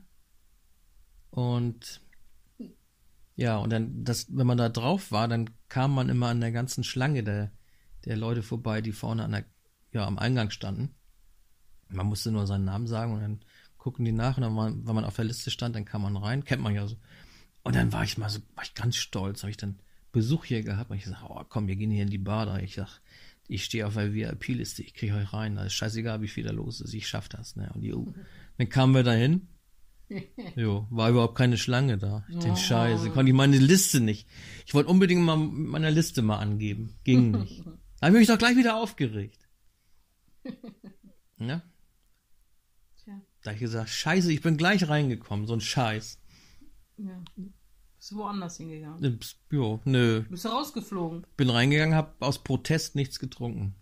[1.30, 2.00] Und
[3.36, 6.52] ja, und dann, das, wenn man da drauf war, dann kam man immer an der
[6.52, 7.50] ganzen Schlange der,
[8.04, 9.44] der Leute vorbei, die vorne an der,
[9.92, 10.94] ja, am Eingang standen.
[11.94, 13.40] Man musste nur seinen Namen sagen und dann
[13.78, 16.16] gucken die nach und dann, war, wenn man auf der Liste stand, dann kam man
[16.16, 16.96] rein, kennt man ja so.
[17.62, 19.78] Und dann war ich mal so, war ich ganz stolz, habe ich dann
[20.12, 22.58] Besuch hier gehabt und ich sag, oh komm, wir gehen hier in die Bar da.
[22.58, 23.00] Ich sag,
[23.48, 26.52] ich stehe auf der VIP-Liste, ich kriege euch rein, das ist scheißegal, wie viel da
[26.52, 27.70] los ist, ich schaff das, ne.
[27.74, 27.94] Und die,
[28.58, 29.48] dann kamen wir dahin
[30.56, 32.24] jo, war überhaupt keine Schlange da.
[32.28, 32.56] Den oh.
[32.56, 33.10] Scheiße.
[33.10, 34.28] Konnte ich meine Liste nicht.
[34.66, 36.96] Ich wollte unbedingt mal meine Liste mal angeben.
[37.04, 37.64] Ging nicht.
[38.00, 39.38] Da habe ich mich doch gleich wieder aufgeregt.
[41.38, 41.62] Ja?
[43.44, 46.18] Da hab ich gesagt, scheiße, ich bin gleich reingekommen, so ein Scheiß.
[46.96, 47.22] Ja.
[47.36, 49.04] Bist du woanders hingegangen?
[49.04, 49.18] Äh,
[49.54, 50.22] Jo, nö.
[50.30, 51.26] Bist du rausgeflogen?
[51.36, 53.74] Bin reingegangen, hab aus Protest nichts getrunken.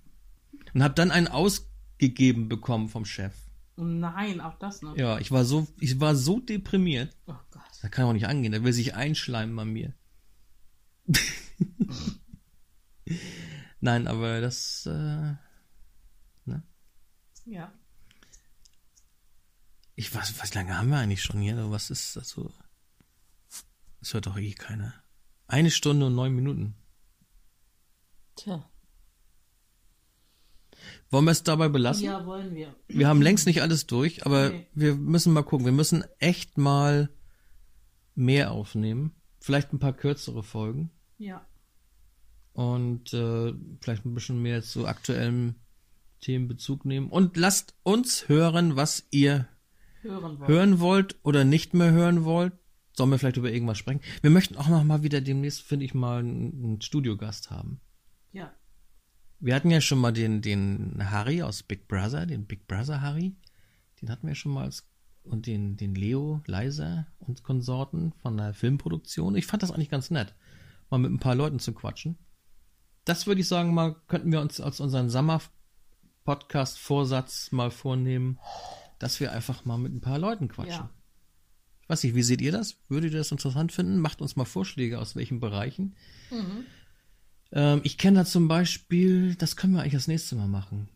[0.75, 3.35] Und hab dann einen ausgegeben bekommen vom Chef.
[3.77, 4.97] Oh nein, auch das noch.
[4.97, 7.17] Ja, ich war so, ich war so deprimiert.
[7.27, 7.63] Oh Gott.
[7.81, 9.95] Das kann auch nicht angehen, der will sich einschleimen bei mir.
[13.81, 15.35] Nein, aber das, äh,
[17.45, 17.73] Ja.
[19.95, 21.71] Ich weiß, was lange haben wir eigentlich schon hier?
[21.71, 22.53] Was ist, also,
[24.01, 24.95] das hört doch eh keiner.
[25.47, 26.75] Eine Stunde und neun Minuten.
[28.37, 28.69] Tja.
[31.11, 32.05] Wollen wir es dabei belassen?
[32.05, 32.75] Ja, wollen wir.
[32.89, 34.67] Wir haben längst nicht alles durch, aber Nee.
[34.75, 35.67] wir müssen mal gucken.
[35.67, 37.11] Wir müssen echt mal
[38.15, 39.15] mehr aufnehmen.
[39.41, 40.91] Vielleicht ein paar kürzere Folgen.
[41.19, 41.47] Ja.
[42.55, 45.57] Und äh, vielleicht ein bisschen mehr zu aktuellen
[46.21, 47.09] Themen Bezug nehmen.
[47.11, 49.49] Und lasst uns hören, was ihr
[50.03, 50.49] Hören wollen.
[50.49, 52.53] hören wollt oder nicht mehr hören wollt.
[52.95, 54.03] Sollen wir vielleicht über irgendwas sprechen?
[54.21, 57.81] Wir möchten auch noch mal wieder demnächst, finde ich, mal einen, Studiogast haben.
[58.33, 58.53] Ja.
[59.39, 63.37] Wir hatten ja schon mal den, den Harry aus Big Brother, den Big Brother Harry.
[64.01, 64.89] Den hatten wir schon mal als,
[65.23, 69.37] und den, den Leo Leiser und Konsorten von der Filmproduktion.
[69.37, 70.35] Ich fand das eigentlich ganz nett,
[70.91, 72.19] mal mit ein paar Leuten zu quatschen.
[73.05, 78.39] Das würde ich sagen, mal könnten wir uns als unseren Sommer-Podcast-Vorsatz mal vornehmen,
[79.03, 80.85] dass wir einfach mal mit ein paar Leuten quatschen.
[80.85, 80.91] Ja.
[81.83, 82.77] Ich weiß nicht, wie seht ihr das?
[82.89, 83.99] Würdet ihr das interessant finden?
[83.99, 85.97] Macht uns mal Vorschläge, aus welchen Bereichen.
[87.51, 90.89] Ähm, ich kenne da zum Beispiel, das können wir eigentlich das nächste Mal machen.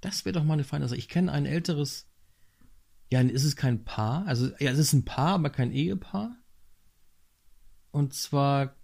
[0.00, 0.98] Das wäre doch mal eine feine Sache.
[0.98, 2.08] Ich kenne ein älteres,
[3.12, 6.36] ja, ist es kein Paar, also ja, es ist ein Paar, aber kein Ehepaar.
[7.90, 8.76] Und zwar,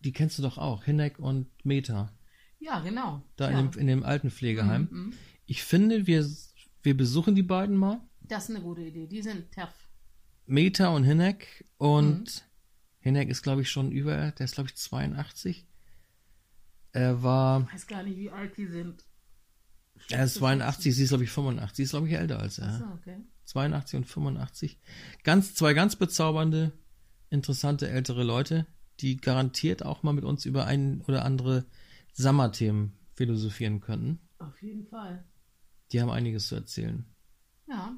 [0.00, 2.12] die kennst du doch auch, Hinek und Meta,
[2.60, 3.22] Ja, genau.
[3.34, 3.58] da ja.
[3.58, 4.88] in, dem, in dem Altenpflegeheim.
[4.90, 5.12] Mhm.
[5.46, 6.24] Ich finde, wir,
[6.84, 9.06] wir besuchen die beiden mal, Das ist eine gute Idee.
[9.06, 9.88] Die sind tough.
[10.46, 11.64] Meta und Hinek.
[11.78, 12.48] Und Mhm.
[13.00, 15.66] Hinek ist, glaube ich, schon über, der ist, glaube ich, 82.
[16.92, 19.04] Er war, Ich weiß gar nicht, wie alt die sind.
[20.10, 21.76] er ist 82, sie ist, glaube ich, 85.
[21.76, 22.68] Sie ist, glaube ich, älter als er.
[22.68, 23.16] Achso, okay.
[23.44, 24.78] 82 und 85.
[25.24, 26.72] Ganz, zwei ganz bezaubernde,
[27.30, 28.66] interessante ältere Leute,
[29.00, 31.66] die garantiert auch mal mit uns über ein oder andere
[32.12, 34.20] Sommerthemen philosophieren könnten.
[34.38, 35.24] Auf jeden Fall.
[35.90, 37.04] Die haben einiges zu erzählen.
[37.68, 37.96] Ja.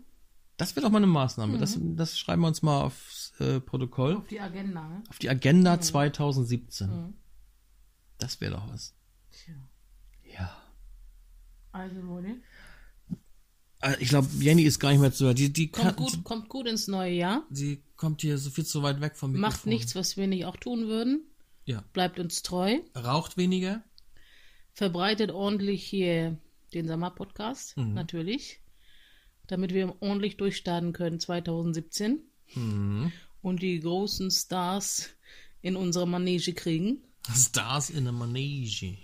[0.57, 1.59] Das wird auch mal eine Maßnahme.
[1.59, 4.17] Das, das schreiben wir uns mal aufs äh, Protokoll.
[4.17, 5.03] Auf die Agenda, ne?
[5.09, 6.89] Auf die Agenda 2017.
[6.89, 7.15] Mhm.
[8.19, 8.95] Das wäre doch was.
[9.33, 9.55] Tja.
[10.33, 10.57] Ja.
[11.73, 12.37] Also, Leute.
[13.81, 15.35] Äh, Ich glaube, Jenny ist gar nicht mehr zu hören.
[15.35, 17.43] Die, die, Kommt kann, gut, kommt gut ins neue Jahr.
[17.51, 19.51] sie kommt hier so viel zu weit weg vom Mikrofon.
[19.51, 21.25] Macht nichts, was wir nicht auch tun würden.
[21.65, 21.83] Ja.
[21.93, 22.79] Bleibt uns treu.
[22.97, 23.83] Raucht weniger.
[24.73, 26.37] Verbreitet ordentlich hier
[26.75, 27.95] den Sommer-Podcast, Mhm.
[27.95, 28.61] natürlich.
[29.47, 32.21] Damit wir ordentlich durchstarten können 2017.
[32.55, 33.13] Mhm.
[33.43, 35.11] Und die großen Stars
[35.61, 36.99] in unserer Manege kriegen.
[37.35, 38.97] Stars in a Manege.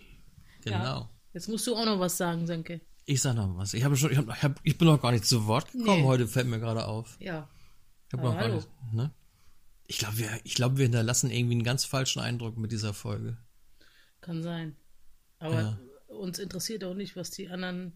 [0.64, 0.74] Genau.
[0.76, 1.10] Ja.
[1.32, 2.80] Jetzt musst du auch noch was sagen, Senke.
[3.06, 3.74] Ich sag noch was.
[3.74, 6.02] Ich habe schon, ich, hab, ich, hab, ich bin noch gar nicht zu Wort gekommen
[6.02, 6.06] Nee.
[6.06, 7.16] heute, fällt mir gerade auf.
[7.20, 7.48] Ja.
[8.08, 8.56] Ich habe noch gar hallo.
[8.56, 9.12] nicht, ne?
[9.86, 13.36] Ich glaube, wir, ich glaube, wir hinterlassen irgendwie einen ganz falschen Eindruck mit dieser Folge.
[14.20, 14.76] Kann sein.
[15.38, 15.78] Aber Ja.
[16.08, 17.92] uns interessiert auch nicht, was die anderen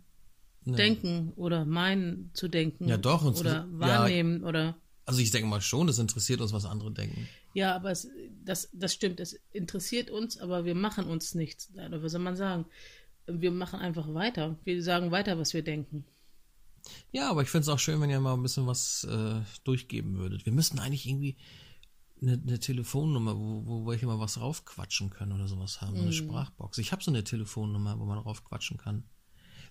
[0.67, 0.77] Ne.
[0.77, 2.89] denken oder meinen zu denken.
[2.89, 3.79] Ja, doch, uns- Oder ja.
[3.79, 4.77] wahrnehmen oder.
[5.05, 7.29] Also ich denke mal schon, das interessiert uns, was andere denken.
[7.53, 8.09] Ja, aber es,
[8.45, 9.21] das, das stimmt.
[9.21, 11.71] Es interessiert uns, aber wir machen uns nichts.
[11.75, 12.65] Oder was soll man sagen?
[13.27, 14.59] Wir machen einfach weiter.
[14.65, 16.07] Wir sagen weiter, was wir denken.
[17.13, 20.17] Ja, aber ich finde es auch schön, wenn ihr mal ein bisschen was äh, durchgeben
[20.17, 20.47] würdet.
[20.47, 21.37] Wir müssten eigentlich irgendwie
[22.21, 25.97] eine, eine Telefonnummer, wo, wo wir hier mal was raufquatschen können oder sowas haben.
[25.97, 26.79] So eine Sprachbox.
[26.79, 29.05] Ich habe so eine Telefonnummer, wo man raufquatschen kann.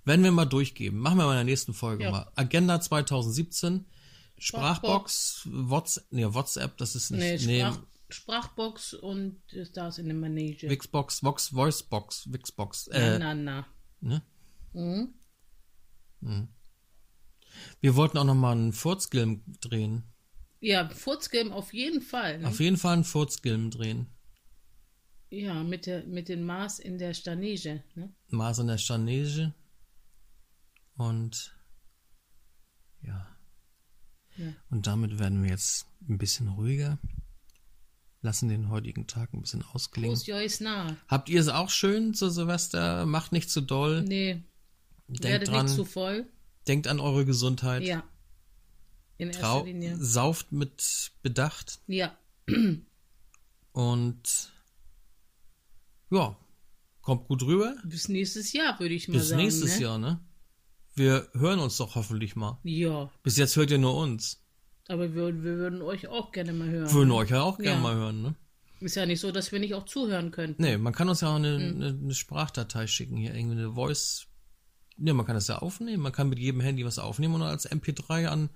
[0.05, 0.99] Werden wir mal durchgeben.
[0.99, 2.11] Machen wir mal in der nächsten Folge Ja.
[2.11, 2.31] mal.
[2.35, 3.85] Agenda 2017.
[4.37, 9.41] Sprachbox, WhatsApp, nee, WhatsApp, das ist Nee, nicht, nee, Sprach, Sprachbox und
[9.73, 10.69] da ist in der Manege.
[10.69, 13.65] Wixbox, Vox, Voicebox, Wixbox, na, äh, na, na.
[14.01, 14.21] ne?
[14.73, 15.13] Mhm.
[17.79, 20.03] Wir wollten auch noch mal einen Furzgilm drehen.
[20.59, 22.39] Ja, Furzgame auf jeden Fall.
[22.39, 22.47] Ne?
[22.47, 24.07] Auf jeden Fall einen Furzgilm drehen.
[25.29, 27.83] Ja, mit, der, mit dem Maß in der Stanege.
[27.95, 28.13] Ne?
[28.29, 29.53] Mars in der Scharnese.
[30.95, 31.55] Und
[33.01, 33.27] ja.
[34.37, 34.53] Ja.
[34.69, 36.97] Und damit werden wir jetzt ein bisschen ruhiger.
[38.21, 40.11] Lassen den heutigen Tag ein bisschen ausklingen.
[40.11, 40.95] Prost, Joyce nah.
[41.07, 43.05] Habt ihr es auch schön zu Silvester?
[43.05, 44.03] Macht nicht zu doll.
[44.03, 44.43] Nee,
[45.07, 45.65] denkt werde dran.
[45.65, 46.25] nicht zu voll.
[46.67, 47.83] Denkt an eure Gesundheit.
[47.83, 48.03] Ja.
[49.17, 49.97] In erster Trau Linie.
[49.97, 51.81] sauft mit Bedacht.
[51.87, 52.17] Ja.
[53.73, 54.53] Und
[56.09, 56.37] ja,
[57.01, 57.75] kommt gut rüber.
[57.83, 59.41] Bis nächstes Jahr, würde ich mal Bis sagen.
[59.41, 59.81] nächstes ne?
[59.81, 60.19] Jahr, ne?
[60.95, 62.59] Wir hören uns doch hoffentlich mal.
[62.63, 64.43] Ja, Bis jetzt hört ihr nur uns.
[64.87, 66.91] aber wir, wir würden euch auch gerne mal hören.
[66.91, 67.81] Würden euch ja auch gerne Ja.
[67.81, 68.35] mal hören, ne?
[68.81, 70.61] Ist ja nicht so, dass wir nicht auch zuhören könnten.
[70.61, 71.75] Nee, man kann uns ja auch eine, Hm.
[71.75, 74.27] eine, eine Sprachdatei schicken, hier irgendwie eine Voice.
[74.97, 76.03] Ne, man kann das ja aufnehmen.
[76.03, 78.49] Man kann mit jedem Handy was aufnehmen und als MP3 an.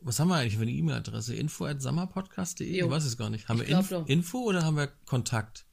[0.00, 1.34] Was haben wir eigentlich für eine E-Mail-Adresse?
[1.34, 2.66] Info at sammerpodcast.de?
[2.84, 3.48] Ich weiß es gar nicht.
[3.48, 4.06] Haben Ich wir Inf doch.
[4.08, 5.66] Info oder haben wir Kontakt?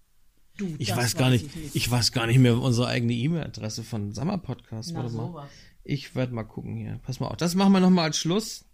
[0.58, 4.14] Du, Ich weiß gar nicht, Ich ich, weiß gar nicht mehr unsere eigene E-Mail-Adresse von
[4.14, 4.92] Sommerpodcast.
[4.94, 5.50] Na, Warte mal.
[5.90, 7.00] Ich werde mal gucken hier.
[7.02, 7.38] Pass mal auf.
[7.38, 8.70] Das machen wir nochmal als Schluss.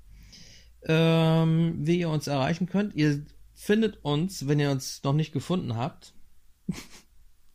[0.83, 2.93] Ähm, wie ihr uns erreichen könnt.
[2.93, 6.13] Ihr findet uns, wenn ihr uns noch nicht gefunden habt.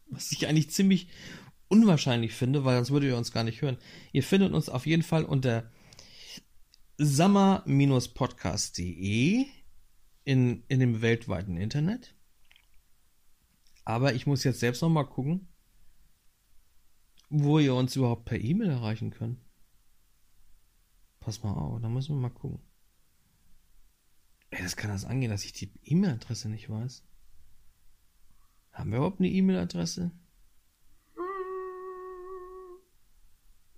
[0.07, 1.09] Was ich eigentlich ziemlich
[1.69, 3.77] unwahrscheinlich finde, weil sonst würdet ihr uns gar nicht hören.
[4.13, 5.71] Ihr findet uns auf jeden Fall unter
[6.97, 9.45] summer-podcast.de
[10.25, 12.17] in, in dem weltweiten Internet.
[13.85, 15.49] Aber ich muss jetzt selbst noch mal gucken,
[17.29, 19.39] wo ihr uns überhaupt per E-Mail erreichen könnt.
[21.21, 22.61] Pass mal auf, da müssen wir mal gucken.
[24.51, 27.05] Ey, das kann das angehen, dass ich die E-Mail-Adresse nicht weiß.
[28.73, 30.11] Haben wir überhaupt eine E-Mail-Adresse?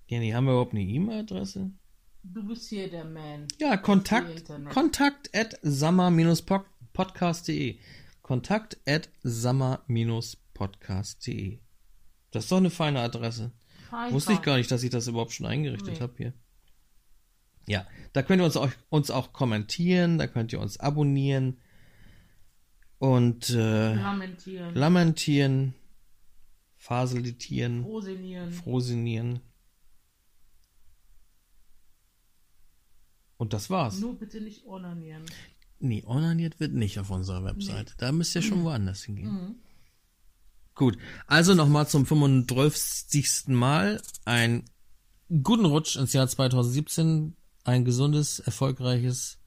[0.06, 1.70] Jenny, haben wir überhaupt eine E-Mail-Adresse?
[2.24, 3.48] Du bist hier der Man.
[3.58, 4.44] Ja, Kontakt.
[4.70, 7.78] Kontakt at sammer-podcast.de.
[8.22, 11.58] Kontakt at sammer-podcast.de.
[12.30, 13.50] Das ist doch eine feine Adresse.
[14.10, 16.00] Wusste ich gar nicht, dass ich das überhaupt schon eingerichtet Nee.
[16.00, 16.32] habe hier.
[17.72, 21.56] Ja, da könnt ihr uns auch, uns auch kommentieren, da könnt ihr uns abonnieren
[22.98, 24.74] und äh, Lamentieren.
[24.74, 25.74] lamentieren,
[26.76, 28.52] faselitieren, Rosinieren.
[28.52, 29.40] frosinieren.
[33.38, 33.98] Und das war's.
[33.98, 35.22] Nur bitte nicht onanieren.
[35.78, 37.94] Nee, onaniert wird nicht auf unserer Webseite.
[37.96, 39.62] Da müsst ihr schon woanders hingehen.
[40.74, 43.48] Gut, also nochmal zum 35.
[43.48, 44.02] Mal.
[44.26, 44.66] Ein
[45.42, 47.34] guten Rutsch ins Jahr 2017.
[47.64, 49.38] Ein gesundes, erfolgreiches,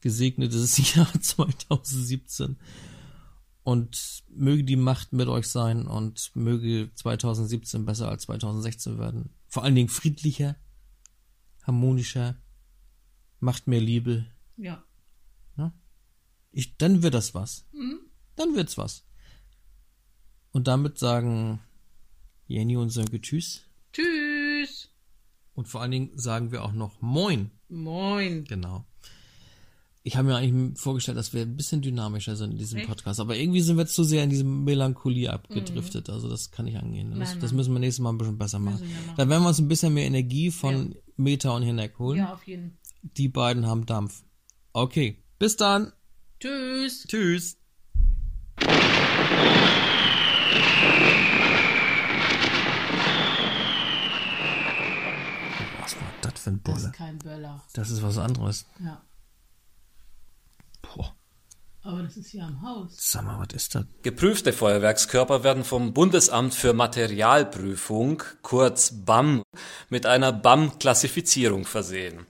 [0.00, 2.56] gesegnetes Jahr 2017.
[3.64, 9.30] Und möge die Macht mit euch sein und möge 2017 besser als 2016 werden.
[9.48, 10.56] Vor allen Dingen friedlicher,
[11.64, 12.36] harmonischer,
[13.40, 14.26] macht mehr Liebe,
[14.56, 14.82] Ja.
[16.50, 17.66] ich, dann wird das was.
[18.36, 19.04] Dann wird's was.
[20.50, 21.60] Und damit sagen
[22.46, 23.20] Jenny und Sönke.
[23.20, 23.67] Tschüss.
[25.58, 27.50] Und vor allen Dingen sagen wir auch noch Moin.
[27.68, 28.44] Moin.
[28.44, 28.84] Genau.
[30.04, 32.88] Ich habe mir eigentlich vorgestellt, dass wir ein bisschen dynamischer sind in diesem Echt?
[32.88, 33.18] Podcast.
[33.18, 36.10] Aber irgendwie sind wir zu sehr in diese Melancholie abgedriftet.
[36.10, 37.10] Also das kann nicht angehen.
[37.18, 38.88] Das, Nein, das müssen wir nächstes Mal ein bisschen besser machen.
[38.88, 39.14] Machen.
[39.16, 42.18] Dann werden wir uns ein bisschen mehr Energie von Meta und Hineck holen.
[42.18, 42.78] Ja, auf jeden.
[43.02, 44.22] Die beiden haben Dampf.
[44.72, 45.24] Okay.
[45.40, 45.92] Bis dann.
[46.38, 47.04] Tschüss.
[47.08, 47.56] Tschüss.
[55.80, 56.86] Was war das für ein Das Bulle?
[56.88, 57.62] ist kein Böller.
[57.74, 58.64] Das ist was anderes.
[58.84, 59.00] Ja.
[60.82, 61.14] Boah,
[61.82, 62.92] Aber das ist hier am Haus.
[62.96, 63.84] sag mal, was ist das?
[64.02, 69.42] Geprüfte Feuerwerkskörper werden vom Bundesamt für Materialprüfung, kurz BAM,
[69.88, 72.26] mit einer BAM-Klassifizierung versehen.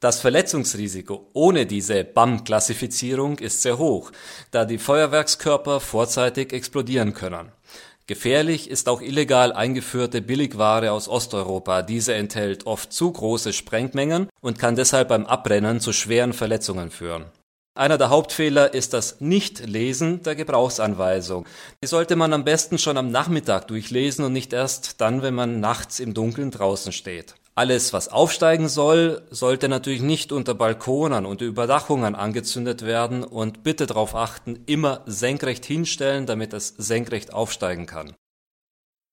[0.00, 4.12] Das Verletzungsrisiko ohne diese BAM-Klassifizierung ist sehr hoch,
[4.52, 7.50] da die Feuerwerkskörper vorzeitig explodieren können.
[8.08, 11.82] Gefährlich ist auch illegal eingeführte Billigware aus Osteuropa.
[11.82, 17.26] Diese enthält oft zu große Sprengmengen und kann deshalb beim Abbrennen zu schweren Verletzungen führen.
[17.74, 21.44] Einer der Hauptfehler ist das Nichtlesen der Gebrauchsanweisung.
[21.84, 25.60] Die sollte man am besten schon am Nachmittag durchlesen und nicht erst dann, wenn man
[25.60, 27.34] nachts im Dunkeln draußen steht.
[27.58, 33.86] Alles, was aufsteigen soll, sollte natürlich nicht unter Balkonen und Überdachungen angezündet werden und bitte
[33.86, 38.14] darauf achten, immer senkrecht hinstellen, damit es senkrecht aufsteigen kann.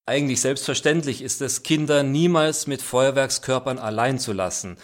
[0.05, 4.77] Eigentlich selbstverständlich ist es, Kinder niemals mit Feuerwerkskörpern allein zu lassen,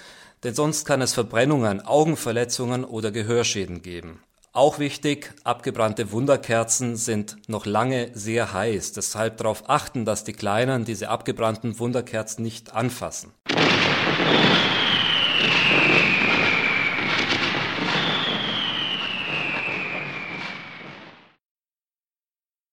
[0.43, 4.23] denn sonst kann es Verbrennungen, Augenverletzungen oder Gehörschäden geben.
[4.53, 10.83] Auch wichtig, abgebrannte Wunderkerzen sind noch lange sehr heiß, deshalb darauf achten, dass die Kleinen
[10.83, 13.31] diese abgebrannten Wunderkerzen nicht anfassen.